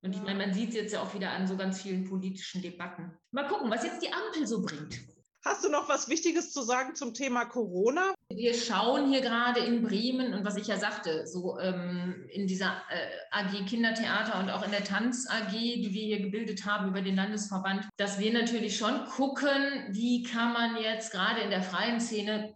Und 0.02 0.14
ich 0.14 0.22
meine, 0.22 0.38
man 0.38 0.54
sieht 0.54 0.70
es 0.70 0.74
jetzt 0.76 0.92
ja 0.92 1.02
auch 1.02 1.14
wieder 1.14 1.30
an 1.30 1.46
so 1.46 1.56
ganz 1.56 1.82
vielen 1.82 2.04
politischen 2.04 2.62
Debatten. 2.62 3.18
Mal 3.32 3.48
gucken, 3.48 3.70
was 3.70 3.84
jetzt 3.84 4.02
die 4.02 4.12
Ampel 4.12 4.46
so 4.46 4.62
bringt. 4.62 5.00
Hast 5.44 5.64
du 5.64 5.68
noch 5.68 5.88
was 5.88 6.08
Wichtiges 6.08 6.52
zu 6.52 6.62
sagen 6.62 6.94
zum 6.94 7.12
Thema 7.12 7.44
Corona? 7.44 8.14
Wir 8.28 8.54
schauen 8.54 9.08
hier 9.08 9.20
gerade 9.20 9.60
in 9.60 9.82
Bremen 9.82 10.34
und 10.34 10.44
was 10.44 10.56
ich 10.56 10.66
ja 10.66 10.76
sagte, 10.78 11.26
so 11.28 11.58
ähm, 11.60 12.26
in 12.28 12.48
dieser 12.48 12.82
äh, 12.90 13.08
AG 13.30 13.64
Kindertheater 13.66 14.40
und 14.40 14.50
auch 14.50 14.64
in 14.64 14.72
der 14.72 14.82
Tanz 14.82 15.28
AG, 15.30 15.52
die 15.52 15.94
wir 15.94 16.02
hier 16.02 16.20
gebildet 16.20 16.66
haben 16.66 16.88
über 16.88 17.02
den 17.02 17.14
Landesverband, 17.14 17.88
dass 17.96 18.18
wir 18.18 18.32
natürlich 18.32 18.76
schon 18.76 19.04
gucken, 19.06 19.86
wie 19.90 20.24
kann 20.24 20.52
man 20.52 20.76
jetzt 20.76 21.12
gerade 21.12 21.40
in 21.40 21.50
der 21.50 21.62
freien 21.62 22.00
Szene 22.00 22.54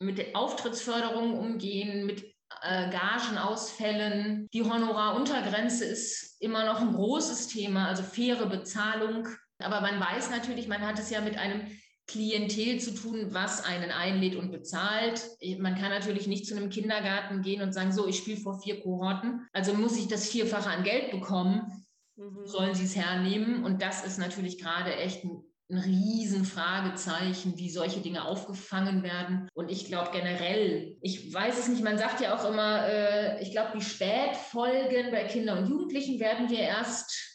mit 0.00 0.18
der 0.18 0.34
Auftrittsförderung 0.36 1.38
umgehen, 1.38 2.04
mit 2.04 2.24
äh, 2.60 2.90
Gagenausfällen. 2.90 4.48
Die 4.52 4.64
Honoraruntergrenze 4.64 5.84
ist 5.84 6.42
immer 6.42 6.64
noch 6.64 6.80
ein 6.80 6.94
großes 6.94 7.46
Thema, 7.46 7.88
also 7.88 8.02
faire 8.02 8.46
Bezahlung. 8.46 9.28
Aber 9.58 9.80
man 9.80 10.00
weiß 10.00 10.30
natürlich, 10.30 10.66
man 10.66 10.80
hat 10.80 10.98
es 10.98 11.10
ja 11.10 11.20
mit 11.20 11.38
einem 11.38 11.66
Klientel 12.06 12.80
zu 12.80 12.94
tun, 12.94 13.28
was 13.30 13.64
einen 13.64 13.90
einlädt 13.90 14.36
und 14.36 14.50
bezahlt. 14.50 15.22
Man 15.58 15.76
kann 15.76 15.90
natürlich 15.90 16.26
nicht 16.26 16.46
zu 16.46 16.56
einem 16.56 16.68
Kindergarten 16.68 17.42
gehen 17.42 17.62
und 17.62 17.72
sagen, 17.72 17.92
so, 17.92 18.06
ich 18.06 18.18
spiele 18.18 18.40
vor 18.40 18.60
vier 18.60 18.80
Kohorten, 18.80 19.46
also 19.52 19.74
muss 19.74 19.96
ich 19.96 20.08
das 20.08 20.28
Vierfache 20.28 20.68
an 20.68 20.84
Geld 20.84 21.10
bekommen, 21.10 21.86
mhm. 22.16 22.44
sollen 22.44 22.74
sie 22.74 22.84
es 22.84 22.96
hernehmen. 22.96 23.64
Und 23.64 23.82
das 23.82 24.04
ist 24.04 24.18
natürlich 24.18 24.58
gerade 24.58 24.94
echt 24.96 25.24
ein, 25.24 25.42
ein 25.70 25.78
Riesenfragezeichen, 25.78 27.56
wie 27.56 27.70
solche 27.70 28.00
Dinge 28.00 28.24
aufgefangen 28.24 29.02
werden. 29.02 29.48
Und 29.54 29.70
ich 29.70 29.86
glaube 29.86 30.10
generell, 30.12 30.96
ich 31.00 31.32
weiß 31.32 31.58
es 31.58 31.68
nicht, 31.68 31.84
man 31.84 31.98
sagt 31.98 32.20
ja 32.20 32.36
auch 32.36 32.44
immer, 32.50 32.86
äh, 32.88 33.42
ich 33.42 33.52
glaube, 33.52 33.78
die 33.78 33.84
Spätfolgen 33.84 35.12
bei 35.12 35.24
Kindern 35.24 35.58
und 35.58 35.70
Jugendlichen 35.70 36.20
werden 36.20 36.50
wir 36.50 36.58
erst 36.58 37.31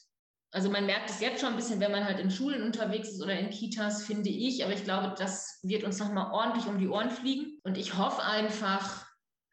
also 0.52 0.70
man 0.70 0.86
merkt 0.86 1.10
es 1.10 1.20
jetzt 1.20 1.42
schon 1.42 1.50
ein 1.50 1.56
bisschen, 1.56 1.80
wenn 1.80 1.92
man 1.92 2.06
halt 2.06 2.20
in 2.20 2.32
Schulen 2.32 2.64
unterwegs 2.64 3.10
ist 3.10 3.22
oder 3.22 3.38
in 3.38 3.50
Kitas, 3.50 4.04
finde 4.04 4.30
ich. 4.30 4.64
Aber 4.64 4.74
ich 4.74 4.84
glaube, 4.84 5.14
das 5.18 5.60
wird 5.64 5.84
uns 5.84 6.00
nochmal 6.00 6.32
ordentlich 6.32 6.68
um 6.68 6.80
die 6.80 6.88
Ohren 6.88 7.10
fliegen. 7.10 7.60
Und 7.64 7.78
ich 7.78 7.98
hoffe 7.98 8.24
einfach 8.24 9.06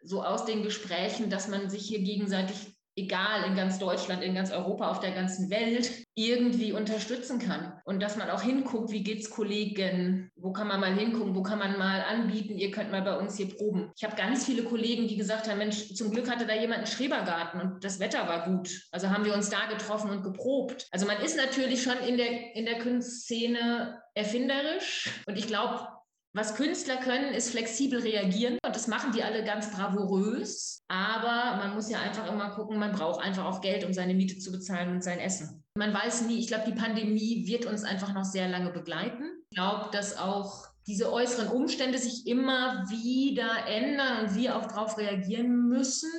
so 0.03 0.23
aus 0.23 0.45
den 0.45 0.63
Gesprächen, 0.63 1.31
dass 1.31 1.49
man 1.49 1.69
sich 1.69 1.87
hier 1.87 2.01
gegenseitig 2.01 2.74
egal 2.97 3.45
in 3.47 3.57
ganz 3.57 3.79
Deutschland, 3.79 4.23
in 4.23 4.35
ganz 4.35 4.51
Europa, 4.51 4.91
auf 4.91 5.01
der 5.01 5.13
ganzen 5.13 5.51
Welt 5.51 5.91
irgendwie 6.15 6.73
unterstützen 6.73 7.39
kann. 7.39 7.73
Und 7.85 8.01
dass 8.01 8.17
man 8.17 8.31
auch 8.31 8.43
hinguckt, 8.43 8.91
wie 8.91 9.03
geht's 9.03 9.31
Kollegen, 9.31 10.31
wo 10.37 10.53
kann 10.53 10.69
man 10.69 10.81
mal 10.81 10.95
hingucken, 10.95 11.35
wo 11.35 11.43
kann 11.43 11.59
man 11.59 11.79
mal 11.79 12.03
anbieten, 12.03 12.57
ihr 12.57 12.71
könnt 12.71 12.93
mal 12.93 13.03
bei 13.03 13.19
uns 13.19 13.37
hier 13.37 13.49
proben. 13.49 13.91
Ich 13.97 14.05
habe 14.05 14.17
ganz 14.17 14.45
viele 14.45 14.63
Kollegen, 14.63 15.09
die 15.09 15.17
gesagt 15.17 15.49
haben, 15.49 15.59
Mensch, 15.59 15.95
zum 15.95 16.11
Glück 16.13 16.31
hatte 16.31 16.47
da 16.47 16.55
jemand 16.55 16.79
einen 16.79 16.87
Schrebergarten 16.87 17.61
und 17.61 17.85
das 17.85 17.99
Wetter 17.99 18.29
war 18.29 18.47
gut. 18.47 18.71
Also 18.93 19.11
haben 19.11 19.25
wir 19.25 19.35
uns 19.35 19.51
da 19.51 19.67
getroffen 19.67 20.11
und 20.11 20.23
geprobt. 20.23 20.87
Also 20.91 21.07
man 21.07 21.21
ist 21.21 21.37
natürlich 21.37 21.83
schon 21.83 21.99
in 22.07 22.17
der, 22.17 22.55
in 22.55 22.65
der 22.65 22.79
Kunstszene 22.79 24.01
erfinderisch 24.15 25.11
und 25.27 25.37
ich 25.37 25.49
glaube, 25.49 25.89
was 26.35 26.57
Künstler 26.57 26.97
können, 26.97 27.33
ist 27.33 27.51
flexibel 27.51 28.01
reagieren 28.01 28.59
und 28.65 28.75
das 28.75 28.89
machen 28.89 29.13
die 29.13 29.23
alle 29.23 29.45
ganz 29.45 29.71
bravourös. 29.71 30.83
Aber 30.89 31.57
man 31.59 31.75
muss 31.75 31.89
ja 31.89 32.01
einfach 32.01 32.31
immer 32.31 32.51
gucken, 32.51 32.79
man 32.79 32.91
braucht 32.91 33.25
einfach 33.25 33.45
auch 33.45 33.61
Geld, 33.61 33.85
um 33.85 33.93
seine 33.93 34.15
Miete 34.15 34.39
zu 34.39 34.51
bezahlen 34.51 34.91
und 34.91 35.05
sein 35.05 35.21
Essen. 35.21 35.65
Man 35.77 35.95
weiß 35.95 36.23
nie, 36.23 36.41
ich 36.41 36.49
glaube, 36.49 36.65
die 36.67 36.79
Pandemie 36.79 37.47
wird 37.47 37.67
uns 37.67 37.85
einfach 37.85 38.13
noch 38.13 38.25
sehr 38.25 38.49
lange 38.49 38.71
begleiten. 38.71 39.23
Ich 39.51 39.57
glaube, 39.57 39.91
dass 39.93 40.19
auch 40.19 40.67
diese 40.89 41.13
äußeren 41.13 41.49
Umstände 41.49 41.99
sich 41.99 42.27
immer 42.27 42.85
wieder 42.91 43.69
ändern 43.69 44.25
und 44.25 44.35
wir 44.35 44.57
auch 44.57 44.67
darauf 44.67 44.99
reagieren 44.99 45.69
müssen. 45.69 46.11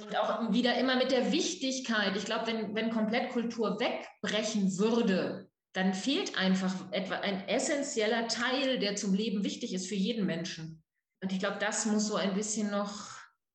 Und 0.00 0.16
auch 0.16 0.52
wieder 0.52 0.76
immer 0.76 0.96
mit 0.96 1.10
der 1.10 1.32
Wichtigkeit. 1.32 2.16
Ich 2.16 2.24
glaube, 2.24 2.46
wenn, 2.46 2.74
wenn 2.74 2.90
komplett 2.90 3.30
Kultur 3.30 3.80
wegbrechen 3.80 4.78
würde, 4.78 5.47
dann 5.72 5.94
fehlt 5.94 6.36
einfach 6.36 6.74
etwa 6.92 7.16
ein 7.16 7.46
essentieller 7.48 8.28
Teil, 8.28 8.78
der 8.78 8.96
zum 8.96 9.14
Leben 9.14 9.44
wichtig 9.44 9.74
ist 9.74 9.86
für 9.86 9.94
jeden 9.94 10.26
Menschen. 10.26 10.82
Und 11.22 11.32
ich 11.32 11.38
glaube, 11.38 11.58
das 11.58 11.86
muss 11.86 12.06
so 12.06 12.16
ein 12.16 12.34
bisschen 12.34 12.70
noch 12.70 13.10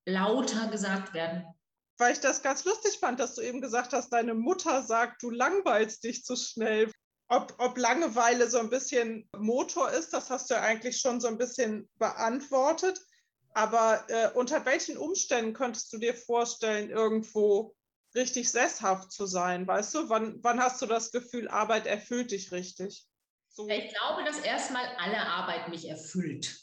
lauter 0.06 0.68
gesagt 0.68 1.14
werden. 1.14 1.44
Weil 1.98 2.12
ich 2.12 2.20
das 2.20 2.42
ganz 2.42 2.64
lustig 2.64 2.98
fand, 2.98 3.20
dass 3.20 3.34
du 3.34 3.42
eben 3.42 3.60
gesagt 3.60 3.92
hast, 3.92 4.10
deine 4.10 4.34
Mutter 4.34 4.82
sagt, 4.82 5.22
du 5.22 5.30
langweilst 5.30 6.04
dich 6.04 6.24
zu 6.24 6.36
schnell. 6.36 6.90
Ob, 7.28 7.54
ob 7.58 7.78
Langeweile 7.78 8.50
so 8.50 8.58
ein 8.58 8.68
bisschen 8.68 9.28
Motor 9.36 9.90
ist, 9.90 10.12
das 10.12 10.28
hast 10.28 10.50
du 10.50 10.54
ja 10.54 10.60
eigentlich 10.60 11.00
schon 11.00 11.20
so 11.20 11.28
ein 11.28 11.38
bisschen 11.38 11.88
beantwortet. 11.98 13.00
Aber 13.54 14.04
äh, 14.08 14.30
unter 14.34 14.64
welchen 14.66 14.98
Umständen 14.98 15.54
könntest 15.54 15.92
du 15.92 15.98
dir 15.98 16.14
vorstellen, 16.14 16.90
irgendwo 16.90 17.74
richtig 18.14 18.50
sesshaft 18.50 19.12
zu 19.12 19.26
sein, 19.26 19.66
weißt 19.66 19.94
du? 19.94 20.08
Wann, 20.08 20.38
wann 20.42 20.60
hast 20.60 20.80
du 20.82 20.86
das 20.86 21.10
Gefühl, 21.10 21.48
Arbeit 21.48 21.86
erfüllt 21.86 22.30
dich 22.30 22.52
richtig? 22.52 23.06
So. 23.48 23.68
Ich 23.68 23.94
glaube, 23.94 24.24
dass 24.24 24.38
erstmal 24.40 24.84
alle 24.98 25.18
Arbeit 25.18 25.68
mich 25.68 25.88
erfüllt. 25.88 26.56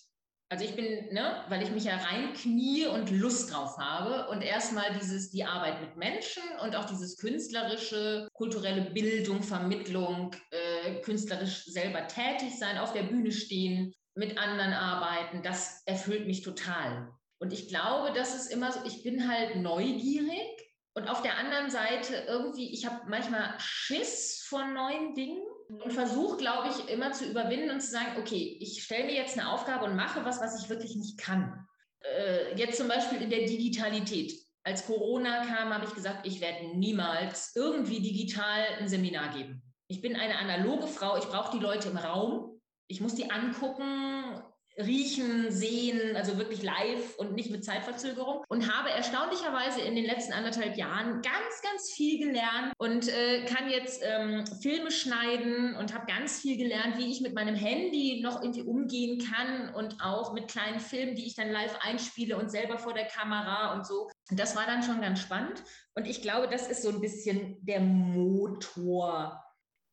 Also 0.49 0.65
ich 0.65 0.75
bin, 0.75 1.13
ne, 1.13 1.45
weil 1.47 1.63
ich 1.63 1.71
mich 1.71 1.85
ja 1.85 1.95
reinknie 1.95 2.85
und 2.85 3.09
Lust 3.09 3.53
drauf 3.53 3.77
habe 3.77 4.27
und 4.29 4.41
erstmal 4.41 4.93
dieses, 4.99 5.29
die 5.29 5.45
Arbeit 5.45 5.79
mit 5.79 5.95
Menschen 5.95 6.43
und 6.61 6.75
auch 6.75 6.83
dieses 6.83 7.15
künstlerische, 7.15 8.27
kulturelle 8.33 8.91
Bildung, 8.91 9.43
Vermittlung, 9.43 10.35
äh, 10.49 10.99
künstlerisch 10.99 11.63
selber 11.63 12.05
tätig 12.09 12.59
sein, 12.59 12.77
auf 12.77 12.91
der 12.91 13.03
Bühne 13.03 13.31
stehen, 13.31 13.93
mit 14.13 14.37
anderen 14.37 14.73
arbeiten, 14.73 15.41
das 15.41 15.83
erfüllt 15.85 16.27
mich 16.27 16.41
total. 16.41 17.09
Und 17.39 17.53
ich 17.53 17.69
glaube, 17.69 18.11
das 18.13 18.35
ist 18.35 18.51
immer 18.51 18.73
so, 18.73 18.81
ich 18.85 19.03
bin 19.03 19.29
halt 19.29 19.55
neugierig 19.55 20.70
und 20.93 21.07
auf 21.07 21.21
der 21.21 21.37
anderen 21.37 21.69
Seite 21.69 22.25
irgendwie, 22.27 22.73
ich 22.73 22.85
habe 22.85 23.09
manchmal 23.09 23.53
Schiss 23.59 24.45
von 24.47 24.73
neuen 24.73 25.15
Dingen. 25.15 25.41
Und 25.69 25.93
versuche, 25.93 26.35
glaube 26.35 26.67
ich, 26.67 26.89
immer 26.89 27.13
zu 27.13 27.25
überwinden 27.25 27.71
und 27.71 27.79
zu 27.79 27.91
sagen, 27.91 28.17
okay, 28.19 28.57
ich 28.59 28.83
stelle 28.83 29.05
mir 29.05 29.13
jetzt 29.13 29.39
eine 29.39 29.49
Aufgabe 29.49 29.85
und 29.85 29.95
mache 29.95 30.25
was, 30.25 30.41
was 30.41 30.61
ich 30.61 30.69
wirklich 30.69 30.97
nicht 30.97 31.17
kann. 31.17 31.65
Äh, 32.01 32.57
jetzt 32.57 32.77
zum 32.77 32.89
Beispiel 32.89 33.21
in 33.21 33.29
der 33.29 33.45
Digitalität. 33.45 34.33
Als 34.63 34.85
Corona 34.85 35.45
kam, 35.45 35.73
habe 35.73 35.85
ich 35.85 35.93
gesagt, 35.93 36.27
ich 36.27 36.41
werde 36.41 36.77
niemals 36.77 37.55
irgendwie 37.55 38.01
digital 38.01 38.65
ein 38.79 38.89
Seminar 38.89 39.33
geben. 39.33 39.63
Ich 39.87 40.01
bin 40.01 40.17
eine 40.17 40.37
analoge 40.37 40.87
Frau, 40.87 41.17
ich 41.17 41.25
brauche 41.25 41.57
die 41.57 41.63
Leute 41.63 41.87
im 41.87 41.97
Raum. 41.97 42.61
Ich 42.87 42.99
muss 42.99 43.15
die 43.15 43.31
angucken, 43.31 44.43
riechen, 44.77 45.51
sehen, 45.51 46.15
also 46.15 46.37
wirklich 46.37 46.63
live 46.63 47.17
und 47.17 47.33
nicht 47.33 47.51
mit 47.51 47.63
Zeitverzögerung. 47.63 48.43
Und 48.47 48.73
habe 48.73 48.89
erstaunlicherweise 48.89 49.81
in 49.81 49.95
den 49.95 50.05
letzten 50.05 50.33
anderthalb 50.33 50.77
Jahren 50.77 51.21
ganz, 51.21 51.61
ganz 51.61 51.91
viel 51.91 52.19
gelernt 52.19 52.73
und 52.77 53.07
äh, 53.07 53.45
kann 53.45 53.69
jetzt 53.69 54.01
ähm, 54.03 54.45
Filme 54.61 54.91
schneiden 54.91 55.75
und 55.75 55.93
habe 55.93 56.05
ganz 56.05 56.39
viel 56.39 56.57
gelernt, 56.57 56.97
wie 56.97 57.11
ich 57.11 57.21
mit 57.21 57.33
meinem 57.33 57.55
Handy 57.55 58.21
noch 58.23 58.41
irgendwie 58.41 58.63
umgehen 58.63 59.19
kann 59.19 59.73
und 59.73 60.01
auch 60.01 60.33
mit 60.33 60.47
kleinen 60.47 60.79
Filmen, 60.79 61.15
die 61.15 61.25
ich 61.25 61.35
dann 61.35 61.51
live 61.51 61.77
einspiele 61.81 62.37
und 62.37 62.49
selber 62.49 62.77
vor 62.77 62.93
der 62.93 63.05
Kamera 63.05 63.73
und 63.73 63.85
so. 63.85 64.09
Das 64.31 64.55
war 64.55 64.65
dann 64.65 64.83
schon 64.83 65.01
ganz 65.01 65.19
spannend. 65.19 65.63
Und 65.95 66.07
ich 66.07 66.21
glaube, 66.21 66.47
das 66.47 66.69
ist 66.69 66.83
so 66.83 66.89
ein 66.89 67.01
bisschen 67.01 67.57
der 67.65 67.81
Motor 67.81 69.43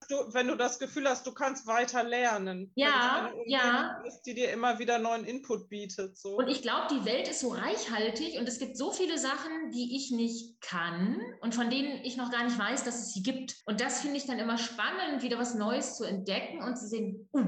du, 0.08 0.32
wenn 0.32 0.46
du 0.46 0.56
das 0.56 0.78
Gefühl 0.78 1.08
hast, 1.08 1.26
du 1.26 1.32
kannst 1.32 1.66
weiter 1.66 2.02
lernen. 2.02 2.72
Ja, 2.74 3.30
ja. 3.46 4.02
Ist, 4.06 4.22
die 4.22 4.34
dir 4.34 4.52
immer 4.52 4.78
wieder 4.78 4.98
neuen 4.98 5.24
Input 5.24 5.68
bietet. 5.68 6.16
So. 6.16 6.36
Und 6.36 6.48
ich 6.48 6.62
glaube, 6.62 6.86
die 6.90 7.04
Welt 7.04 7.28
ist 7.28 7.40
so 7.40 7.48
reichhaltig 7.48 8.38
und 8.38 8.48
es 8.48 8.58
gibt 8.58 8.76
so 8.76 8.92
viele 8.92 9.18
Sachen, 9.18 9.70
die 9.72 9.96
ich 9.96 10.10
nicht 10.10 10.60
kann 10.60 11.20
und 11.40 11.54
von 11.54 11.70
denen 11.70 12.04
ich 12.04 12.16
noch 12.16 12.30
gar 12.30 12.44
nicht 12.44 12.58
weiß, 12.58 12.84
dass 12.84 13.00
es 13.00 13.12
sie 13.12 13.22
gibt. 13.22 13.56
Und 13.66 13.80
das 13.80 14.00
finde 14.00 14.16
ich 14.16 14.26
dann 14.26 14.38
immer 14.38 14.58
spannend, 14.58 15.22
wieder 15.22 15.38
was 15.38 15.54
Neues 15.54 15.96
zu 15.96 16.04
entdecken 16.04 16.62
und 16.62 16.76
zu 16.76 16.86
sehen, 16.86 17.28
uh, 17.32 17.44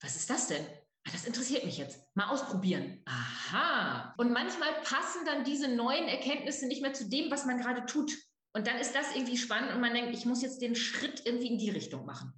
was 0.00 0.16
ist 0.16 0.30
das 0.30 0.48
denn? 0.48 0.64
Ah, 1.04 1.10
das 1.12 1.24
interessiert 1.24 1.64
mich 1.64 1.78
jetzt. 1.78 2.00
Mal 2.14 2.28
ausprobieren. 2.28 3.02
Aha. 3.06 4.14
Und 4.18 4.32
manchmal 4.32 4.72
passen 4.84 5.24
dann 5.26 5.44
diese 5.44 5.68
neuen 5.68 6.06
Erkenntnisse 6.06 6.66
nicht 6.66 6.80
mehr 6.80 6.92
zu 6.92 7.08
dem, 7.08 7.30
was 7.30 7.44
man 7.44 7.58
gerade 7.58 7.86
tut. 7.86 8.12
Und 8.54 8.66
dann 8.66 8.78
ist 8.78 8.94
das 8.94 9.14
irgendwie 9.14 9.38
spannend 9.38 9.72
und 9.72 9.80
man 9.80 9.94
denkt, 9.94 10.14
ich 10.14 10.26
muss 10.26 10.42
jetzt 10.42 10.60
den 10.60 10.76
Schritt 10.76 11.24
irgendwie 11.24 11.48
in 11.48 11.58
die 11.58 11.70
Richtung 11.70 12.04
machen. 12.04 12.32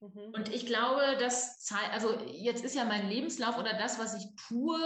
Mhm. 0.00 0.32
Und 0.32 0.54
ich 0.54 0.66
glaube, 0.66 1.16
das 1.18 1.60
zeigt, 1.60 1.92
also 1.92 2.18
jetzt 2.32 2.64
ist 2.64 2.74
ja 2.74 2.84
mein 2.84 3.08
Lebenslauf 3.08 3.58
oder 3.58 3.74
das, 3.74 3.98
was 3.98 4.14
ich 4.14 4.26
tue, 4.48 4.78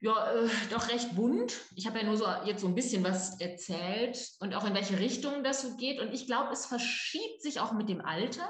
ja, 0.00 0.32
äh, 0.32 0.48
doch 0.70 0.88
recht 0.88 1.14
bunt. 1.14 1.54
Ich 1.76 1.86
habe 1.86 1.98
ja 1.98 2.04
nur 2.04 2.16
so 2.16 2.26
jetzt 2.44 2.60
so 2.60 2.68
ein 2.68 2.74
bisschen 2.74 3.04
was 3.04 3.40
erzählt 3.40 4.30
und 4.40 4.54
auch 4.54 4.64
in 4.64 4.74
welche 4.74 4.98
Richtung 4.98 5.44
das 5.44 5.62
so 5.62 5.76
geht. 5.76 6.00
Und 6.00 6.12
ich 6.12 6.26
glaube, 6.26 6.52
es 6.52 6.66
verschiebt 6.66 7.42
sich 7.42 7.60
auch 7.60 7.72
mit 7.72 7.88
dem 7.88 8.00
Alter. 8.00 8.48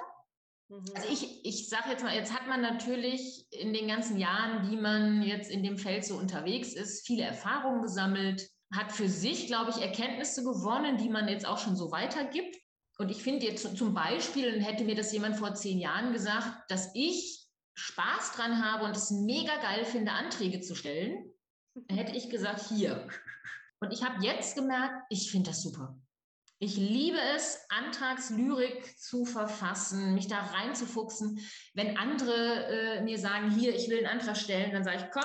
Mhm. 0.68 0.84
Also 0.94 1.08
ich, 1.08 1.44
ich 1.44 1.68
sage 1.68 1.90
jetzt 1.90 2.04
mal, 2.04 2.14
jetzt 2.14 2.32
hat 2.32 2.46
man 2.46 2.60
natürlich 2.60 3.46
in 3.50 3.72
den 3.72 3.88
ganzen 3.88 4.18
Jahren, 4.18 4.70
die 4.70 4.76
man 4.76 5.22
jetzt 5.22 5.50
in 5.50 5.62
dem 5.62 5.78
Feld 5.78 6.04
so 6.04 6.16
unterwegs 6.16 6.74
ist, 6.74 7.06
viele 7.06 7.24
Erfahrungen 7.24 7.82
gesammelt 7.82 8.48
hat 8.72 8.92
für 8.92 9.08
sich, 9.08 9.46
glaube 9.46 9.70
ich, 9.70 9.82
Erkenntnisse 9.82 10.44
gewonnen, 10.44 10.96
die 10.96 11.08
man 11.08 11.28
jetzt 11.28 11.46
auch 11.46 11.58
schon 11.58 11.76
so 11.76 11.90
weitergibt. 11.90 12.56
Und 12.98 13.10
ich 13.10 13.22
finde 13.22 13.46
jetzt 13.46 13.76
zum 13.76 13.94
Beispiel, 13.94 14.62
hätte 14.62 14.84
mir 14.84 14.94
das 14.94 15.12
jemand 15.12 15.36
vor 15.36 15.54
zehn 15.54 15.78
Jahren 15.78 16.12
gesagt, 16.12 16.70
dass 16.70 16.90
ich 16.94 17.48
Spaß 17.74 18.32
dran 18.32 18.64
habe 18.64 18.84
und 18.84 18.96
es 18.96 19.10
mega 19.10 19.56
geil 19.56 19.84
finde, 19.84 20.12
Anträge 20.12 20.60
zu 20.60 20.74
stellen, 20.74 21.32
dann 21.74 21.96
hätte 21.96 22.16
ich 22.16 22.28
gesagt, 22.28 22.68
hier. 22.68 23.08
Und 23.80 23.92
ich 23.92 24.04
habe 24.04 24.22
jetzt 24.24 24.54
gemerkt, 24.54 25.06
ich 25.08 25.30
finde 25.30 25.50
das 25.50 25.62
super. 25.62 25.98
Ich 26.58 26.76
liebe 26.76 27.18
es, 27.34 27.58
Antragslyrik 27.70 28.98
zu 28.98 29.24
verfassen, 29.24 30.14
mich 30.14 30.28
da 30.28 30.40
reinzufuchsen. 30.40 31.40
Wenn 31.72 31.96
andere 31.96 32.66
äh, 32.66 33.02
mir 33.02 33.18
sagen, 33.18 33.50
hier, 33.50 33.74
ich 33.74 33.88
will 33.88 34.04
einen 34.04 34.18
Antrag 34.18 34.36
stellen, 34.36 34.72
dann 34.72 34.84
sage 34.84 34.98
ich, 34.98 35.10
komm, 35.10 35.24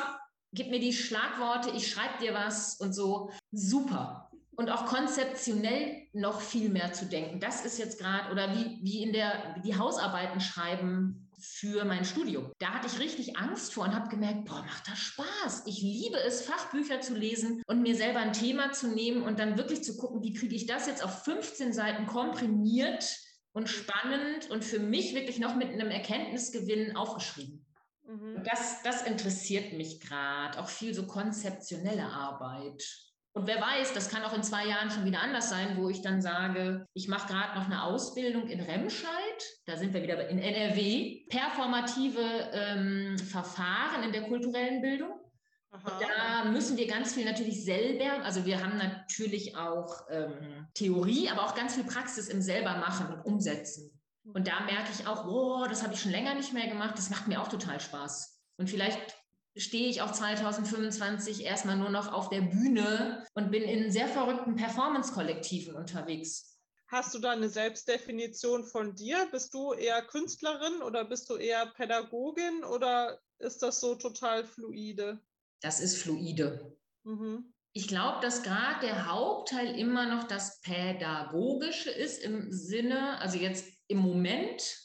gib 0.56 0.70
mir 0.70 0.80
die 0.80 0.94
Schlagworte, 0.94 1.72
ich 1.76 1.90
schreibe 1.90 2.18
dir 2.22 2.34
was 2.34 2.76
und 2.76 2.94
so. 2.94 3.30
Super. 3.52 4.32
Und 4.58 4.70
auch 4.70 4.86
konzeptionell 4.86 6.08
noch 6.14 6.40
viel 6.40 6.70
mehr 6.70 6.94
zu 6.94 7.06
denken. 7.06 7.42
Das 7.42 7.66
ist 7.66 7.78
jetzt 7.78 8.00
gerade, 8.00 8.32
oder 8.32 8.56
wie, 8.56 8.80
wie 8.82 9.04
in 9.04 9.12
der, 9.12 9.60
die 9.66 9.78
Hausarbeiten 9.78 10.40
schreiben 10.40 11.30
für 11.38 11.84
mein 11.84 12.06
Studium. 12.06 12.52
Da 12.60 12.68
hatte 12.68 12.88
ich 12.88 13.00
richtig 13.00 13.38
Angst 13.38 13.74
vor 13.74 13.84
und 13.84 13.94
habe 13.94 14.10
gemerkt, 14.10 14.46
boah, 14.46 14.64
macht 14.64 14.88
das 14.88 14.98
Spaß. 14.98 15.64
Ich 15.66 15.82
liebe 15.82 16.18
es, 16.18 16.42
Fachbücher 16.44 17.02
zu 17.02 17.16
lesen 17.16 17.62
und 17.68 17.82
mir 17.82 17.96
selber 17.96 18.20
ein 18.20 18.32
Thema 18.34 18.72
zu 18.72 18.88
nehmen 18.88 19.24
und 19.24 19.40
dann 19.40 19.58
wirklich 19.58 19.84
zu 19.84 19.98
gucken, 19.98 20.24
wie 20.24 20.34
kriege 20.34 20.56
ich 20.56 20.66
das 20.66 20.88
jetzt 20.88 21.04
auf 21.04 21.24
15 21.24 21.74
Seiten 21.74 22.06
komprimiert 22.06 23.18
und 23.52 23.70
spannend 23.70 24.50
und 24.50 24.64
für 24.64 24.80
mich 24.80 25.14
wirklich 25.16 25.40
noch 25.40 25.56
mit 25.56 25.70
einem 25.70 25.90
Erkenntnisgewinn 25.90 26.96
aufgeschrieben. 26.96 27.65
Mhm. 28.08 28.44
Das, 28.44 28.84
das 28.84 29.04
interessiert 29.04 29.74
mich 29.74 30.00
gerade, 30.00 30.60
auch 30.60 30.70
viel 30.70 30.94
so 30.94 31.08
konzeptionelle 31.08 32.06
Arbeit. 32.06 32.84
Und 33.34 33.48
wer 33.48 33.60
weiß, 33.60 33.94
das 33.94 34.10
kann 34.10 34.24
auch 34.24 34.34
in 34.34 34.44
zwei 34.44 34.66
Jahren 34.66 34.90
schon 34.90 35.04
wieder 35.04 35.20
anders 35.20 35.50
sein, 35.50 35.76
wo 35.78 35.90
ich 35.90 36.02
dann 36.02 36.22
sage, 36.22 36.88
ich 36.94 37.10
mache 37.10 37.28
gerade 37.28 37.60
noch 37.60 37.66
eine 37.66 37.84
Ausbildung 37.84 38.48
in 38.48 38.62
Remscheid, 38.62 39.44
da 39.66 39.76
sind 39.76 39.94
wir 39.94 40.04
wieder 40.04 40.30
in 40.30 40.40
NRW, 40.40 41.26
performative 41.28 42.50
ähm, 42.54 43.18
Verfahren 43.18 44.04
in 44.04 44.14
der 44.14 44.24
kulturellen 44.30 44.82
Bildung. 44.82 45.20
Da 46.00 46.46
müssen 46.46 46.78
wir 46.78 46.88
ganz 46.88 47.14
viel 47.14 47.26
natürlich 47.26 47.66
selber, 47.66 48.24
also 48.24 48.46
wir 48.46 48.64
haben 48.64 48.78
natürlich 48.78 49.58
auch 49.58 50.08
ähm, 50.10 50.68
Theorie, 50.74 51.30
aber 51.30 51.44
auch 51.44 51.56
ganz 51.56 51.76
viel 51.76 51.84
Praxis 51.84 52.30
im 52.30 52.42
selber 52.42 52.78
machen 52.78 53.14
und 53.14 53.26
umsetzen. 53.26 53.92
Und 54.34 54.48
da 54.48 54.62
merke 54.62 54.92
ich 54.92 55.08
auch, 55.08 55.28
oh, 55.28 55.66
das 55.68 55.84
habe 55.84 55.94
ich 55.94 56.02
schon 56.02 56.12
länger 56.12 56.34
nicht 56.34 56.54
mehr 56.54 56.68
gemacht. 56.68 56.98
Das 56.98 57.10
macht 57.10 57.28
mir 57.28 57.42
auch 57.42 57.48
total 57.48 57.80
Spaß. 57.80 58.42
Und 58.58 58.70
vielleicht 58.70 59.16
stehe 59.56 59.88
ich 59.88 60.02
auch 60.02 60.12
2025 60.12 61.44
erstmal 61.44 61.78
nur 61.78 61.90
noch 61.90 62.12
auf 62.12 62.30
der 62.30 62.42
Bühne 62.42 63.26
und 63.34 63.52
bin 63.52 63.64
in 63.64 63.92
sehr 63.92 64.08
verrückten 64.08 64.56
Performance-Kollektiven 64.56 65.76
unterwegs. 65.76 66.60
Hast 66.88 67.14
du 67.14 67.20
da 67.20 67.32
eine 67.32 67.50
Selbstdefinition 67.50 68.64
von 68.64 68.96
dir? 68.96 69.28
Bist 69.32 69.54
du 69.54 69.74
eher 69.74 70.02
Künstlerin 70.04 70.82
oder 70.82 71.06
bist 71.06 71.30
du 71.30 71.36
eher 71.36 71.66
Pädagogin 71.68 72.64
oder 72.64 73.20
ist 73.40 73.62
das 73.64 73.80
so 73.80 73.96
total 73.96 74.46
fluide? 74.46 75.20
Das 75.62 75.80
ist 75.80 75.98
fluide. 75.98 76.78
Mhm. 77.04 77.54
Ich 77.74 77.88
glaube, 77.88 78.22
dass 78.22 78.44
gerade 78.44 78.86
der 78.86 79.12
Hauptteil 79.12 79.78
immer 79.78 80.06
noch 80.06 80.26
das 80.26 80.62
Pädagogische 80.62 81.90
ist 81.90 82.24
im 82.24 82.52
Sinne, 82.52 83.20
also 83.20 83.38
jetzt 83.38 83.75
im 83.88 84.00
Moment, 84.00 84.78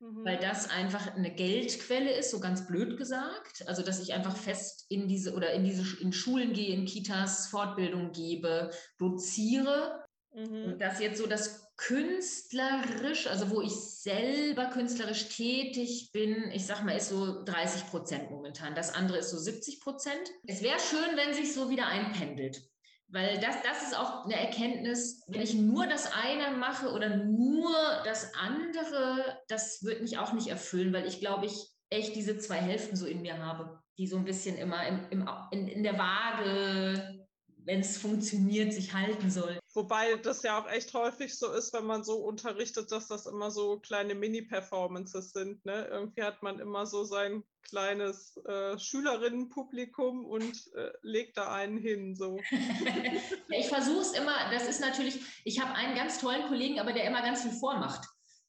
mhm. 0.00 0.24
weil 0.24 0.38
das 0.38 0.70
einfach 0.70 1.14
eine 1.14 1.34
Geldquelle 1.34 2.12
ist, 2.12 2.30
so 2.30 2.40
ganz 2.40 2.66
blöd 2.66 2.96
gesagt. 2.96 3.66
Also, 3.66 3.82
dass 3.82 4.00
ich 4.00 4.12
einfach 4.12 4.36
fest 4.36 4.86
in 4.88 5.08
diese 5.08 5.34
oder 5.34 5.52
in 5.52 5.64
diese 5.64 6.00
in 6.00 6.12
Schulen 6.12 6.52
gehe, 6.52 6.74
in 6.74 6.86
Kitas 6.86 7.48
Fortbildung 7.48 8.12
gebe, 8.12 8.70
doziere. 8.98 10.04
Mhm. 10.34 10.64
Und 10.64 10.78
das 10.80 11.00
jetzt 11.00 11.18
so 11.18 11.26
das 11.26 11.64
künstlerisch, 11.76 13.26
also 13.26 13.50
wo 13.50 13.60
ich 13.60 13.72
selber 13.74 14.66
künstlerisch 14.66 15.28
tätig 15.28 16.10
bin, 16.12 16.50
ich 16.52 16.66
sag 16.66 16.84
mal, 16.84 16.96
ist 16.96 17.08
so 17.08 17.42
30 17.44 17.88
Prozent 17.88 18.30
momentan. 18.30 18.74
Das 18.74 18.94
andere 18.94 19.18
ist 19.18 19.30
so 19.30 19.38
70 19.38 19.80
Prozent. 19.80 20.30
Es 20.46 20.62
wäre 20.62 20.78
schön, 20.78 21.16
wenn 21.16 21.34
sich 21.34 21.52
so 21.52 21.70
wieder 21.70 21.86
einpendelt. 21.86 22.62
Weil 23.08 23.38
das, 23.38 23.56
das 23.62 23.82
ist 23.82 23.98
auch 23.98 24.24
eine 24.24 24.34
Erkenntnis, 24.34 25.22
wenn 25.28 25.42
ich 25.42 25.54
nur 25.54 25.86
das 25.86 26.10
eine 26.12 26.56
mache 26.56 26.90
oder 26.90 27.16
nur 27.16 27.70
das 28.04 28.32
andere, 28.34 29.38
das 29.48 29.84
wird 29.84 30.02
mich 30.02 30.18
auch 30.18 30.32
nicht 30.32 30.48
erfüllen, 30.48 30.92
weil 30.92 31.06
ich 31.06 31.20
glaube, 31.20 31.46
ich 31.46 31.68
echt 31.90 32.16
diese 32.16 32.38
zwei 32.38 32.56
Hälften 32.56 32.96
so 32.96 33.06
in 33.06 33.22
mir 33.22 33.38
habe, 33.38 33.78
die 33.98 34.06
so 34.06 34.16
ein 34.16 34.24
bisschen 34.24 34.56
immer 34.56 34.86
im, 34.86 35.06
im, 35.10 35.28
in, 35.50 35.68
in 35.68 35.82
der 35.82 35.98
Waage 35.98 37.23
wenn 37.64 37.80
es 37.80 37.96
funktioniert, 37.96 38.72
sich 38.72 38.92
halten 38.92 39.30
soll. 39.30 39.58
Wobei 39.74 40.14
das 40.16 40.42
ja 40.42 40.60
auch 40.60 40.70
echt 40.70 40.94
häufig 40.94 41.36
so 41.36 41.52
ist, 41.52 41.72
wenn 41.72 41.84
man 41.84 42.04
so 42.04 42.16
unterrichtet, 42.16 42.92
dass 42.92 43.08
das 43.08 43.26
immer 43.26 43.50
so 43.50 43.78
kleine 43.78 44.14
Mini-Performances 44.14 45.32
sind. 45.32 45.64
Ne? 45.64 45.88
Irgendwie 45.90 46.22
hat 46.22 46.42
man 46.42 46.60
immer 46.60 46.86
so 46.86 47.04
sein 47.04 47.42
kleines 47.68 48.36
äh, 48.46 48.78
Schülerinnenpublikum 48.78 50.24
und 50.26 50.72
äh, 50.74 50.90
legt 51.02 51.36
da 51.38 51.52
einen 51.52 51.78
hin. 51.78 52.14
So. 52.14 52.38
ich 53.48 53.68
versuche 53.68 54.00
es 54.00 54.12
immer, 54.12 54.50
das 54.52 54.68
ist 54.68 54.80
natürlich, 54.80 55.20
ich 55.44 55.60
habe 55.60 55.74
einen 55.74 55.96
ganz 55.96 56.20
tollen 56.20 56.46
Kollegen, 56.46 56.78
aber 56.78 56.92
der 56.92 57.04
immer 57.04 57.22
ganz 57.22 57.42
viel 57.42 57.52
vormacht. 57.52 58.06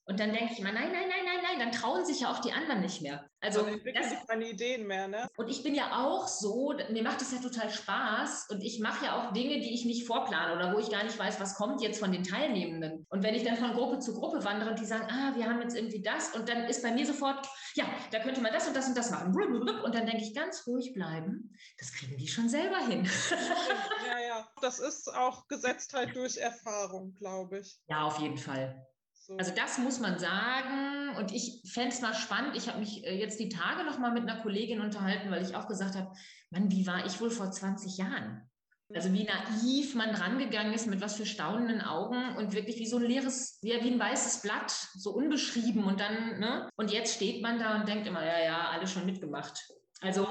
Und 0.07 0.19
dann 0.19 0.31
denke 0.31 0.53
ich 0.53 0.59
immer, 0.59 0.71
nein, 0.71 0.91
nein, 0.91 1.09
nein, 1.09 1.25
nein, 1.25 1.39
nein, 1.41 1.59
dann 1.59 1.71
trauen 1.71 2.05
sich 2.05 2.19
ja 2.19 2.31
auch 2.31 2.39
die 2.39 2.53
anderen 2.53 2.81
nicht 2.81 3.01
mehr. 3.01 3.27
Also 3.41 3.61
dann 3.61 3.73
entwickeln 3.73 4.03
keine 4.27 4.49
Ideen 4.49 4.85
mehr, 4.85 5.07
ne? 5.07 5.27
Und 5.35 5.49
ich 5.49 5.63
bin 5.63 5.73
ja 5.73 6.05
auch 6.05 6.27
so, 6.27 6.73
mir 6.91 7.01
macht 7.01 7.21
es 7.21 7.31
ja 7.31 7.39
total 7.39 7.71
Spaß 7.71 8.47
und 8.49 8.61
ich 8.63 8.79
mache 8.79 9.05
ja 9.05 9.19
auch 9.19 9.33
Dinge, 9.33 9.59
die 9.59 9.73
ich 9.73 9.85
nicht 9.85 10.05
vorplane 10.05 10.55
oder 10.55 10.73
wo 10.73 10.79
ich 10.79 10.91
gar 10.91 11.03
nicht 11.03 11.17
weiß, 11.17 11.39
was 11.39 11.55
kommt 11.55 11.81
jetzt 11.81 11.99
von 11.99 12.11
den 12.11 12.23
Teilnehmenden. 12.23 13.05
Und 13.09 13.23
wenn 13.23 13.33
ich 13.33 13.43
dann 13.43 13.57
von 13.57 13.73
Gruppe 13.73 13.99
zu 13.99 14.13
Gruppe 14.13 14.43
wandere 14.43 14.71
und 14.71 14.79
die 14.79 14.85
sagen, 14.85 15.07
ah, 15.09 15.35
wir 15.35 15.45
haben 15.45 15.61
jetzt 15.61 15.75
irgendwie 15.75 16.01
das 16.01 16.35
und 16.35 16.47
dann 16.49 16.65
ist 16.65 16.83
bei 16.83 16.91
mir 16.91 17.05
sofort, 17.05 17.47
ja, 17.73 17.85
da 18.11 18.19
könnte 18.19 18.41
man 18.41 18.53
das 18.53 18.67
und 18.67 18.75
das 18.75 18.87
und 18.87 18.97
das 18.97 19.09
machen. 19.09 19.35
Und 19.35 19.95
dann 19.95 20.05
denke 20.05 20.23
ich, 20.23 20.35
ganz 20.35 20.67
ruhig 20.67 20.93
bleiben, 20.93 21.55
das 21.79 21.91
kriegen 21.93 22.17
die 22.17 22.27
schon 22.27 22.47
selber 22.47 22.77
hin. 22.87 23.09
ja, 24.07 24.19
ja, 24.19 24.47
das 24.61 24.79
ist 24.79 25.11
auch 25.13 25.47
Gesetztheit 25.47 26.15
durch 26.15 26.37
Erfahrung, 26.37 27.15
glaube 27.15 27.59
ich. 27.59 27.79
Ja, 27.87 28.03
auf 28.03 28.19
jeden 28.19 28.37
Fall. 28.37 28.85
So. 29.25 29.35
Also 29.37 29.51
das 29.55 29.79
muss 29.79 29.99
man 29.99 30.19
sagen. 30.19 31.15
Und 31.17 31.31
ich 31.31 31.61
fände 31.65 31.89
es 31.89 32.01
mal 32.01 32.13
spannend. 32.13 32.55
Ich 32.55 32.67
habe 32.67 32.79
mich 32.79 33.03
äh, 33.05 33.17
jetzt 33.17 33.39
die 33.39 33.49
Tage 33.49 33.83
noch 33.83 33.97
mal 33.97 34.11
mit 34.11 34.23
einer 34.23 34.41
Kollegin 34.41 34.81
unterhalten, 34.81 35.31
weil 35.31 35.43
ich 35.43 35.55
auch 35.55 35.67
gesagt 35.67 35.95
habe, 35.95 36.11
Mann, 36.51 36.69
wie 36.71 36.85
war 36.85 37.05
ich 37.05 37.19
wohl 37.19 37.31
vor 37.31 37.51
20 37.51 37.97
Jahren? 37.97 38.47
Also 38.93 39.11
wie 39.11 39.23
naiv 39.23 39.95
man 39.95 40.11
rangegangen 40.11 40.71
ist, 40.71 40.85
mit 40.85 41.01
was 41.01 41.15
für 41.15 41.25
staunenden 41.25 41.81
Augen 41.81 42.35
und 42.37 42.53
wirklich 42.53 42.77
wie 42.77 42.85
so 42.85 42.97
ein 42.97 43.03
leeres, 43.03 43.57
wie, 43.63 43.71
wie 43.71 43.91
ein 43.91 43.99
weißes 43.99 44.43
Blatt, 44.43 44.69
so 44.69 45.11
unbeschrieben 45.11 45.85
und 45.85 45.99
dann, 45.99 46.39
ne? 46.39 46.69
Und 46.75 46.91
jetzt 46.91 47.15
steht 47.15 47.41
man 47.41 47.57
da 47.57 47.79
und 47.79 47.87
denkt 47.87 48.05
immer, 48.05 48.23
ja, 48.23 48.39
ja, 48.43 48.69
alles 48.69 48.91
schon 48.91 49.07
mitgemacht. 49.07 49.59
Also 50.01 50.27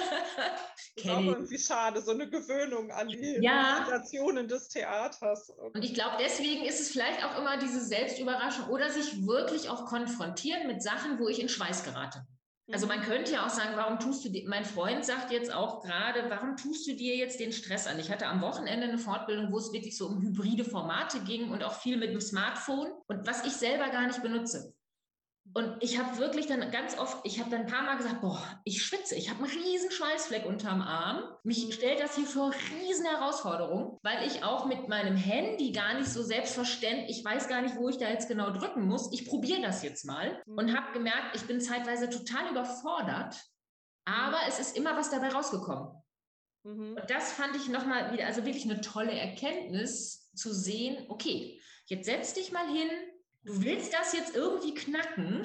ist 0.94 1.08
auch 1.08 1.20
irgendwie 1.20 1.58
schade, 1.58 2.02
so 2.02 2.10
eine 2.10 2.28
Gewöhnung 2.28 2.90
an 2.90 3.08
die 3.08 3.38
ja. 3.40 3.78
Situationen 3.84 4.48
des 4.48 4.68
Theaters. 4.68 5.50
Und 5.50 5.84
ich 5.84 5.94
glaube, 5.94 6.16
deswegen 6.20 6.64
ist 6.64 6.80
es 6.80 6.90
vielleicht 6.90 7.24
auch 7.24 7.38
immer 7.38 7.56
diese 7.56 7.80
Selbstüberraschung 7.80 8.68
oder 8.68 8.90
sich 8.90 9.26
wirklich 9.26 9.68
auch 9.68 9.86
konfrontieren 9.86 10.66
mit 10.66 10.82
Sachen, 10.82 11.18
wo 11.18 11.28
ich 11.28 11.40
in 11.40 11.48
Schweiß 11.48 11.84
gerate. 11.84 12.26
Also 12.70 12.86
man 12.86 13.00
mhm. 13.00 13.04
könnte 13.04 13.32
ja 13.32 13.44
auch 13.44 13.50
sagen, 13.50 13.72
warum 13.74 13.98
tust 13.98 14.24
du 14.24 14.28
dir, 14.28 14.48
mein 14.48 14.64
Freund 14.64 15.04
sagt 15.04 15.32
jetzt 15.32 15.52
auch 15.52 15.82
gerade, 15.82 16.30
warum 16.30 16.56
tust 16.56 16.86
du 16.86 16.94
dir 16.94 17.16
jetzt 17.16 17.40
den 17.40 17.52
Stress 17.52 17.86
an? 17.86 17.98
Ich 17.98 18.10
hatte 18.10 18.26
am 18.26 18.40
Wochenende 18.40 18.86
eine 18.86 18.98
Fortbildung, 18.98 19.50
wo 19.50 19.58
es 19.58 19.72
wirklich 19.72 19.96
so 19.96 20.06
um 20.06 20.22
hybride 20.22 20.64
Formate 20.64 21.20
ging 21.20 21.50
und 21.50 21.64
auch 21.64 21.74
viel 21.74 21.96
mit 21.96 22.12
dem 22.12 22.20
Smartphone 22.20 22.92
und 23.08 23.26
was 23.26 23.44
ich 23.44 23.52
selber 23.52 23.88
gar 23.90 24.06
nicht 24.06 24.22
benutze. 24.22 24.74
Und 25.54 25.82
ich 25.82 25.98
habe 25.98 26.16
wirklich 26.18 26.46
dann 26.46 26.70
ganz 26.70 26.98
oft, 26.98 27.18
ich 27.24 27.38
habe 27.38 27.50
dann 27.50 27.62
ein 27.62 27.66
paar 27.66 27.82
Mal 27.82 27.96
gesagt, 27.96 28.22
boah, 28.22 28.42
ich 28.64 28.82
schwitze, 28.82 29.14
ich 29.16 29.28
habe 29.28 29.44
einen 29.44 29.52
riesen 29.52 29.90
Schweißfleck 29.90 30.46
unterm 30.46 30.80
Arm. 30.80 31.24
Mich 31.42 31.66
mhm. 31.66 31.72
stellt 31.72 32.00
das 32.00 32.16
hier 32.16 32.26
vor 32.26 32.52
riesen 32.80 33.04
Herausforderungen, 33.04 33.98
weil 34.02 34.26
ich 34.26 34.44
auch 34.44 34.64
mit 34.64 34.88
meinem 34.88 35.16
Handy 35.16 35.72
gar 35.72 35.94
nicht 35.94 36.08
so 36.08 36.22
selbstverständlich, 36.22 37.18
ich 37.18 37.24
weiß 37.24 37.48
gar 37.48 37.60
nicht, 37.60 37.76
wo 37.76 37.88
ich 37.90 37.98
da 37.98 38.08
jetzt 38.08 38.28
genau 38.28 38.50
drücken 38.50 38.86
muss. 38.86 39.12
Ich 39.12 39.28
probiere 39.28 39.60
das 39.60 39.82
jetzt 39.82 40.06
mal 40.06 40.42
mhm. 40.46 40.58
und 40.58 40.76
habe 40.76 40.92
gemerkt, 40.92 41.36
ich 41.36 41.42
bin 41.42 41.60
zeitweise 41.60 42.08
total 42.08 42.50
überfordert, 42.50 43.36
aber 44.06 44.38
es 44.48 44.58
ist 44.58 44.76
immer 44.76 44.96
was 44.96 45.10
dabei 45.10 45.28
rausgekommen. 45.28 46.02
Mhm. 46.64 46.96
Und 46.96 47.10
das 47.10 47.32
fand 47.32 47.56
ich 47.56 47.68
nochmal 47.68 48.12
wieder, 48.12 48.26
also 48.26 48.46
wirklich 48.46 48.64
eine 48.64 48.80
tolle 48.80 49.12
Erkenntnis 49.12 50.30
zu 50.34 50.54
sehen, 50.54 51.04
okay, 51.08 51.60
jetzt 51.86 52.06
setz 52.06 52.32
dich 52.32 52.52
mal 52.52 52.66
hin, 52.66 52.88
du 53.44 53.62
willst 53.62 53.92
das 53.92 54.12
jetzt 54.12 54.34
irgendwie 54.34 54.74
knacken 54.74 55.42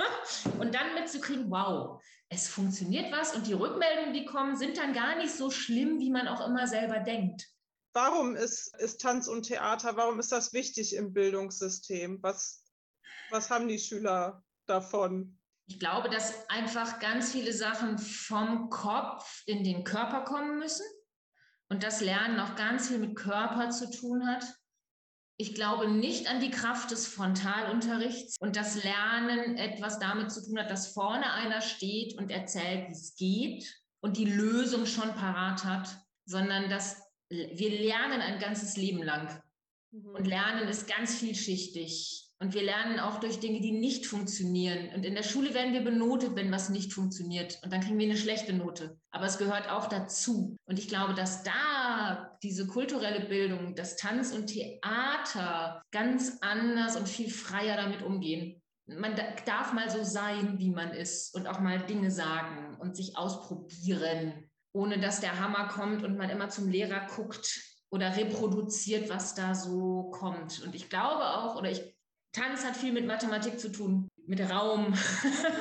und 0.58 0.74
dann 0.74 0.94
mitzukriegen, 0.94 1.50
wow, 1.50 2.02
es 2.28 2.48
funktioniert 2.48 3.12
was 3.12 3.34
und 3.34 3.46
die 3.46 3.52
Rückmeldungen, 3.52 4.14
die 4.14 4.24
kommen, 4.24 4.56
sind 4.56 4.76
dann 4.78 4.92
gar 4.92 5.16
nicht 5.16 5.32
so 5.32 5.50
schlimm, 5.50 5.98
wie 6.00 6.10
man 6.10 6.28
auch 6.28 6.46
immer 6.46 6.66
selber 6.66 7.00
denkt. 7.00 7.46
Warum 7.92 8.34
ist, 8.34 8.74
ist 8.80 9.00
Tanz 9.00 9.28
und 9.28 9.44
Theater, 9.44 9.96
warum 9.96 10.18
ist 10.18 10.32
das 10.32 10.52
wichtig 10.52 10.96
im 10.96 11.12
Bildungssystem? 11.12 12.22
Was, 12.22 12.64
was 13.30 13.50
haben 13.50 13.68
die 13.68 13.78
Schüler 13.78 14.42
davon? 14.66 15.38
Ich 15.66 15.78
glaube, 15.78 16.10
dass 16.10 16.48
einfach 16.50 16.98
ganz 16.98 17.30
viele 17.30 17.52
Sachen 17.52 17.98
vom 17.98 18.68
Kopf 18.68 19.42
in 19.46 19.62
den 19.62 19.84
Körper 19.84 20.22
kommen 20.24 20.58
müssen 20.58 20.84
und 21.68 21.82
das 21.82 22.00
Lernen 22.00 22.40
auch 22.40 22.56
ganz 22.56 22.88
viel 22.88 22.98
mit 22.98 23.16
Körper 23.16 23.70
zu 23.70 23.90
tun 23.90 24.26
hat. 24.26 24.44
Ich 25.36 25.54
glaube 25.54 25.90
nicht 25.90 26.28
an 26.28 26.40
die 26.40 26.50
Kraft 26.50 26.92
des 26.92 27.08
Frontalunterrichts 27.08 28.36
und 28.38 28.54
das 28.54 28.82
Lernen 28.84 29.56
etwas 29.56 29.98
damit 29.98 30.30
zu 30.30 30.44
tun 30.44 30.58
hat, 30.58 30.70
dass 30.70 30.92
vorne 30.92 31.32
einer 31.32 31.60
steht 31.60 32.16
und 32.18 32.30
erzählt, 32.30 32.88
wie 32.88 32.92
es 32.92 33.16
geht 33.16 33.82
und 34.00 34.16
die 34.16 34.26
Lösung 34.26 34.86
schon 34.86 35.12
parat 35.14 35.64
hat, 35.64 35.88
sondern 36.24 36.70
dass 36.70 37.02
wir 37.30 37.70
lernen 37.70 38.20
ein 38.20 38.38
ganzes 38.38 38.76
Leben 38.76 39.02
lang. 39.02 39.42
Mhm. 39.90 40.14
Und 40.14 40.26
Lernen 40.26 40.68
ist 40.68 40.86
ganz 40.86 41.16
vielschichtig. 41.16 42.23
Und 42.40 42.52
wir 42.52 42.62
lernen 42.62 42.98
auch 42.98 43.20
durch 43.20 43.38
Dinge, 43.38 43.60
die 43.60 43.72
nicht 43.72 44.06
funktionieren. 44.06 44.90
Und 44.94 45.04
in 45.04 45.14
der 45.14 45.22
Schule 45.22 45.54
werden 45.54 45.72
wir 45.72 45.82
benotet, 45.82 46.34
wenn 46.34 46.50
was 46.50 46.68
nicht 46.68 46.92
funktioniert. 46.92 47.60
Und 47.62 47.72
dann 47.72 47.80
kriegen 47.80 47.98
wir 47.98 48.06
eine 48.06 48.16
schlechte 48.16 48.52
Note. 48.52 48.98
Aber 49.10 49.24
es 49.24 49.38
gehört 49.38 49.70
auch 49.70 49.88
dazu. 49.88 50.56
Und 50.66 50.78
ich 50.78 50.88
glaube, 50.88 51.14
dass 51.14 51.44
da 51.44 52.36
diese 52.42 52.66
kulturelle 52.66 53.26
Bildung, 53.26 53.74
das 53.76 53.96
Tanz 53.96 54.32
und 54.32 54.48
Theater 54.48 55.80
ganz 55.92 56.38
anders 56.40 56.96
und 56.96 57.08
viel 57.08 57.30
freier 57.30 57.76
damit 57.76 58.02
umgehen. 58.02 58.60
Man 58.86 59.14
darf 59.46 59.72
mal 59.72 59.88
so 59.88 60.02
sein, 60.02 60.58
wie 60.58 60.70
man 60.70 60.90
ist 60.90 61.34
und 61.34 61.46
auch 61.46 61.60
mal 61.60 61.78
Dinge 61.86 62.10
sagen 62.10 62.76
und 62.80 62.96
sich 62.96 63.16
ausprobieren, 63.16 64.50
ohne 64.72 64.98
dass 64.98 65.20
der 65.20 65.40
Hammer 65.40 65.68
kommt 65.68 66.04
und 66.04 66.18
man 66.18 66.28
immer 66.28 66.50
zum 66.50 66.68
Lehrer 66.68 67.06
guckt 67.06 67.60
oder 67.90 68.14
reproduziert, 68.16 69.08
was 69.08 69.34
da 69.34 69.54
so 69.54 70.10
kommt. 70.10 70.62
Und 70.62 70.74
ich 70.74 70.90
glaube 70.90 71.24
auch, 71.24 71.56
oder 71.56 71.70
ich 71.70 71.93
Tanz 72.34 72.64
hat 72.64 72.76
viel 72.76 72.92
mit 72.92 73.06
Mathematik 73.06 73.58
zu 73.58 73.70
tun, 73.70 74.08
mit 74.26 74.40
Raum, 74.40 74.92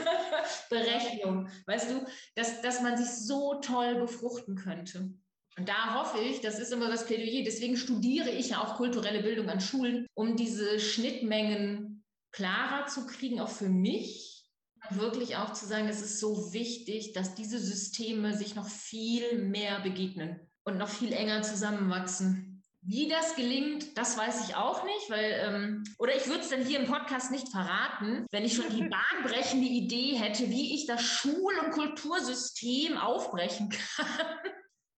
Berechnung. 0.69 1.47
Weißt 1.67 1.91
du, 1.91 2.05
dass, 2.35 2.61
dass 2.61 2.81
man 2.81 2.97
sich 2.97 3.07
so 3.07 3.61
toll 3.61 3.95
befruchten 3.95 4.55
könnte. 4.55 5.13
Und 5.55 5.69
da 5.69 5.99
hoffe 5.99 6.19
ich, 6.19 6.41
das 6.41 6.59
ist 6.59 6.73
immer 6.73 6.89
das 6.89 7.05
Plädoyer, 7.05 7.43
deswegen 7.43 7.77
studiere 7.77 8.31
ich 8.31 8.49
ja 8.49 8.63
auch 8.63 8.75
kulturelle 8.75 9.21
Bildung 9.21 9.49
an 9.49 9.61
Schulen, 9.61 10.07
um 10.15 10.35
diese 10.35 10.79
Schnittmengen 10.79 12.03
klarer 12.31 12.87
zu 12.87 13.05
kriegen, 13.05 13.39
auch 13.39 13.49
für 13.49 13.69
mich. 13.69 14.49
Und 14.89 14.99
wirklich 14.99 15.37
auch 15.37 15.53
zu 15.53 15.67
sagen, 15.67 15.87
es 15.87 16.01
ist 16.01 16.19
so 16.19 16.53
wichtig, 16.53 17.13
dass 17.13 17.35
diese 17.35 17.59
Systeme 17.59 18.35
sich 18.35 18.55
noch 18.55 18.67
viel 18.67 19.37
mehr 19.37 19.79
begegnen 19.81 20.39
und 20.63 20.77
noch 20.77 20.89
viel 20.89 21.13
enger 21.13 21.43
zusammenwachsen. 21.43 22.52
Wie 22.85 23.07
das 23.07 23.35
gelingt, 23.35 23.97
das 23.97 24.17
weiß 24.17 24.47
ich 24.47 24.55
auch 24.55 24.83
nicht, 24.83 25.09
weil, 25.09 25.39
ähm, 25.45 25.83
oder 25.99 26.15
ich 26.15 26.27
würde 26.27 26.41
es 26.41 26.49
dann 26.49 26.65
hier 26.65 26.79
im 26.79 26.87
Podcast 26.87 27.31
nicht 27.31 27.49
verraten, 27.49 28.25
wenn 28.31 28.43
ich 28.43 28.55
schon 28.55 28.69
die 28.69 28.89
bahnbrechende 28.89 29.67
Idee 29.67 30.15
hätte, 30.17 30.49
wie 30.49 30.75
ich 30.75 30.85
das 30.85 31.01
Schul- 31.01 31.59
und 31.63 31.71
Kultursystem 31.71 32.97
aufbrechen 32.97 33.69
kann. 33.69 34.07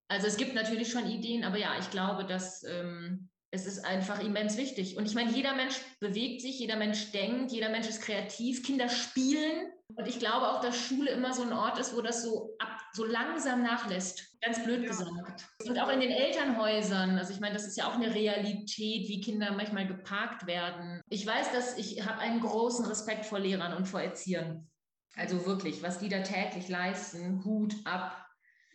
Also 0.08 0.28
es 0.28 0.38
gibt 0.38 0.54
natürlich 0.54 0.92
schon 0.92 1.08
Ideen, 1.08 1.44
aber 1.44 1.58
ja, 1.58 1.80
ich 1.80 1.90
glaube, 1.90 2.26
dass 2.26 2.64
ähm, 2.64 3.28
es 3.56 3.66
ist 3.66 3.86
einfach 3.86 4.20
immens 4.22 4.58
wichtig. 4.58 4.98
Und 4.98 5.06
ich 5.06 5.16
meine, 5.16 5.32
jeder 5.32 5.56
Mensch 5.56 5.76
bewegt 6.00 6.42
sich, 6.42 6.60
jeder 6.60 6.76
Mensch 6.76 7.12
denkt, 7.12 7.52
jeder 7.52 7.70
Mensch 7.70 7.88
ist 7.88 8.02
kreativ, 8.02 8.64
Kinder 8.64 8.90
spielen. 8.90 9.72
Und 9.96 10.08
ich 10.08 10.20
glaube 10.20 10.50
auch, 10.50 10.62
dass 10.62 10.78
Schule 10.78 11.12
immer 11.12 11.34
so 11.34 11.44
ein 11.44 11.54
Ort 11.54 11.80
ist, 11.80 11.96
wo 11.96 12.02
das 12.02 12.22
so 12.24 12.56
ab, 12.60 12.82
so 12.94 13.06
langsam 13.06 13.64
nachlässt. 13.64 14.38
Ganz 14.42 14.64
blöd 14.64 14.84
ja. 14.84 14.90
gesagt. 14.90 15.46
Und 15.66 15.80
auch 15.80 15.90
in 15.90 16.02
den 16.02 16.12
Elternhäusern. 16.12 17.18
Also 17.18 17.34
ich 17.34 17.40
meine, 17.40 17.54
das 17.54 17.66
ist 17.66 17.78
ja 17.78 17.88
auch 17.88 17.96
eine 17.96 18.14
Realität, 18.14 19.08
wie 19.08 19.22
Kinder 19.22 19.52
manchmal 19.54 19.88
geparkt 19.88 20.48
werden. 20.48 21.02
Ich 21.10 21.26
weiß, 21.26 21.52
dass 21.54 21.78
ich 21.78 22.06
habe 22.06 22.20
einen 22.20 22.42
großen 22.42 22.86
Respekt 22.86 23.26
vor 23.26 23.40
Lehrern 23.40 23.74
und 23.74 23.88
vor 23.88 24.02
Erziehern. 24.02 24.70
Also 25.16 25.46
wirklich, 25.46 25.82
was 25.82 26.00
die 26.00 26.10
da 26.10 26.20
täglich 26.20 26.68
leisten, 26.68 27.44
Hut 27.46 27.74
ab. 27.86 28.26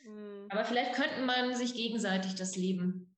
Mhm. 0.07 0.47
Aber 0.49 0.65
vielleicht 0.65 0.95
könnte 0.95 1.21
man 1.21 1.55
sich 1.55 1.75
gegenseitig 1.75 2.35
das 2.35 2.57
Leben 2.57 3.11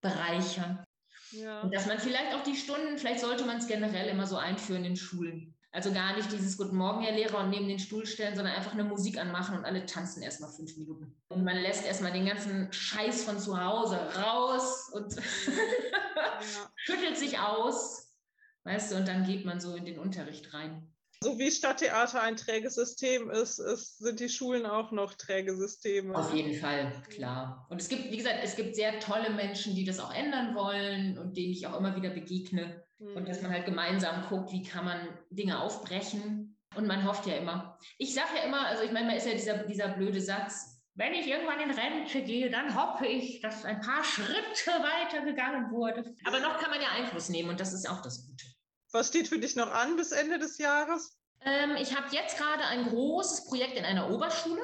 bereichern. 0.00 0.84
Ja. 1.32 1.62
Und 1.62 1.74
dass 1.74 1.86
man 1.86 1.98
vielleicht 1.98 2.34
auch 2.34 2.42
die 2.42 2.56
Stunden, 2.56 2.98
vielleicht 2.98 3.20
sollte 3.20 3.44
man 3.44 3.58
es 3.58 3.66
generell 3.66 4.08
immer 4.08 4.26
so 4.26 4.36
einführen 4.36 4.84
in 4.84 4.96
Schulen. 4.96 5.54
Also 5.72 5.92
gar 5.92 6.16
nicht 6.16 6.32
dieses 6.32 6.56
Guten 6.56 6.76
Morgen, 6.76 7.02
Herr 7.02 7.14
Lehrer, 7.14 7.38
und 7.38 7.50
neben 7.50 7.68
den 7.68 7.78
Stuhl 7.78 8.04
stellen, 8.04 8.34
sondern 8.34 8.54
einfach 8.54 8.72
eine 8.72 8.82
Musik 8.82 9.18
anmachen 9.18 9.56
und 9.56 9.64
alle 9.64 9.86
tanzen 9.86 10.20
erstmal 10.20 10.50
fünf 10.50 10.76
Minuten. 10.76 11.16
Und 11.28 11.44
man 11.44 11.56
lässt 11.56 11.86
erstmal 11.86 12.12
den 12.12 12.26
ganzen 12.26 12.72
Scheiß 12.72 13.22
von 13.22 13.38
zu 13.38 13.62
Hause 13.62 13.96
raus 13.96 14.90
und 14.92 15.14
ja. 15.46 16.70
schüttelt 16.76 17.16
sich 17.16 17.38
aus, 17.38 18.12
weißt 18.64 18.90
du, 18.90 18.96
und 18.96 19.06
dann 19.06 19.24
geht 19.24 19.44
man 19.44 19.60
so 19.60 19.76
in 19.76 19.84
den 19.84 20.00
Unterricht 20.00 20.52
rein. 20.52 20.92
So 21.22 21.38
wie 21.38 21.50
Stadttheater 21.50 22.22
ein 22.22 22.36
träges 22.36 22.76
System 22.76 23.28
ist, 23.28 23.58
ist, 23.58 23.98
sind 23.98 24.20
die 24.20 24.30
Schulen 24.30 24.64
auch 24.64 24.90
noch 24.90 25.12
träge 25.12 25.54
Systeme. 25.54 26.14
Auf 26.16 26.32
jeden 26.32 26.54
Fall, 26.54 26.90
klar. 27.10 27.66
Und 27.68 27.78
es 27.78 27.90
gibt, 27.90 28.10
wie 28.10 28.16
gesagt, 28.16 28.38
es 28.42 28.56
gibt 28.56 28.74
sehr 28.74 28.98
tolle 29.00 29.28
Menschen, 29.28 29.74
die 29.74 29.84
das 29.84 30.00
auch 30.00 30.14
ändern 30.14 30.54
wollen 30.54 31.18
und 31.18 31.36
denen 31.36 31.52
ich 31.52 31.66
auch 31.66 31.78
immer 31.78 31.94
wieder 31.94 32.08
begegne. 32.08 32.82
Mhm. 32.98 33.16
Und 33.16 33.28
dass 33.28 33.42
man 33.42 33.52
halt 33.52 33.66
gemeinsam 33.66 34.24
guckt, 34.30 34.50
wie 34.50 34.62
kann 34.62 34.86
man 34.86 35.08
Dinge 35.28 35.60
aufbrechen. 35.60 36.56
Und 36.74 36.86
man 36.86 37.06
hofft 37.06 37.26
ja 37.26 37.34
immer. 37.34 37.78
Ich 37.98 38.14
sage 38.14 38.30
ja 38.36 38.44
immer, 38.44 38.66
also 38.66 38.82
ich 38.82 38.92
meine, 38.92 39.08
man 39.08 39.16
ist 39.16 39.26
ja 39.26 39.34
dieser, 39.34 39.64
dieser 39.64 39.88
blöde 39.88 40.22
Satz, 40.22 40.80
wenn 40.94 41.12
ich 41.12 41.26
irgendwann 41.26 41.60
in 41.60 41.70
Rente 41.70 42.22
gehe, 42.22 42.50
dann 42.50 42.74
hoffe 42.74 43.06
ich, 43.06 43.42
dass 43.42 43.66
ein 43.66 43.80
paar 43.80 44.04
Schritte 44.04 44.70
weiter 44.70 45.22
gegangen 45.24 45.70
wurde. 45.70 46.14
Aber 46.24 46.40
noch 46.40 46.58
kann 46.58 46.70
man 46.70 46.80
ja 46.80 46.88
Einfluss 46.96 47.28
nehmen 47.28 47.50
und 47.50 47.60
das 47.60 47.74
ist 47.74 47.88
auch 47.88 48.00
das 48.00 48.26
Gute. 48.26 48.46
Was 48.92 49.08
steht 49.08 49.28
für 49.28 49.38
dich 49.38 49.56
noch 49.56 49.70
an 49.72 49.96
bis 49.96 50.12
Ende 50.12 50.38
des 50.38 50.58
Jahres? 50.58 51.16
Ähm, 51.44 51.76
ich 51.80 51.96
habe 51.96 52.14
jetzt 52.14 52.36
gerade 52.36 52.64
ein 52.64 52.88
großes 52.88 53.46
Projekt 53.46 53.76
in 53.76 53.84
einer 53.84 54.10
Oberschule. 54.10 54.60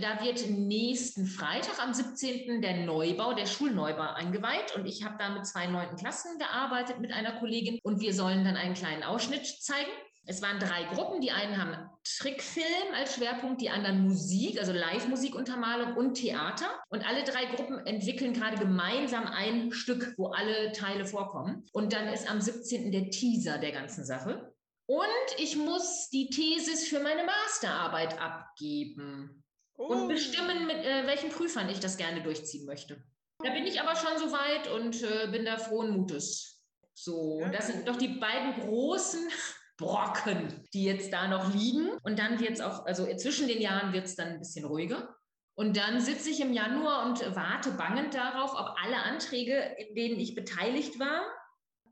Da 0.00 0.22
wird 0.22 0.50
nächsten 0.50 1.24
Freitag 1.26 1.82
am 1.82 1.94
17. 1.94 2.60
der 2.60 2.78
Neubau, 2.78 3.32
der 3.32 3.46
Schulneubau 3.46 4.12
eingeweiht. 4.14 4.74
Und 4.76 4.86
ich 4.86 5.04
habe 5.04 5.16
da 5.18 5.30
mit 5.30 5.46
zwei 5.46 5.66
neunten 5.66 5.96
Klassen 5.96 6.38
gearbeitet 6.38 7.00
mit 7.00 7.12
einer 7.12 7.38
Kollegin. 7.38 7.78
Und 7.82 8.00
wir 8.00 8.12
sollen 8.12 8.44
dann 8.44 8.56
einen 8.56 8.74
kleinen 8.74 9.02
Ausschnitt 9.02 9.46
zeigen. 9.46 9.90
Es 10.28 10.42
waren 10.42 10.58
drei 10.58 10.84
Gruppen. 10.94 11.22
Die 11.22 11.30
einen 11.30 11.56
haben 11.56 11.88
Trickfilm 12.04 12.94
als 12.94 13.14
Schwerpunkt, 13.14 13.62
die 13.62 13.70
anderen 13.70 14.02
Musik, 14.02 14.58
also 14.60 14.72
Live-Musikuntermalung 14.72 15.96
und 15.96 16.14
Theater. 16.14 16.66
Und 16.90 17.08
alle 17.08 17.24
drei 17.24 17.46
Gruppen 17.46 17.78
entwickeln 17.86 18.34
gerade 18.34 18.58
gemeinsam 18.58 19.26
ein 19.26 19.72
Stück, 19.72 20.12
wo 20.18 20.26
alle 20.26 20.72
Teile 20.72 21.06
vorkommen. 21.06 21.64
Und 21.72 21.94
dann 21.94 22.08
ist 22.08 22.30
am 22.30 22.42
17. 22.42 22.92
der 22.92 23.08
Teaser 23.08 23.56
der 23.56 23.72
ganzen 23.72 24.04
Sache. 24.04 24.52
Und 24.84 25.38
ich 25.38 25.56
muss 25.56 26.10
die 26.10 26.28
Thesis 26.28 26.86
für 26.86 27.00
meine 27.00 27.24
Masterarbeit 27.24 28.20
abgeben 28.20 29.42
oh. 29.78 29.86
und 29.86 30.08
bestimmen, 30.08 30.66
mit 30.66 30.84
äh, 30.84 31.06
welchen 31.06 31.30
Prüfern 31.30 31.70
ich 31.70 31.80
das 31.80 31.96
gerne 31.96 32.22
durchziehen 32.22 32.66
möchte. 32.66 33.02
Da 33.42 33.50
bin 33.50 33.66
ich 33.66 33.80
aber 33.80 33.96
schon 33.96 34.18
so 34.18 34.30
weit 34.30 34.70
und 34.72 35.02
äh, 35.02 35.28
bin 35.32 35.46
da 35.46 35.56
frohen 35.56 35.90
Mutes. 35.90 36.62
So, 36.92 37.42
das 37.50 37.68
sind 37.68 37.88
doch 37.88 37.96
die 37.96 38.08
beiden 38.08 38.60
großen 38.60 39.30
Brocken, 39.78 40.68
die 40.74 40.84
jetzt 40.84 41.12
da 41.12 41.28
noch 41.28 41.54
liegen. 41.54 41.88
Und 42.02 42.18
dann 42.18 42.40
wird 42.40 42.52
es 42.52 42.60
auch, 42.60 42.84
also 42.84 43.06
zwischen 43.16 43.48
den 43.48 43.60
Jahren 43.60 43.92
wird 43.92 44.04
es 44.04 44.16
dann 44.16 44.28
ein 44.28 44.38
bisschen 44.38 44.66
ruhiger. 44.66 45.14
Und 45.54 45.76
dann 45.76 46.00
sitze 46.00 46.30
ich 46.30 46.40
im 46.40 46.52
Januar 46.52 47.06
und 47.06 47.20
warte 47.34 47.72
bangend 47.72 48.14
darauf, 48.14 48.52
ob 48.52 48.76
alle 48.84 48.96
Anträge, 49.02 49.56
in 49.78 49.94
denen 49.94 50.20
ich 50.20 50.34
beteiligt 50.34 51.00
war, 51.00 51.22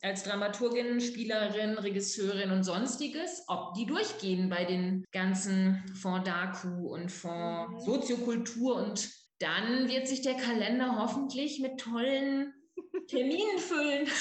als 0.02 0.24
Dramaturgin, 0.24 1.00
Spielerin, 1.00 1.78
Regisseurin 1.78 2.50
und 2.50 2.62
sonstiges, 2.62 3.44
ob 3.48 3.74
die 3.74 3.86
durchgehen 3.86 4.48
bei 4.48 4.64
den 4.64 5.04
ganzen 5.10 5.82
Fonds 6.00 6.28
DAKU 6.28 6.94
und 6.94 7.10
Fonds 7.10 7.72
mhm. 7.72 7.80
Soziokultur. 7.80 8.76
Und 8.76 9.10
dann 9.38 9.88
wird 9.88 10.06
sich 10.06 10.22
der 10.22 10.34
Kalender 10.34 10.98
hoffentlich 11.00 11.60
mit 11.60 11.80
tollen 11.80 12.52
Terminen 13.08 13.58
füllen. 13.58 14.06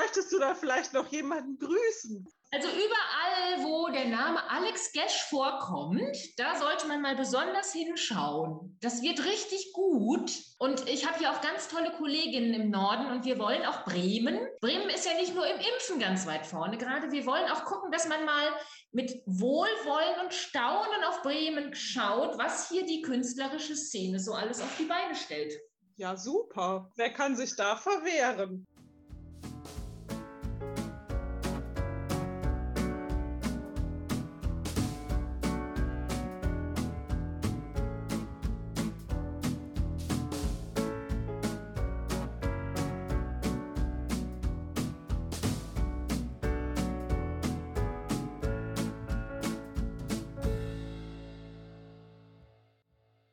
Möchtest 0.00 0.32
du 0.32 0.38
da 0.38 0.54
vielleicht 0.54 0.94
noch 0.94 1.06
jemanden 1.08 1.58
grüßen? 1.58 2.26
Also 2.52 2.68
überall, 2.68 3.64
wo 3.64 3.88
der 3.92 4.06
Name 4.06 4.48
Alex 4.50 4.92
Gesch 4.92 5.22
vorkommt, 5.28 6.16
da 6.36 6.56
sollte 6.56 6.88
man 6.88 7.02
mal 7.02 7.14
besonders 7.14 7.72
hinschauen. 7.72 8.76
Das 8.80 9.02
wird 9.02 9.24
richtig 9.24 9.72
gut. 9.72 10.32
Und 10.58 10.88
ich 10.88 11.06
habe 11.06 11.18
hier 11.18 11.30
auch 11.30 11.40
ganz 11.42 11.68
tolle 11.68 11.92
Kolleginnen 11.92 12.54
im 12.54 12.70
Norden 12.70 13.06
und 13.06 13.24
wir 13.24 13.38
wollen 13.38 13.64
auch 13.66 13.84
Bremen. 13.84 14.40
Bremen 14.60 14.88
ist 14.88 15.06
ja 15.06 15.14
nicht 15.14 15.34
nur 15.34 15.46
im 15.46 15.58
Impfen 15.58 16.00
ganz 16.00 16.26
weit 16.26 16.46
vorne 16.46 16.78
gerade. 16.78 17.12
Wir 17.12 17.26
wollen 17.26 17.48
auch 17.50 17.64
gucken, 17.66 17.92
dass 17.92 18.08
man 18.08 18.24
mal 18.24 18.48
mit 18.90 19.22
Wohlwollen 19.26 20.24
und 20.24 20.34
Staunen 20.34 21.04
auf 21.08 21.22
Bremen 21.22 21.74
schaut, 21.74 22.38
was 22.38 22.68
hier 22.68 22.84
die 22.84 23.02
künstlerische 23.02 23.76
Szene 23.76 24.18
so 24.18 24.32
alles 24.32 24.60
auf 24.60 24.76
die 24.78 24.86
Beine 24.86 25.14
stellt. 25.14 25.52
Ja, 26.00 26.16
super. 26.16 26.90
Wer 26.96 27.12
kann 27.12 27.36
sich 27.36 27.54
da 27.56 27.76
verwehren? 27.76 28.66